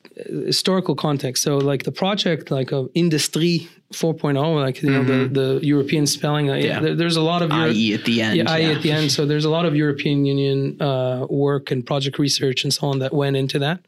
historical 0.46 0.96
context. 0.96 1.44
So 1.44 1.58
like 1.58 1.84
the 1.84 1.92
project, 1.92 2.52
like 2.52 2.72
of 2.72 2.90
Industrie 2.94 3.68
4.0, 3.94 4.62
like 4.62 4.82
you 4.82 4.90
know 4.90 5.04
the 5.04 5.28
the 5.28 5.60
European 5.66 6.08
spelling. 6.08 6.50
Uh, 6.50 6.56
Yeah. 6.56 6.80
there- 6.80 6.96
there's 6.96 7.18
a 7.18 7.22
lot 7.22 7.42
of 7.42 7.52
Euro- 7.52 7.72
IE 7.72 7.94
at 7.94 8.06
the 8.06 8.22
end. 8.22 8.38
yeah, 8.38 8.58
IE 8.58 8.62
yeah. 8.64 8.72
at 8.76 8.82
the 8.82 8.92
end. 8.92 9.12
So 9.12 9.26
there's 9.26 9.46
a 9.46 9.50
lot 9.50 9.66
of 9.66 9.76
European 9.76 10.26
Union 10.26 10.82
uh, 10.82 11.26
work 11.30 11.72
and 11.72 11.86
project 11.86 12.18
research 12.20 12.64
and 12.64 12.74
so 12.74 12.88
on 12.88 13.00
that 13.00 13.14
went 13.14 13.36
into 13.36 13.60
that. 13.60 13.80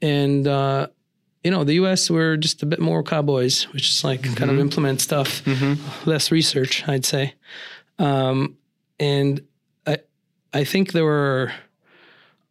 And 0.00 0.46
uh, 0.46 0.88
you 1.44 1.50
know, 1.50 1.64
the 1.64 1.74
US, 1.74 2.10
we're 2.10 2.36
just 2.36 2.62
a 2.62 2.66
bit 2.66 2.80
more 2.80 3.02
cowboys, 3.02 3.64
which 3.72 3.90
is 3.90 4.04
like 4.04 4.22
mm-hmm. 4.22 4.34
kind 4.34 4.50
of 4.50 4.58
implement 4.58 5.00
stuff, 5.00 5.44
mm-hmm. 5.44 5.74
less 6.08 6.30
research, 6.30 6.86
I'd 6.88 7.04
say. 7.04 7.34
Um, 7.98 8.56
and 8.98 9.40
I, 9.86 9.98
I 10.52 10.64
think 10.64 10.92
there 10.92 11.04
were 11.04 11.52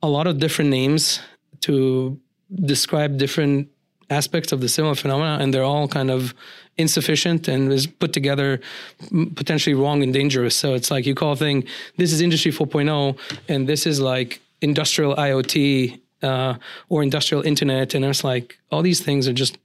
a 0.02 0.08
lot 0.08 0.28
of 0.28 0.39
different 0.39 0.72
names 0.72 1.20
to 1.62 2.20
describe 2.54 3.18
different 3.18 3.70
aspects 4.10 4.52
of 4.52 4.60
the 4.60 4.68
similar 4.68 4.95
phenomena, 4.95 5.41
and 5.41 5.54
they're 5.54 5.64
all 5.64 5.88
kind 5.88 6.12
of 6.12 6.34
insufficient 6.78 7.47
and 7.47 7.72
is 7.72 7.88
put 7.88 8.14
together 8.14 8.60
potentially 9.36 9.74
wrong 9.74 10.04
and 10.04 10.14
dangerous. 10.14 10.56
So 10.56 10.74
it's 10.74 10.91
like 10.91 11.06
you 11.06 11.16
call 11.16 11.34
a 11.34 11.36
thing, 11.36 11.64
this 11.97 12.12
is 12.12 12.22
Industry 12.22 12.52
4.0, 12.52 13.18
and 13.47 13.68
this 13.68 13.88
is 13.88 13.99
like 14.02 14.41
industrial 14.62 15.16
IoT 15.16 15.99
uh, 16.24 16.56
or 16.89 17.04
industrial 17.04 17.43
internet, 17.43 17.95
and 17.95 18.04
it's 18.06 18.24
like 18.24 18.60
all 18.72 18.82
these 18.82 19.02
things 19.02 19.28
are 19.28 19.34
just 19.34 19.58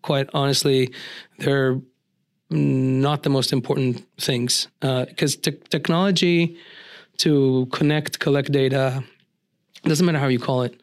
quite 0.00 0.28
honestly 0.34 0.92
they're 1.38 1.80
not 2.50 3.22
the 3.22 3.30
most 3.30 3.52
important 3.52 4.04
things 4.18 4.68
because 4.80 5.36
uh, 5.36 5.40
te- 5.42 5.60
technology 5.70 6.56
to 7.18 7.66
connect, 7.72 8.18
collect 8.18 8.50
data 8.52 9.02
doesn't 9.84 10.06
matter 10.06 10.18
how 10.18 10.28
you 10.28 10.38
call 10.38 10.62
it 10.62 10.80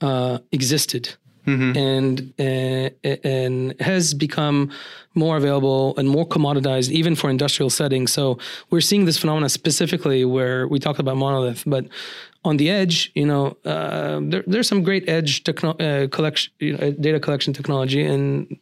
uh, 0.00 0.38
existed. 0.52 1.14
Mm-hmm. 1.46 1.78
and 1.78 2.34
uh, 2.38 3.08
and 3.24 3.80
has 3.80 4.12
become 4.12 4.70
more 5.14 5.38
available 5.38 5.96
and 5.96 6.06
more 6.06 6.28
commoditized 6.28 6.90
even 6.90 7.14
for 7.14 7.30
industrial 7.30 7.70
settings. 7.70 8.12
So 8.12 8.38
we're 8.68 8.82
seeing 8.82 9.06
this 9.06 9.16
phenomena 9.16 9.48
specifically 9.48 10.26
where 10.26 10.68
we 10.68 10.78
talked 10.78 10.98
about 10.98 11.16
monolith, 11.16 11.64
but 11.66 11.86
on 12.44 12.56
the 12.58 12.70
edge, 12.70 13.10
you 13.14 13.26
know, 13.26 13.56
uh, 13.64 14.20
there, 14.22 14.44
there's 14.46 14.68
some 14.68 14.82
great 14.82 15.08
edge 15.08 15.44
techno- 15.44 15.76
uh, 15.78 16.08
collection, 16.08 16.52
you 16.58 16.76
know, 16.76 16.92
data 16.92 17.18
collection 17.18 17.52
technology, 17.52 18.04
and 18.04 18.56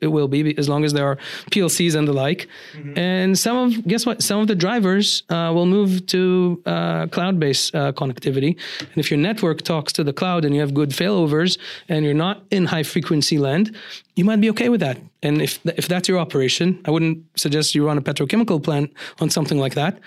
it 0.00 0.08
will 0.08 0.28
be 0.28 0.56
as 0.58 0.68
long 0.68 0.84
as 0.84 0.92
there 0.92 1.06
are 1.06 1.16
PLCs 1.50 1.94
and 1.94 2.06
the 2.06 2.12
like. 2.12 2.48
Mm-hmm. 2.74 2.98
And 2.98 3.38
some 3.38 3.56
of 3.56 3.86
guess 3.86 4.06
what? 4.06 4.22
Some 4.22 4.40
of 4.40 4.46
the 4.46 4.54
drivers 4.54 5.22
uh, 5.28 5.50
will 5.54 5.66
move 5.66 6.06
to 6.06 6.62
uh, 6.66 7.06
cloud-based 7.08 7.74
uh, 7.74 7.92
connectivity. 7.92 8.56
And 8.80 8.96
if 8.96 9.10
your 9.10 9.18
network 9.18 9.62
talks 9.62 9.92
to 9.94 10.04
the 10.04 10.12
cloud 10.12 10.44
and 10.44 10.54
you 10.54 10.60
have 10.60 10.74
good 10.74 10.90
failovers, 10.90 11.58
and 11.88 12.04
you're 12.04 12.22
not 12.26 12.42
in 12.50 12.66
high-frequency 12.66 13.38
land, 13.38 13.74
you 14.16 14.24
might 14.24 14.40
be 14.40 14.50
okay 14.50 14.68
with 14.68 14.80
that. 14.80 14.98
And 15.22 15.42
if 15.42 15.58
if 15.64 15.88
that's 15.88 16.08
your 16.08 16.18
operation, 16.18 16.80
I 16.84 16.90
wouldn't 16.90 17.18
suggest 17.36 17.74
you 17.74 17.86
run 17.86 17.98
a 17.98 18.02
petrochemical 18.02 18.62
plant 18.62 18.92
on 19.20 19.30
something 19.30 19.58
like 19.58 19.74
that. 19.74 19.98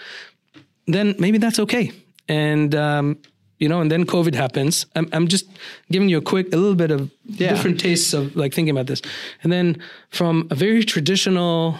Then 0.85 1.15
maybe 1.19 1.37
that's 1.37 1.59
okay 1.59 1.91
and 2.27 2.75
um, 2.75 3.17
you 3.59 3.67
know, 3.67 3.81
and 3.81 3.91
then 3.91 4.05
COVID 4.05 4.35
happens. 4.35 4.85
I'm, 4.95 5.09
I'm 5.11 5.27
just 5.27 5.47
giving 5.91 6.09
you 6.09 6.17
a 6.17 6.21
quick, 6.21 6.47
a 6.53 6.57
little 6.57 6.75
bit 6.75 6.91
of 6.91 7.11
yeah. 7.25 7.49
different 7.49 7.79
tastes 7.79 8.13
of 8.13 8.35
like 8.35 8.53
thinking 8.53 8.71
about 8.71 8.87
this, 8.87 9.01
and 9.43 9.51
then 9.51 9.81
from 10.09 10.47
a 10.51 10.55
very 10.55 10.83
traditional, 10.83 11.77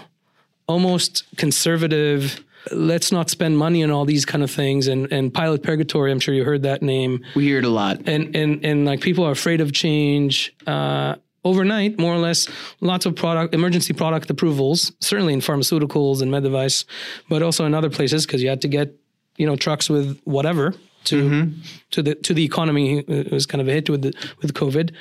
almost 0.67 1.23
conservative. 1.37 2.43
Let's 2.71 3.13
not 3.13 3.29
spend 3.29 3.57
money 3.57 3.81
on 3.81 3.91
all 3.91 4.03
these 4.03 4.25
kind 4.25 4.43
of 4.43 4.51
things, 4.51 4.87
and 4.87 5.11
and 5.11 5.33
pilot 5.33 5.63
purgatory. 5.63 6.11
I'm 6.11 6.19
sure 6.19 6.33
you 6.33 6.43
heard 6.43 6.63
that 6.63 6.81
name. 6.81 7.23
We 7.35 7.45
hear 7.45 7.59
it 7.59 7.65
a 7.65 7.69
lot, 7.69 8.07
and 8.07 8.35
and 8.35 8.65
and 8.65 8.85
like 8.85 9.01
people 9.01 9.23
are 9.23 9.31
afraid 9.31 9.61
of 9.61 9.71
change. 9.71 10.53
Uh, 10.65 11.15
overnight, 11.45 11.97
more 11.97 12.13
or 12.13 12.17
less, 12.17 12.49
lots 12.81 13.05
of 13.05 13.15
product 13.15 13.53
emergency 13.53 13.93
product 13.93 14.29
approvals, 14.29 14.91
certainly 14.99 15.33
in 15.33 15.39
pharmaceuticals 15.39 16.21
and 16.21 16.29
med 16.29 16.43
device, 16.43 16.83
but 17.29 17.41
also 17.41 17.63
in 17.65 17.73
other 17.73 17.89
places 17.89 18.25
because 18.25 18.43
you 18.43 18.49
had 18.49 18.61
to 18.61 18.67
get 18.67 18.93
you 19.37 19.45
know 19.45 19.55
trucks 19.55 19.89
with 19.89 20.19
whatever 20.25 20.73
to 21.07 21.15
mm-hmm. 21.15 21.61
to 21.91 22.03
the 22.03 22.15
to 22.15 22.33
the 22.33 22.43
economy 22.43 22.99
it 22.99 23.31
was 23.31 23.45
kind 23.45 23.61
of 23.61 23.67
a 23.67 23.71
hit 23.71 23.89
with 23.89 24.01
the, 24.03 24.13
with 24.41 24.53
COVID, 24.53 24.93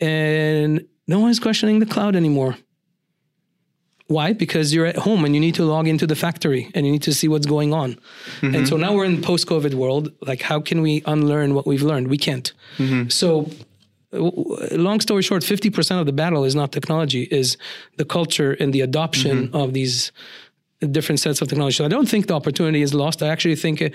and 0.00 0.86
no 1.06 1.18
one 1.20 1.30
is 1.30 1.40
questioning 1.40 1.78
the 1.80 1.86
cloud 1.86 2.16
anymore. 2.16 2.56
Why? 4.06 4.34
Because 4.34 4.74
you're 4.74 4.86
at 4.86 4.96
home 4.96 5.24
and 5.24 5.34
you 5.34 5.40
need 5.40 5.54
to 5.54 5.64
log 5.64 5.88
into 5.88 6.06
the 6.06 6.14
factory 6.14 6.70
and 6.74 6.84
you 6.84 6.92
need 6.92 7.02
to 7.04 7.14
see 7.14 7.26
what's 7.26 7.46
going 7.46 7.72
on. 7.72 7.94
Mm-hmm. 7.94 8.54
And 8.54 8.68
so 8.68 8.76
now 8.76 8.92
we're 8.94 9.06
in 9.06 9.16
the 9.16 9.22
post-COVID 9.22 9.72
world. 9.74 10.12
Like, 10.20 10.42
how 10.42 10.60
can 10.60 10.82
we 10.82 11.02
unlearn 11.06 11.54
what 11.54 11.66
we've 11.66 11.82
learned? 11.82 12.08
We 12.08 12.18
can't. 12.18 12.52
Mm-hmm. 12.76 13.08
So 13.08 13.48
long 14.12 15.00
story 15.00 15.22
short 15.22 15.42
50% 15.42 16.00
of 16.00 16.06
the 16.06 16.12
battle 16.12 16.44
is 16.44 16.54
not 16.54 16.72
technology 16.72 17.22
is 17.30 17.56
the 17.96 18.04
culture 18.04 18.52
and 18.52 18.72
the 18.72 18.80
adoption 18.80 19.48
mm-hmm. 19.48 19.56
of 19.56 19.72
these 19.72 20.12
different 20.86 21.20
sets 21.20 21.40
of 21.40 21.48
technology. 21.48 21.76
So 21.76 21.84
I 21.84 21.88
don't 21.88 22.08
think 22.08 22.26
the 22.26 22.34
opportunity 22.34 22.82
is 22.82 22.94
lost. 22.94 23.22
I 23.22 23.28
actually 23.28 23.56
think 23.56 23.82
uh, 23.82 23.88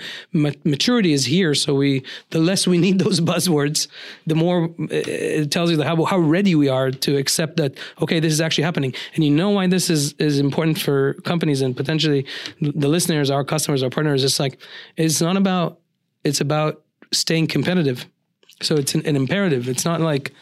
maturity 0.64 1.12
is 1.12 1.24
here. 1.26 1.54
So 1.54 1.74
we, 1.74 2.02
the 2.30 2.38
less 2.38 2.66
we 2.66 2.78
need 2.78 2.98
those 3.04 3.20
buzzwords, 3.20 3.88
the 4.26 4.34
more 4.34 4.64
uh, 4.64 4.86
it 4.90 5.50
tells 5.50 5.70
you 5.70 5.82
how, 5.82 6.04
how 6.04 6.18
ready 6.18 6.54
we 6.54 6.68
are 6.68 6.90
to 6.90 7.16
accept 7.16 7.56
that. 7.56 7.78
Okay, 8.02 8.20
this 8.20 8.32
is 8.32 8.40
actually 8.40 8.64
happening, 8.64 8.94
and 9.14 9.24
you 9.24 9.30
know 9.30 9.50
why 9.50 9.66
this 9.66 9.90
is 9.90 10.14
is 10.14 10.38
important 10.38 10.78
for 10.78 11.14
companies 11.24 11.62
and 11.62 11.76
potentially 11.76 12.26
the 12.60 12.88
listeners, 12.88 13.30
our 13.30 13.44
customers, 13.44 13.82
our 13.82 13.90
partners. 13.90 14.24
It's 14.24 14.40
like 14.40 14.58
it's 14.96 15.20
not 15.20 15.36
about 15.36 15.78
it's 16.24 16.40
about 16.40 16.82
staying 17.12 17.46
competitive. 17.48 18.06
So 18.62 18.76
it's 18.76 18.94
an, 18.94 19.06
an 19.06 19.16
imperative. 19.16 19.68
It's 19.68 19.84
not 19.84 20.00
like 20.00 20.32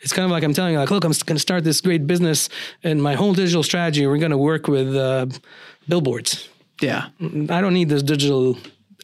it's 0.00 0.12
kind 0.12 0.24
of 0.24 0.30
like 0.30 0.44
I'm 0.44 0.54
telling 0.54 0.72
you, 0.72 0.78
like, 0.78 0.90
look, 0.90 1.04
I'm 1.04 1.12
going 1.12 1.36
to 1.36 1.40
start 1.40 1.64
this 1.64 1.80
great 1.80 2.06
business, 2.06 2.48
and 2.82 3.02
my 3.02 3.14
whole 3.14 3.34
digital 3.34 3.62
strategy, 3.62 4.06
we're 4.06 4.18
going 4.18 4.30
to 4.30 4.38
work 4.38 4.68
with 4.68 4.94
uh, 4.94 5.26
billboards. 5.88 6.48
Yeah. 6.80 7.08
I 7.20 7.60
don't 7.60 7.74
need 7.74 7.88
this 7.88 8.02
digital 8.02 8.58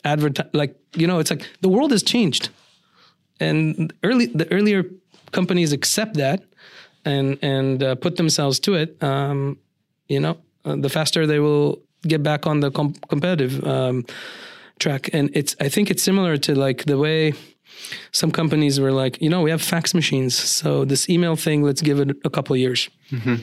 advertise. 0.04 0.48
Like, 0.52 0.76
you 0.94 1.06
know, 1.06 1.18
it's 1.18 1.30
like 1.30 1.48
the 1.60 1.68
world 1.68 1.90
has 1.90 2.02
changed. 2.02 2.50
And 3.40 3.92
early, 4.02 4.26
the 4.26 4.50
earlier 4.52 4.84
companies 5.32 5.72
accept 5.72 6.14
that 6.14 6.44
and, 7.04 7.38
and 7.42 7.82
uh, 7.82 7.94
put 7.94 8.16
themselves 8.16 8.60
to 8.60 8.74
it, 8.74 9.02
um, 9.02 9.58
you 10.08 10.20
know, 10.20 10.36
uh, 10.64 10.76
the 10.76 10.88
faster 10.88 11.26
they 11.26 11.40
will 11.40 11.80
get 12.06 12.22
back 12.22 12.46
on 12.46 12.60
the 12.60 12.70
com- 12.70 12.94
competitive 13.08 13.64
um, 13.66 14.04
track. 14.78 15.10
And 15.12 15.30
it's, 15.34 15.56
I 15.60 15.68
think 15.68 15.90
it's 15.90 16.02
similar 16.02 16.36
to 16.36 16.54
like 16.54 16.84
the 16.84 16.98
way 16.98 17.32
some 18.12 18.30
companies 18.30 18.80
were 18.80 18.92
like, 18.92 19.20
you 19.20 19.28
know, 19.28 19.42
we 19.42 19.50
have 19.50 19.62
fax 19.62 19.94
machines. 19.94 20.34
So 20.34 20.84
this 20.84 21.08
email 21.08 21.36
thing, 21.36 21.62
let's 21.62 21.82
give 21.82 22.00
it 22.00 22.16
a 22.24 22.30
couple 22.30 22.54
of 22.54 22.60
years. 22.60 22.88
Mm-hmm 23.10 23.42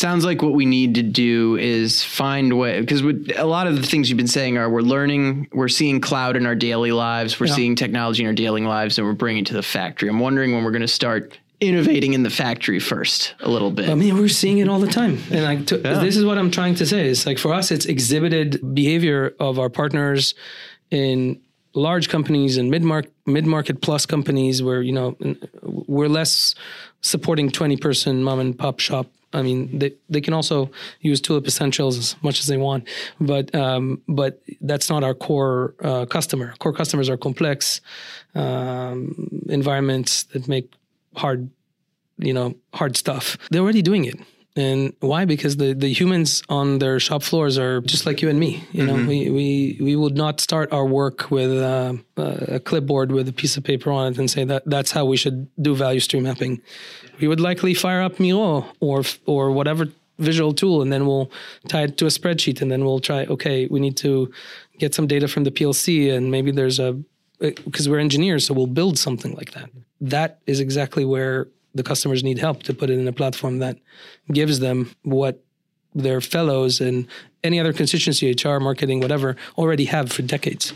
sounds 0.00 0.24
like 0.24 0.40
what 0.42 0.54
we 0.54 0.64
need 0.64 0.94
to 0.94 1.02
do 1.02 1.56
is 1.56 2.02
find 2.02 2.58
way 2.58 2.80
because 2.80 3.02
a 3.36 3.44
lot 3.44 3.66
of 3.66 3.76
the 3.76 3.86
things 3.86 4.08
you've 4.08 4.16
been 4.16 4.26
saying 4.26 4.56
are 4.56 4.70
we're 4.70 4.80
learning 4.80 5.46
we're 5.52 5.68
seeing 5.68 6.00
cloud 6.00 6.36
in 6.36 6.46
our 6.46 6.54
daily 6.54 6.90
lives 6.90 7.38
we're 7.38 7.46
yeah. 7.46 7.54
seeing 7.54 7.76
technology 7.76 8.22
in 8.22 8.26
our 8.26 8.32
daily 8.32 8.62
lives 8.62 8.98
and 8.98 9.06
we're 9.06 9.12
bringing 9.12 9.42
it 9.42 9.46
to 9.46 9.54
the 9.54 9.62
factory 9.62 10.08
i'm 10.08 10.18
wondering 10.18 10.52
when 10.52 10.64
we're 10.64 10.70
going 10.70 10.80
to 10.80 10.88
start 10.88 11.38
innovating 11.60 12.14
in 12.14 12.22
the 12.22 12.30
factory 12.30 12.80
first 12.80 13.34
a 13.40 13.48
little 13.50 13.70
bit 13.70 13.90
i 13.90 13.94
mean 13.94 14.16
we're 14.16 14.28
seeing 14.28 14.58
it 14.58 14.68
all 14.68 14.80
the 14.80 14.88
time 14.88 15.18
and 15.30 15.44
like 15.44 15.66
to, 15.66 15.76
yeah. 15.76 15.98
this 15.98 16.16
is 16.16 16.24
what 16.24 16.38
i'm 16.38 16.50
trying 16.50 16.74
to 16.74 16.86
say 16.86 17.06
is 17.06 17.26
like 17.26 17.38
for 17.38 17.52
us 17.52 17.70
it's 17.70 17.84
exhibited 17.84 18.74
behavior 18.74 19.34
of 19.38 19.58
our 19.58 19.68
partners 19.68 20.34
in 20.90 21.38
large 21.74 22.08
companies 22.08 22.56
and 22.56 22.70
mid-market 22.70 23.12
mid-market 23.26 23.80
plus 23.80 24.06
companies 24.06 24.62
where 24.62 24.82
you 24.82 24.92
know 24.92 25.16
we're 25.62 26.08
less 26.08 26.54
supporting 27.00 27.50
20 27.50 27.76
person 27.76 28.22
mom 28.22 28.40
and 28.40 28.58
pop 28.58 28.80
shop 28.80 29.06
I 29.32 29.42
mean, 29.42 29.78
they, 29.78 29.92
they 30.08 30.20
can 30.20 30.34
also 30.34 30.70
use 31.00 31.20
Tulip 31.20 31.46
Essentials 31.46 31.96
as 31.96 32.16
much 32.22 32.40
as 32.40 32.46
they 32.46 32.56
want, 32.56 32.88
but 33.20 33.54
um, 33.54 34.02
but 34.08 34.42
that's 34.60 34.90
not 34.90 35.04
our 35.04 35.14
core 35.14 35.74
uh, 35.82 36.06
customer. 36.06 36.54
Core 36.58 36.72
customers 36.72 37.08
are 37.08 37.16
complex 37.16 37.80
um, 38.34 39.44
environments 39.48 40.24
that 40.24 40.48
make 40.48 40.72
hard, 41.14 41.48
you 42.18 42.34
know, 42.34 42.56
hard 42.74 42.96
stuff. 42.96 43.36
They're 43.50 43.62
already 43.62 43.82
doing 43.82 44.04
it. 44.04 44.18
And 44.56 44.92
why? 45.00 45.24
Because 45.26 45.56
the, 45.58 45.74
the 45.74 45.92
humans 45.92 46.42
on 46.48 46.80
their 46.80 46.98
shop 46.98 47.22
floors 47.22 47.56
are 47.56 47.80
just 47.82 48.04
like 48.04 48.20
you 48.20 48.28
and 48.28 48.38
me. 48.38 48.64
You 48.72 48.84
know, 48.84 48.94
mm-hmm. 48.94 49.06
we, 49.06 49.30
we 49.30 49.78
we 49.80 49.96
would 49.96 50.16
not 50.16 50.40
start 50.40 50.72
our 50.72 50.84
work 50.84 51.30
with 51.30 51.56
uh, 51.56 51.94
a 52.16 52.58
clipboard 52.58 53.12
with 53.12 53.28
a 53.28 53.32
piece 53.32 53.56
of 53.56 53.62
paper 53.62 53.92
on 53.92 54.12
it 54.12 54.18
and 54.18 54.28
say 54.28 54.44
that 54.44 54.64
that's 54.66 54.90
how 54.90 55.04
we 55.04 55.16
should 55.16 55.48
do 55.62 55.74
value 55.76 56.00
stream 56.00 56.24
mapping. 56.24 56.60
We 57.20 57.28
would 57.28 57.40
likely 57.40 57.74
fire 57.74 58.02
up 58.02 58.18
Miro 58.18 58.66
or 58.80 59.04
or 59.24 59.52
whatever 59.52 59.86
visual 60.18 60.52
tool, 60.52 60.82
and 60.82 60.92
then 60.92 61.06
we'll 61.06 61.30
tie 61.68 61.84
it 61.84 61.96
to 61.98 62.06
a 62.06 62.08
spreadsheet, 62.08 62.60
and 62.60 62.72
then 62.72 62.84
we'll 62.84 63.00
try. 63.00 63.26
Okay, 63.26 63.66
we 63.66 63.78
need 63.78 63.96
to 63.98 64.32
get 64.78 64.94
some 64.94 65.06
data 65.06 65.28
from 65.28 65.44
the 65.44 65.52
PLC, 65.52 66.12
and 66.12 66.30
maybe 66.30 66.50
there's 66.50 66.80
a 66.80 67.00
because 67.38 67.88
we're 67.88 68.00
engineers, 68.00 68.46
so 68.46 68.54
we'll 68.54 68.66
build 68.66 68.98
something 68.98 69.34
like 69.34 69.52
that. 69.52 69.70
That 70.00 70.40
is 70.46 70.60
exactly 70.60 71.04
where 71.04 71.48
the 71.74 71.82
customers 71.82 72.22
need 72.22 72.38
help 72.38 72.62
to 72.64 72.74
put 72.74 72.90
it 72.90 72.98
in 72.98 73.06
a 73.06 73.12
platform 73.12 73.58
that 73.58 73.78
gives 74.32 74.60
them 74.60 74.90
what 75.02 75.42
their 75.94 76.20
fellows 76.20 76.80
and 76.80 77.06
any 77.42 77.58
other 77.58 77.72
constituency, 77.72 78.32
HR, 78.32 78.58
marketing, 78.58 79.00
whatever, 79.00 79.36
already 79.58 79.86
have 79.86 80.12
for 80.12 80.22
decades. 80.22 80.72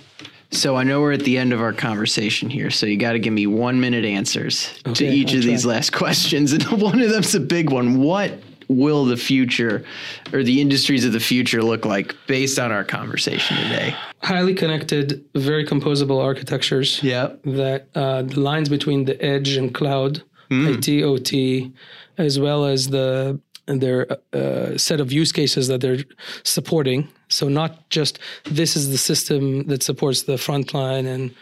So 0.51 0.77
I 0.77 0.85
know 0.85 1.01
we're 1.01 1.13
at 1.13 1.21
the 1.21 1.37
end 1.37 1.53
of 1.53 1.61
our 1.61 1.73
conversation 1.73 2.49
here, 2.49 2.71
so 2.71 2.87
you 2.87 2.97
got 2.97 3.13
to 3.13 3.19
give 3.19 3.33
me 3.33 3.47
one 3.47 3.81
minute 3.81 4.05
answers 4.05 4.73
okay, 4.87 4.95
to 4.95 5.07
each 5.07 5.31
I'll 5.31 5.39
of 5.39 5.43
try. 5.43 5.51
these 5.51 5.67
last 5.67 5.93
questions, 5.93 6.53
and 6.53 6.63
one 6.81 7.01
of 7.01 7.11
them's 7.11 7.35
a 7.35 7.41
big 7.41 7.71
one. 7.71 8.01
What 8.01 8.39
will 8.69 9.05
the 9.05 9.17
future 9.17 9.85
or 10.33 10.43
the 10.43 10.61
industries 10.61 11.05
of 11.05 11.13
the 11.13 11.21
future 11.21 11.63
look 11.63 11.85
like 11.85 12.15
based 12.27 12.59
on 12.59 12.73
our 12.73 12.85
conversation 12.85 13.57
today? 13.57 13.95
Highly 14.23 14.55
connected, 14.55 15.25
very 15.35 15.67
composable 15.67 16.23
architectures. 16.23 17.03
Yeah. 17.03 17.33
That 17.45 17.89
uh, 17.95 18.23
the 18.23 18.41
lines 18.41 18.69
between 18.69 19.05
the 19.05 19.23
edge 19.23 19.57
and 19.57 19.75
cloud 19.75 20.23
IT, 20.69 21.03
OT, 21.03 21.73
as 22.19 22.39
well 22.39 22.65
as 22.65 22.89
the 22.89 23.41
their 23.67 24.07
uh, 24.35 24.77
set 24.77 25.01
of 25.01 25.11
use 25.11 25.33
cases 25.33 25.69
that 25.69 25.81
they're 25.81 26.05
supporting. 26.43 27.09
So 27.29 27.49
not 27.49 27.89
just 27.89 28.19
this 28.45 28.77
is 28.77 28.91
the 28.91 28.99
system 28.99 29.67
that 29.69 29.83
supports 29.83 30.23
the 30.23 30.35
frontline 30.35 31.07
and 31.07 31.35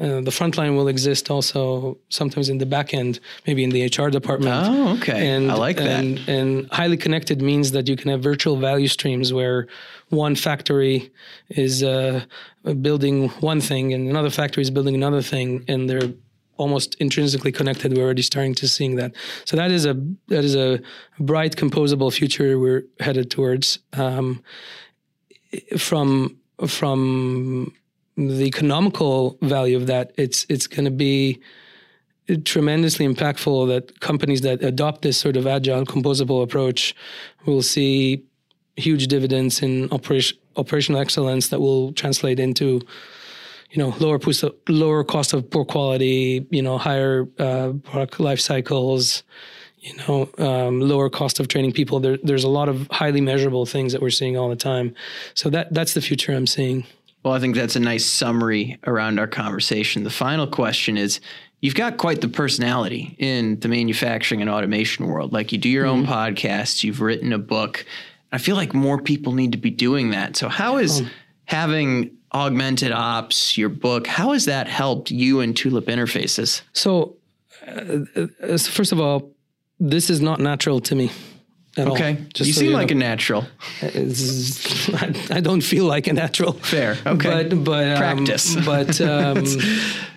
uh, 0.00 0.20
the 0.20 0.30
frontline 0.30 0.76
will 0.76 0.86
exist 0.86 1.28
also 1.28 1.98
sometimes 2.08 2.48
in 2.48 2.58
the 2.58 2.66
back 2.66 2.94
end, 2.94 3.18
maybe 3.48 3.64
in 3.64 3.70
the 3.70 3.84
HR 3.84 4.10
department. 4.10 4.54
Oh, 4.54 4.96
okay. 4.96 5.28
And, 5.28 5.50
I 5.50 5.54
like 5.54 5.76
that. 5.78 5.88
And, 5.88 6.28
and 6.28 6.70
highly 6.70 6.96
connected 6.96 7.42
means 7.42 7.72
that 7.72 7.88
you 7.88 7.96
can 7.96 8.10
have 8.10 8.22
virtual 8.22 8.56
value 8.56 8.86
streams 8.86 9.32
where 9.32 9.66
one 10.10 10.36
factory 10.36 11.10
is 11.48 11.82
uh, 11.82 12.24
building 12.80 13.28
one 13.40 13.60
thing 13.60 13.92
and 13.92 14.08
another 14.08 14.30
factory 14.30 14.62
is 14.62 14.70
building 14.70 14.94
another 14.94 15.20
thing, 15.20 15.64
and 15.66 15.90
they're 15.90 16.12
almost 16.58 16.94
intrinsically 16.96 17.52
connected. 17.52 17.96
We're 17.96 18.04
already 18.04 18.22
starting 18.22 18.54
to 18.56 18.68
seeing 18.68 18.96
that. 18.96 19.14
So 19.44 19.56
that 19.56 19.70
is 19.70 19.86
a 19.86 19.94
that 20.28 20.44
is 20.44 20.54
a 20.54 20.80
bright 21.18 21.56
composable 21.56 22.12
future 22.12 22.58
we're 22.58 22.84
headed 23.00 23.30
towards. 23.30 23.78
Um, 23.94 24.42
from 25.78 26.36
from 26.66 27.72
the 28.16 28.44
economical 28.44 29.38
value 29.40 29.76
of 29.76 29.86
that, 29.86 30.12
it's 30.16 30.44
it's 30.48 30.66
going 30.66 30.84
to 30.84 30.90
be 30.90 31.40
tremendously 32.44 33.06
impactful 33.06 33.68
that 33.68 34.00
companies 34.00 34.42
that 34.42 34.62
adopt 34.62 35.02
this 35.02 35.16
sort 35.16 35.36
of 35.36 35.46
agile 35.46 35.86
composable 35.86 36.42
approach 36.42 36.94
will 37.46 37.62
see 37.62 38.22
huge 38.76 39.06
dividends 39.06 39.62
in 39.62 39.90
operation, 39.90 40.36
operational 40.56 41.00
excellence 41.00 41.48
that 41.48 41.60
will 41.60 41.92
translate 41.92 42.38
into 42.38 42.82
you 43.70 43.78
know 43.78 43.94
lower 43.98 44.18
lower 44.68 45.04
cost 45.04 45.32
of 45.32 45.48
poor 45.50 45.64
quality 45.64 46.46
you 46.50 46.62
know 46.62 46.78
higher 46.78 47.28
uh, 47.38 47.72
product 47.84 48.20
life 48.20 48.40
cycles 48.40 49.22
you 49.78 49.94
know 49.96 50.28
um, 50.38 50.80
lower 50.80 51.08
cost 51.10 51.38
of 51.40 51.48
training 51.48 51.72
people 51.72 52.00
there, 52.00 52.18
there's 52.22 52.44
a 52.44 52.48
lot 52.48 52.68
of 52.68 52.88
highly 52.90 53.20
measurable 53.20 53.66
things 53.66 53.92
that 53.92 54.02
we're 54.02 54.10
seeing 54.10 54.36
all 54.36 54.48
the 54.48 54.56
time 54.56 54.94
so 55.34 55.50
that 55.50 55.72
that's 55.72 55.94
the 55.94 56.00
future 56.00 56.32
i'm 56.32 56.46
seeing 56.46 56.84
well, 57.22 57.34
I 57.34 57.40
think 57.40 57.56
that's 57.56 57.76
a 57.76 57.80
nice 57.80 58.06
summary 58.06 58.78
around 58.86 59.18
our 59.18 59.26
conversation. 59.26 60.04
The 60.04 60.10
final 60.10 60.46
question 60.46 60.96
is 60.96 61.20
you've 61.60 61.74
got 61.74 61.96
quite 61.96 62.20
the 62.20 62.28
personality 62.28 63.16
in 63.18 63.58
the 63.60 63.68
manufacturing 63.68 64.40
and 64.40 64.48
automation 64.48 65.06
world. 65.06 65.32
Like 65.32 65.52
you 65.52 65.58
do 65.58 65.68
your 65.68 65.84
mm-hmm. 65.84 66.10
own 66.10 66.34
podcasts, 66.34 66.84
you've 66.84 67.00
written 67.00 67.32
a 67.32 67.38
book. 67.38 67.84
I 68.30 68.38
feel 68.38 68.56
like 68.56 68.72
more 68.72 69.00
people 69.00 69.32
need 69.32 69.52
to 69.52 69.58
be 69.58 69.70
doing 69.70 70.10
that. 70.10 70.36
So, 70.36 70.48
how 70.48 70.76
is 70.76 71.02
oh. 71.02 71.08
having 71.46 72.16
augmented 72.32 72.92
ops, 72.92 73.56
your 73.56 73.68
book, 73.68 74.06
how 74.06 74.32
has 74.32 74.44
that 74.44 74.68
helped 74.68 75.10
you 75.10 75.40
and 75.40 75.56
Tulip 75.56 75.86
Interfaces? 75.86 76.62
So, 76.72 77.16
uh, 77.66 78.00
uh 78.42 78.58
first 78.58 78.92
of 78.92 79.00
all, 79.00 79.30
this 79.80 80.10
is 80.10 80.20
not 80.20 80.40
natural 80.40 80.80
to 80.80 80.94
me 80.94 81.10
at 81.78 81.88
okay. 81.88 82.16
you 82.36 82.44
so 82.44 82.60
seem 82.60 82.70
you 82.70 82.76
like 82.76 82.90
a 82.90 82.94
natural. 82.94 83.46
I 83.82 85.40
don't 85.40 85.60
feel 85.60 85.84
like 85.84 86.06
a 86.06 86.12
natural. 86.12 86.52
Fair. 86.52 86.98
Okay. 87.06 87.48
But 87.48 87.64
but 87.64 87.88
um, 87.88 87.96
practice. 87.96 88.56
but 88.66 89.00
um, 89.14 89.44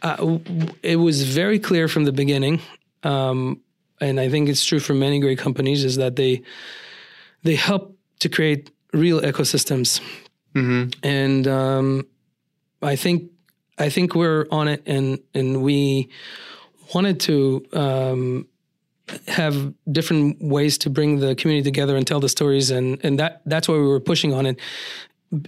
uh, 0.01 0.37
it 0.81 0.95
was 0.97 1.23
very 1.23 1.59
clear 1.59 1.87
from 1.87 2.05
the 2.05 2.11
beginning, 2.11 2.61
um, 3.03 3.61
and 3.99 4.19
I 4.19 4.29
think 4.29 4.49
it's 4.49 4.65
true 4.65 4.79
for 4.79 4.93
many 4.93 5.19
great 5.19 5.37
companies, 5.37 5.83
is 5.83 5.97
that 5.97 6.15
they 6.15 6.41
they 7.43 7.55
help 7.55 7.95
to 8.19 8.29
create 8.29 8.71
real 8.93 9.21
ecosystems, 9.21 10.01
mm-hmm. 10.55 10.89
and 11.03 11.47
um, 11.47 12.07
I 12.81 12.95
think 12.95 13.31
I 13.77 13.89
think 13.89 14.15
we're 14.15 14.45
on 14.51 14.67
it, 14.67 14.83
and 14.85 15.19
and 15.33 15.61
we 15.63 16.09
wanted 16.93 17.19
to 17.21 17.65
um, 17.73 18.47
have 19.27 19.73
different 19.91 20.41
ways 20.41 20.77
to 20.79 20.89
bring 20.89 21.19
the 21.19 21.35
community 21.35 21.63
together 21.63 21.95
and 21.95 22.05
tell 22.05 22.19
the 22.19 22.29
stories 22.29 22.71
and 22.71 23.03
and 23.03 23.19
that 23.19 23.41
that's 23.45 23.67
why 23.67 23.75
we 23.75 23.87
were 23.87 23.99
pushing 23.99 24.33
on 24.33 24.45
it 24.45 24.59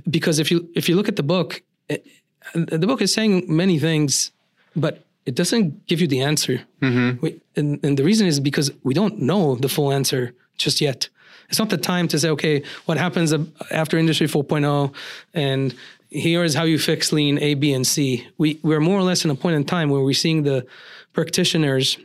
because 0.09 0.39
if 0.39 0.51
you 0.51 0.69
if 0.75 0.89
you 0.89 0.95
look 0.95 1.07
at 1.07 1.15
the 1.15 1.23
book 1.23 1.61
it, 1.89 2.05
the 2.53 2.87
book 2.87 3.01
is 3.01 3.13
saying 3.13 3.45
many 3.47 3.79
things 3.79 4.31
but 4.75 5.05
it 5.25 5.35
doesn't 5.35 5.85
give 5.87 6.01
you 6.01 6.07
the 6.07 6.21
answer 6.21 6.61
mm-hmm. 6.81 7.19
we, 7.21 7.39
and, 7.55 7.79
and 7.83 7.97
the 7.97 8.03
reason 8.03 8.27
is 8.27 8.39
because 8.39 8.71
we 8.83 8.93
don't 8.93 9.19
know 9.19 9.55
the 9.55 9.69
full 9.69 9.91
answer 9.91 10.33
just 10.57 10.81
yet 10.81 11.09
it's 11.49 11.59
not 11.59 11.69
the 11.69 11.77
time 11.77 12.07
to 12.07 12.19
say 12.19 12.29
okay 12.29 12.63
what 12.85 12.97
happens 12.97 13.33
after 13.71 13.97
industry 13.97 14.27
4.0 14.27 14.93
and 15.33 15.75
here 16.09 16.43
is 16.43 16.53
how 16.53 16.63
you 16.63 16.77
fix 16.77 17.11
lean 17.11 17.37
a 17.39 17.53
b 17.55 17.73
and 17.73 17.85
c 17.85 18.27
we 18.37 18.59
we're 18.63 18.79
more 18.79 18.99
or 18.99 19.03
less 19.03 19.25
in 19.25 19.31
a 19.31 19.35
point 19.35 19.55
in 19.55 19.63
time 19.63 19.89
where 19.89 20.01
we're 20.01 20.13
seeing 20.13 20.43
the 20.43 20.65
practitioners 21.13 21.97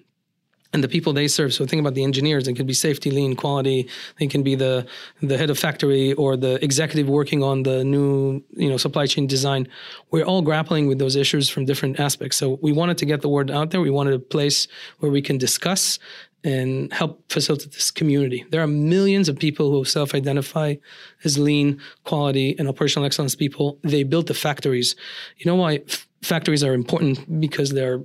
and 0.73 0.85
the 0.85 0.89
people 0.89 1.13
they 1.13 1.29
serve. 1.29 1.55
So 1.55 1.65
think 1.65 1.81
about 1.81 1.95
the 1.95 2.05
engineers. 2.05 2.47
It 2.47 2.55
could 2.55 2.67
be 2.67 2.75
safety, 2.75 3.11
lean, 3.11 3.37
quality. 3.37 3.89
They 4.19 4.27
can 4.27 4.43
be 4.43 4.55
the 4.55 4.87
the 5.23 5.39
head 5.39 5.51
of 5.51 5.59
factory 5.59 6.13
or 6.15 6.37
the 6.37 6.63
executive 6.63 7.09
working 7.09 7.43
on 7.43 7.63
the 7.63 7.85
new 7.85 8.43
you 8.55 8.69
know 8.69 8.77
supply 8.77 9.07
chain 9.07 9.27
design. 9.27 9.69
We're 10.11 10.25
all 10.25 10.43
grappling 10.43 10.87
with 10.87 10.99
those 10.99 11.17
issues 11.17 11.49
from 11.49 11.65
different 11.65 11.99
aspects. 11.99 12.37
So 12.37 12.59
we 12.61 12.73
wanted 12.73 12.99
to 12.99 13.07
get 13.07 13.23
the 13.23 13.29
word 13.29 13.51
out 13.51 13.71
there. 13.71 13.81
We 13.81 13.91
wanted 13.91 14.15
a 14.15 14.19
place 14.19 14.69
where 14.99 15.11
we 15.11 15.23
can 15.23 15.39
discuss 15.39 15.99
and 16.45 16.93
help 16.93 17.31
facilitate 17.31 17.73
this 17.73 17.91
community. 17.91 18.45
There 18.51 18.63
are 18.63 18.67
millions 18.67 19.29
of 19.29 19.39
people 19.39 19.71
who 19.71 19.85
self-identify 19.85 20.77
as 21.25 21.39
lean, 21.39 21.81
quality, 22.05 22.57
and 22.59 22.69
operational 22.69 23.07
excellence 23.07 23.35
people. 23.35 23.79
They 23.83 24.05
built 24.05 24.27
the 24.27 24.35
factories. 24.35 24.95
You 25.37 25.51
know 25.51 25.57
why? 25.57 25.83
F- 25.87 26.07
factories 26.23 26.63
are 26.63 26.75
important 26.75 27.41
because 27.41 27.71
they're 27.71 28.03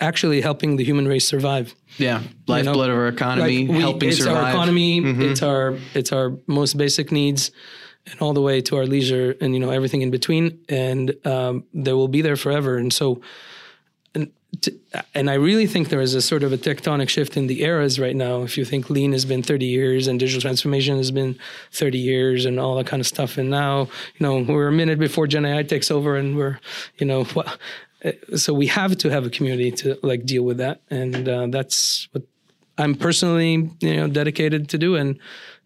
actually 0.00 0.40
helping 0.40 0.76
the 0.76 0.84
human 0.84 1.06
race 1.06 1.26
survive. 1.26 1.74
Yeah, 1.98 2.22
lifeblood 2.46 2.76
you 2.76 2.86
know? 2.86 2.92
of 2.92 2.98
our 2.98 3.08
economy, 3.08 3.66
like 3.66 3.76
we, 3.76 3.80
helping 3.80 4.08
it's 4.08 4.18
survive. 4.18 4.36
It's 4.36 4.44
our 4.44 4.50
economy. 4.50 5.00
Mm-hmm. 5.00 5.22
It's 5.22 5.42
our 5.42 5.78
it's 5.94 6.12
our 6.12 6.36
most 6.46 6.76
basic 6.76 7.12
needs, 7.12 7.50
and 8.06 8.20
all 8.20 8.32
the 8.32 8.40
way 8.40 8.60
to 8.62 8.76
our 8.76 8.86
leisure, 8.86 9.36
and 9.40 9.54
you 9.54 9.60
know 9.60 9.70
everything 9.70 10.02
in 10.02 10.10
between. 10.10 10.58
And 10.68 11.14
um, 11.26 11.64
they 11.72 11.92
will 11.92 12.08
be 12.08 12.22
there 12.22 12.36
forever. 12.36 12.76
And 12.76 12.92
so, 12.92 13.20
to, 14.62 14.74
and 15.14 15.30
I 15.30 15.34
really 15.34 15.66
think 15.66 15.88
there 15.88 16.00
is 16.00 16.14
a 16.14 16.22
sort 16.22 16.42
of 16.42 16.52
a 16.52 16.58
tectonic 16.58 17.08
shift 17.08 17.36
in 17.36 17.46
the 17.46 17.62
eras 17.62 17.98
right 17.98 18.14
now. 18.14 18.42
If 18.42 18.56
you 18.56 18.64
think 18.64 18.90
lean 18.90 19.12
has 19.12 19.24
been 19.24 19.42
30 19.42 19.66
years 19.66 20.06
and 20.06 20.18
digital 20.18 20.40
transformation 20.40 20.96
has 20.96 21.10
been 21.10 21.38
30 21.72 21.98
years 21.98 22.44
and 22.44 22.60
all 22.60 22.76
that 22.76 22.86
kind 22.86 23.00
of 23.00 23.06
stuff, 23.06 23.38
and 23.38 23.50
now 23.50 23.88
you 24.18 24.20
know 24.20 24.38
we're 24.38 24.68
a 24.68 24.72
minute 24.72 24.98
before 24.98 25.26
Gen 25.26 25.44
AI 25.44 25.62
takes 25.62 25.90
over, 25.90 26.16
and 26.16 26.36
we're 26.36 26.58
you 26.98 27.06
know 27.06 27.24
what 27.24 27.58
uh, 28.04 28.12
so 28.36 28.52
we 28.52 28.66
have 28.66 28.96
to 28.98 29.10
have 29.10 29.24
a 29.24 29.30
community 29.30 29.70
to 29.70 29.98
like 30.02 30.24
deal 30.24 30.42
with 30.42 30.58
that, 30.58 30.82
and 30.90 31.28
uh, 31.28 31.46
that's 31.48 32.08
what 32.12 32.22
I'm 32.76 32.94
personally 32.94 33.70
you 33.80 33.96
know 33.96 34.08
dedicated 34.08 34.68
to 34.70 34.78
do, 34.78 34.96
and 34.96 35.18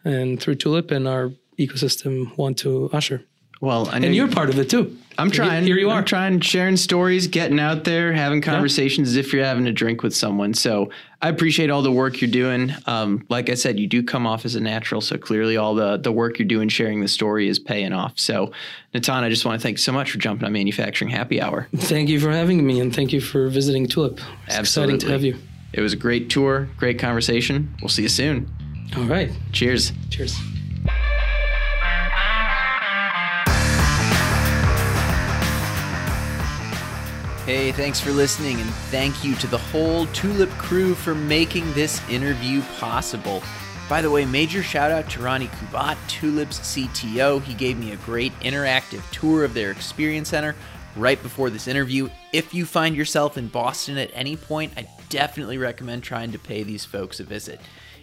and 0.05 0.41
through 0.41 0.57
Tulip 0.57 0.91
and 0.91 1.09
our 1.09 1.33
ecosystem 1.59 2.37
want 2.37 2.59
to 2.59 2.89
usher. 2.93 3.25
Well, 3.61 3.89
and 3.89 4.15
you're 4.15 4.29
part 4.29 4.51
of 4.51 4.59
it 4.59 4.71
too. 4.71 4.97
I'm 5.19 5.33
trying. 5.33 5.65
Here 5.65 5.77
you 5.77 5.91
are. 5.91 5.99
I'm 5.99 6.05
trying, 6.05 6.39
sharing 6.39 6.77
stories, 6.77 7.27
getting 7.27 7.59
out 7.59 7.83
there, 7.83 8.13
having 8.13 8.41
conversations 8.41 9.09
yeah. 9.09 9.19
as 9.19 9.27
if 9.27 9.33
you're 9.33 9.45
having 9.45 9.67
a 9.67 9.73
drink 9.73 10.05
with 10.05 10.15
someone. 10.15 10.55
So 10.55 10.91
I 11.21 11.29
appreciate 11.29 11.71
all 11.71 11.83
the 11.83 11.91
work 11.91 12.21
you're 12.21 12.31
doing. 12.31 12.73
Um, 12.87 13.27
like 13.29 13.51
I 13.51 13.55
said, 13.55 13.81
you 13.81 13.89
do 13.89 14.05
come 14.05 14.29
off 14.29 14.45
as 14.45 14.55
a 14.55 14.61
natural. 14.61 15.01
So 15.01 15.19
clearly, 15.19 15.57
all 15.57 15.75
the 15.75 15.97
the 15.97 16.13
work 16.13 16.39
you're 16.39 16.47
doing, 16.47 16.69
sharing 16.69 17.01
the 17.01 17.09
story, 17.09 17.49
is 17.49 17.59
paying 17.59 17.93
off. 17.93 18.17
So, 18.17 18.53
Natan, 18.95 19.25
I 19.25 19.29
just 19.29 19.45
want 19.45 19.61
to 19.61 19.63
thank 19.63 19.79
you 19.79 19.83
so 19.83 19.93
much 19.93 20.13
for 20.13 20.19
jumping 20.19 20.47
on 20.47 20.53
Manufacturing 20.53 21.11
Happy 21.11 21.41
Hour. 21.41 21.67
Thank 21.75 22.09
you 22.09 22.21
for 22.21 22.31
having 22.31 22.65
me, 22.65 22.79
and 22.79 22.95
thank 22.95 23.13
you 23.13 23.21
for 23.21 23.49
visiting 23.49 23.89
Tulip. 23.89 24.21
It's 24.47 24.55
Absolutely. 24.55 24.95
exciting 24.95 24.99
to 25.09 25.13
have 25.13 25.25
you. 25.25 25.37
It 25.73 25.81
was 25.81 25.93
a 25.93 25.97
great 25.97 26.31
tour, 26.31 26.69
great 26.77 27.01
conversation. 27.01 27.75
We'll 27.83 27.89
see 27.89 28.03
you 28.03 28.09
soon. 28.09 28.49
All 28.97 29.05
right. 29.05 29.31
Cheers. 29.53 29.93
Cheers. 30.11 30.39
Hey, 37.49 37.73
thanks 37.73 37.99
for 37.99 38.11
listening, 38.11 38.61
and 38.61 38.69
thank 38.91 39.25
you 39.25 39.35
to 39.37 39.47
the 39.47 39.57
whole 39.57 40.05
Tulip 40.09 40.51
crew 40.59 40.95
for 40.95 41.15
making 41.15 41.73
this 41.73 42.07
interview 42.11 42.61
possible. 42.79 43.43
By 43.89 44.03
the 44.03 44.11
way, 44.11 44.27
major 44.27 44.63
shout 44.63 44.91
out 44.91 45.09
to 45.09 45.21
Rony 45.21 45.49
Kubat, 45.49 45.97
Tulip's 46.09 46.59
CTO. 46.59 47.43
He 47.43 47.55
gave 47.55 47.79
me 47.79 47.93
a 47.93 47.97
great 47.97 48.39
interactive 48.41 49.11
tour 49.13 49.45
of 49.45 49.55
their 49.55 49.71
experience 49.71 50.29
center 50.29 50.55
right 50.95 51.23
before 51.23 51.49
this 51.49 51.69
interview. 51.69 52.11
If 52.35 52.53
you 52.53 52.67
find 52.67 52.95
yourself 52.95 53.39
in 53.39 53.49
Boston 53.49 53.97
at 53.97 54.11
any 54.13 54.37
point, 54.37 54.75
I 54.77 54.87
definitely 55.09 55.57
recommend 55.57 56.03
trying 56.03 56.33
to 56.33 56.39
pay 56.39 56.65
these 56.65 56.85
folks 56.85 57.19
a 57.19 57.25
visit. 57.25 57.63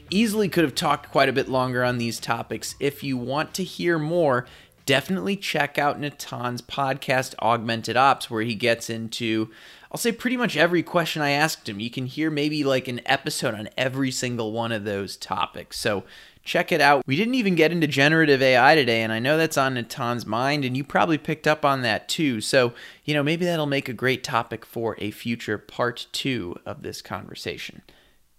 Easily 0.10 0.50
could 0.50 0.64
have 0.64 0.74
talked 0.74 1.12
quite 1.12 1.30
a 1.30 1.34
bit 1.34 1.50
longer 1.50 1.84
on 1.84 2.00
these 2.00 2.20
topics. 2.20 2.74
If 2.80 3.04
you 3.04 3.16
want 3.16 3.54
to 3.56 3.64
hear 3.64 4.00
more, 4.00 4.48
definitely 4.86 5.36
check 5.36 5.78
out 5.78 6.00
Natan's 6.00 6.62
podcast, 6.62 7.36
Augmented 7.42 7.98
Ops, 7.98 8.30
where 8.30 8.44
he 8.44 8.56
gets 8.56 8.90
into, 8.90 9.50
I'll 9.92 9.98
say, 9.98 10.12
pretty 10.12 10.38
much 10.38 10.58
every 10.58 10.84
question 10.84 11.22
I 11.22 11.32
asked 11.32 11.68
him. 11.68 11.80
You 11.80 11.90
can 11.90 12.06
hear 12.06 12.30
maybe 12.30 12.64
like 12.64 12.88
an 12.88 13.02
episode 13.06 13.56
on 13.56 13.70
every 13.78 14.12
single 14.12 14.52
one 14.52 14.72
of 14.72 14.84
those 14.84 15.18
topics. 15.18 15.80
So 15.80 16.04
check 16.44 16.72
it 16.72 16.80
out. 16.80 17.06
We 17.08 17.16
didn't 17.16 17.36
even 17.36 17.56
get 17.56 17.72
into 17.72 17.88
generative 17.88 18.42
AI 18.42 18.76
today, 18.76 19.02
and 19.02 19.12
I 19.12 19.20
know 19.20 19.38
that's 19.38 19.58
on 19.58 19.76
Natan's 19.76 20.26
mind, 20.26 20.64
and 20.64 20.78
you 20.78 20.84
probably 20.84 21.18
picked 21.18 21.48
up 21.48 21.66
on 21.66 21.82
that 21.82 22.08
too. 22.08 22.40
So, 22.40 22.74
you 23.04 23.14
know, 23.14 23.24
maybe 23.24 23.46
that'll 23.46 23.66
make 23.66 23.90
a 23.90 23.94
great 23.94 24.24
topic 24.24 24.66
for 24.66 24.96
a 25.00 25.12
future 25.12 25.58
part 25.58 26.08
two 26.12 26.56
of 26.66 26.84
this 26.84 27.02
conversation. 27.02 27.82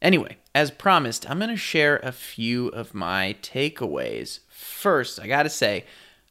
Anyway, 0.01 0.37
as 0.55 0.71
promised, 0.71 1.29
I'm 1.29 1.39
going 1.39 1.51
to 1.51 1.57
share 1.57 1.97
a 1.99 2.13
few 2.13 2.69
of 2.69 2.95
my 2.95 3.37
takeaways. 3.43 4.41
First, 4.49 5.19
I 5.19 5.27
got 5.27 5.45
to 5.45 5.51
say, 5.51 5.85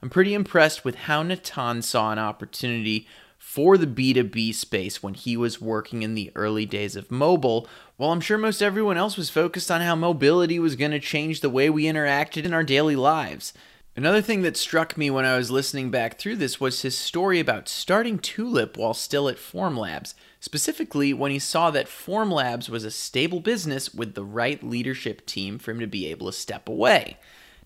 I'm 0.06 0.12
pretty 0.12 0.36
impressed 0.36 0.86
with 0.86 0.94
how 0.94 1.24
Natan 1.24 1.82
saw 1.82 2.12
an 2.12 2.20
opportunity 2.20 3.08
for 3.40 3.76
the 3.76 3.88
B2B 3.88 4.54
space 4.54 5.02
when 5.02 5.16
he 5.16 5.36
was 5.36 5.60
working 5.60 6.04
in 6.04 6.14
the 6.14 6.32
early 6.36 6.68
days 6.68 6.96
of 6.96 7.10
mobile, 7.10 7.68
while 7.98 8.12
I'm 8.12 8.22
sure 8.22 8.38
most 8.38 8.62
everyone 8.62 8.98
else 8.98 9.18
was 9.18 9.32
focused 9.32 9.72
on 9.72 9.82
how 9.82 9.96
mobility 9.96 10.60
was 10.60 10.76
going 10.76 10.92
to 10.92 11.00
change 11.00 11.42
the 11.42 11.50
way 11.50 11.72
we 11.72 11.86
interacted 11.86 12.44
in 12.44 12.54
our 12.54 12.64
daily 12.64 12.96
lives. 12.96 13.52
Another 13.96 14.22
thing 14.22 14.44
that 14.44 14.58
struck 14.58 14.96
me 14.96 15.10
when 15.10 15.26
I 15.26 15.38
was 15.38 15.50
listening 15.50 15.90
back 15.90 16.20
through 16.20 16.36
this 16.36 16.62
was 16.62 16.84
his 16.84 16.96
story 16.96 17.40
about 17.40 17.68
starting 17.68 18.20
Tulip 18.20 18.78
while 18.78 18.94
still 18.94 19.28
at 19.28 19.38
Formlabs, 19.38 20.14
specifically 20.40 21.16
when 21.16 21.32
he 21.32 21.40
saw 21.40 21.72
that 21.72 21.88
Formlabs 21.88 22.70
was 22.70 22.84
a 22.84 22.92
stable 22.92 23.40
business 23.40 23.92
with 23.92 24.14
the 24.14 24.24
right 24.24 24.62
leadership 24.62 25.26
team 25.26 25.58
for 25.58 25.72
him 25.72 25.80
to 25.80 25.88
be 25.88 26.06
able 26.06 26.28
to 26.28 26.32
step 26.32 26.70
away. 26.70 27.18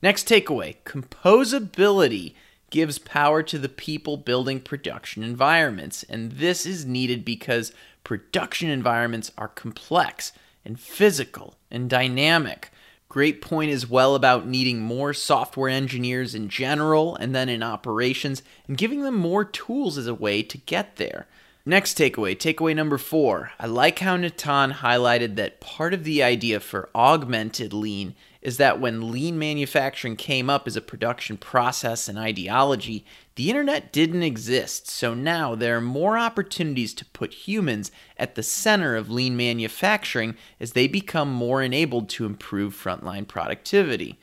Next 0.02 0.28
takeaway 0.28 0.78
composability 0.86 2.34
gives 2.70 3.00
power 3.00 3.43
to 3.43 3.58
the 3.58 3.70
people 3.70 4.16
building 4.18 4.60
production 4.60 5.24
environments. 5.24 6.04
And 6.04 6.34
this 6.34 6.66
is 6.66 6.86
needed 6.86 7.26
because 7.26 7.74
production 8.04 8.70
environments 8.70 9.32
are 9.38 9.47
complex 9.47 10.32
and 10.64 10.80
physical 10.80 11.56
and 11.72 11.89
dynamic. 11.89 12.72
Great 13.10 13.41
point 13.41 13.72
as 13.72 13.89
well 13.89 14.14
about 14.14 14.47
needing 14.47 14.80
more 14.80 15.14
software 15.14 15.70
engineers 15.70 16.36
in 16.36 16.47
general 16.47 17.16
and 17.16 17.34
then 17.34 17.50
in 17.50 17.64
operations 17.64 18.43
and 18.68 18.78
giving 18.78 19.02
them 19.02 19.16
more 19.16 19.43
tools 19.43 19.97
as 19.97 20.06
a 20.06 20.14
way 20.14 20.43
to 20.43 20.60
get 20.60 20.97
there. 20.97 21.28
Next 21.66 21.97
takeaway, 21.97 22.38
takeaway 22.38 22.76
number 22.76 22.97
four. 22.97 23.52
I 23.60 23.66
like 23.66 24.00
how 24.00 24.16
Natan 24.16 24.74
highlighted 24.74 25.36
that 25.36 25.60
part 25.60 25.93
of 25.93 26.04
the 26.04 26.24
idea 26.24 26.60
for 26.60 26.89
augmented 26.95 27.74
lean 27.74 28.16
is 28.42 28.58
that 28.58 28.80
when 28.80 29.12
lean 29.12 29.38
manufacturing 29.38 30.16
came 30.16 30.50
up 30.50 30.66
as 30.66 30.76
a 30.76 30.82
production 30.82 31.36
process 31.38 32.08
and 32.08 32.18
ideology, 32.18 33.06
the 33.36 33.50
internet 33.50 33.92
didn't 33.92 34.24
exist. 34.24 34.90
So 34.90 35.14
now 35.14 35.56
there 35.56 35.78
are 35.78 35.82
more 35.82 36.18
opportunities 36.18 36.94
to 36.96 37.06
put 37.06 37.48
humans 37.48 37.92
at 38.18 38.36
the 38.36 38.44
center 38.44 38.96
of 38.96 39.10
lean 39.10 39.36
manufacturing 39.36 40.36
as 40.60 40.72
they 40.72 40.88
become 40.88 41.32
more 41.32 41.62
enabled 41.62 42.10
to 42.10 42.26
improve 42.26 42.74
frontline 42.74 43.28
productivity. 43.28 44.20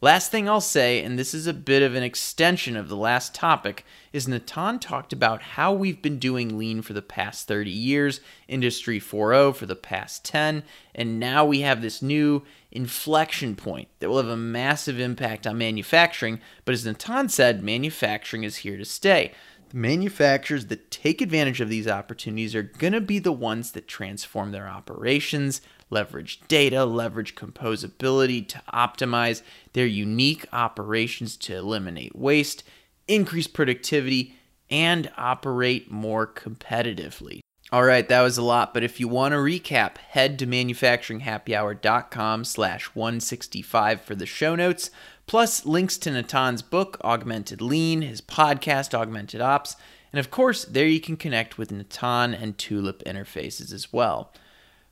Last 0.00 0.30
thing 0.30 0.48
I'll 0.48 0.60
say, 0.60 1.02
and 1.02 1.18
this 1.18 1.32
is 1.32 1.46
a 1.46 1.54
bit 1.54 1.82
of 1.82 1.94
an 1.94 2.02
extension 2.02 2.76
of 2.76 2.88
the 2.88 2.96
last 2.96 3.34
topic, 3.34 3.86
is 4.12 4.28
Natan 4.28 4.78
talked 4.78 5.14
about 5.14 5.40
how 5.40 5.72
we've 5.72 6.02
been 6.02 6.18
doing 6.18 6.58
lean 6.58 6.82
for 6.82 6.92
the 6.92 7.00
past 7.00 7.48
30 7.48 7.70
years, 7.70 8.20
Industry 8.46 9.00
4.0 9.00 9.54
for 9.54 9.64
the 9.64 9.76
past 9.76 10.22
10, 10.26 10.62
and 10.94 11.18
now 11.18 11.46
we 11.46 11.60
have 11.60 11.80
this 11.80 12.02
new 12.02 12.42
inflection 12.70 13.56
point 13.56 13.88
that 14.00 14.10
will 14.10 14.18
have 14.18 14.28
a 14.28 14.36
massive 14.36 15.00
impact 15.00 15.46
on 15.46 15.56
manufacturing. 15.56 16.40
But 16.66 16.72
as 16.72 16.84
Natan 16.84 17.30
said, 17.30 17.62
manufacturing 17.62 18.42
is 18.42 18.56
here 18.56 18.76
to 18.76 18.84
stay. 18.84 19.32
The 19.70 19.76
manufacturers 19.78 20.66
that 20.66 20.90
take 20.90 21.22
advantage 21.22 21.60
of 21.60 21.70
these 21.70 21.88
opportunities 21.88 22.54
are 22.54 22.62
going 22.62 22.92
to 22.92 23.00
be 23.00 23.20
the 23.20 23.32
ones 23.32 23.72
that 23.72 23.88
transform 23.88 24.52
their 24.52 24.68
operations, 24.68 25.62
leverage 25.90 26.40
data, 26.48 26.84
leverage 26.84 27.34
composability 27.34 28.46
to 28.48 28.62
optimize 28.72 29.42
their 29.72 29.86
unique 29.86 30.46
operations 30.52 31.36
to 31.36 31.56
eliminate 31.56 32.16
waste, 32.16 32.64
increase 33.08 33.46
productivity, 33.46 34.34
and 34.70 35.10
operate 35.16 35.90
more 35.90 36.26
competitively. 36.26 37.40
All 37.72 37.84
right, 37.84 38.08
that 38.08 38.22
was 38.22 38.38
a 38.38 38.42
lot, 38.42 38.72
but 38.72 38.84
if 38.84 39.00
you 39.00 39.08
want 39.08 39.32
to 39.32 39.38
recap, 39.38 39.96
head 39.98 40.38
to 40.38 40.46
manufacturinghappyhour.com 40.46 42.44
slash 42.44 42.86
165 42.94 44.00
for 44.00 44.14
the 44.14 44.26
show 44.26 44.54
notes, 44.54 44.90
plus 45.26 45.64
links 45.66 45.98
to 45.98 46.10
Natan's 46.10 46.62
book, 46.62 46.98
Augmented 47.02 47.60
Lean, 47.60 48.02
his 48.02 48.20
podcast, 48.20 48.94
Augmented 48.94 49.40
Ops, 49.40 49.76
and 50.12 50.20
of 50.20 50.30
course, 50.30 50.64
there 50.64 50.86
you 50.86 51.00
can 51.00 51.16
connect 51.16 51.58
with 51.58 51.72
Natan 51.72 52.34
and 52.34 52.56
Tulip 52.56 53.02
interfaces 53.02 53.72
as 53.72 53.92
well. 53.92 54.32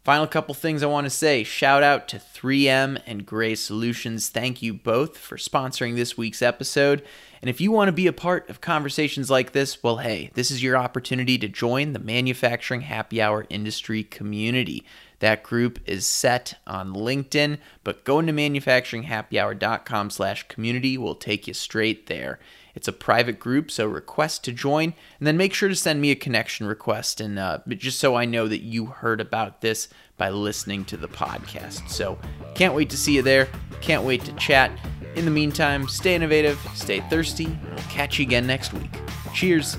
Final 0.05 0.27
couple 0.27 0.53
things 0.53 0.83
I 0.83 0.87
want 0.87 1.05
to 1.05 1.11
say. 1.11 1.45
Shout 1.45 1.85
out 1.85 2.09
to 2.09 2.17
3M 2.17 3.01
and 3.07 3.25
Gray 3.25 3.55
Solutions. 3.55 4.31
Thank 4.31 4.61
you 4.61 4.75
both 4.75 5.17
for 5.17 5.37
sponsoring 5.37 5.95
this 5.95 6.17
week's 6.17 6.43
episode. 6.43 7.05
And 7.41 7.49
if 7.49 7.61
you 7.61 7.71
want 7.71 7.87
to 7.87 7.93
be 7.93 8.09
a 8.09 8.13
part 8.13 8.51
of 8.51 8.61
conversations 8.61 9.31
like 9.31 9.53
this, 9.53 9.81
well, 9.81 9.99
hey, 9.99 10.33
this 10.35 10.51
is 10.51 10.61
your 10.61 10.77
opportunity 10.77 11.39
to 11.39 11.47
join 11.47 11.93
the 11.93 12.01
manufacturing 12.01 12.81
happy 12.81 13.23
hour 13.23 13.47
industry 13.49 14.03
community. 14.03 14.85
That 15.21 15.45
group 15.45 15.79
is 15.87 16.05
set 16.05 16.59
on 16.67 16.95
LinkedIn, 16.95 17.59
but 17.85 18.05
going 18.05 18.27
to 18.27 18.33
manufacturinghappyhour.com 18.33 20.11
slash 20.11 20.49
community 20.49 20.99
will 20.99 21.15
take 21.15 21.47
you 21.47 21.55
straight 21.55 22.07
there. 22.07 22.41
It's 22.75 22.89
a 22.89 22.93
private 22.93 23.39
group, 23.39 23.71
so 23.71 23.87
request 23.87 24.45
to 24.45 24.53
join, 24.53 24.95
and 25.19 25.27
then 25.27 25.37
make 25.37 25.53
sure 25.55 25.69
to 25.69 25.75
send 25.75 26.01
me 26.01 26.11
a 26.11 26.17
connection 26.17 26.67
request, 26.67 27.21
and 27.21 27.39
uh, 27.39 27.59
just 27.69 27.99
so 27.99 28.15
I 28.15 28.25
know 28.25 28.49
that 28.49 28.63
you 28.63 28.87
heard 28.87 29.21
about 29.21 29.61
this 29.61 29.89
by 30.17 30.31
listening 30.31 30.85
to 30.87 30.97
the 30.97 31.09
podcast. 31.09 31.89
So 31.89 32.19
can't 32.55 32.75
wait 32.75 32.91
to 32.91 32.97
see 32.97 33.17
you 33.17 33.23
there. 33.23 33.49
Can't 33.81 34.05
wait 34.05 34.25
to 34.25 34.33
chat. 34.35 34.71
In 35.17 35.25
the 35.25 35.31
meantime, 35.31 35.89
stay 35.89 36.15
innovative, 36.15 36.59
stay 36.75 37.01
thirsty, 37.01 37.45
and 37.45 37.75
we'll 37.75 37.85
catch 37.85 38.19
you 38.19 38.25
again 38.25 38.47
next 38.47 38.73
week. 38.73 38.91
Cheers. 39.35 39.77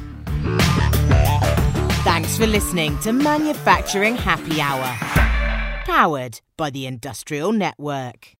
Thanks 2.03 2.37
for 2.37 2.45
listening 2.45 2.99
to 2.99 3.13
Manufacturing 3.13 4.15
Happy 4.15 4.61
Hour, 4.61 4.95
powered 5.85 6.41
by 6.57 6.69
the 6.69 6.85
Industrial 6.85 7.51
Network. 7.51 8.35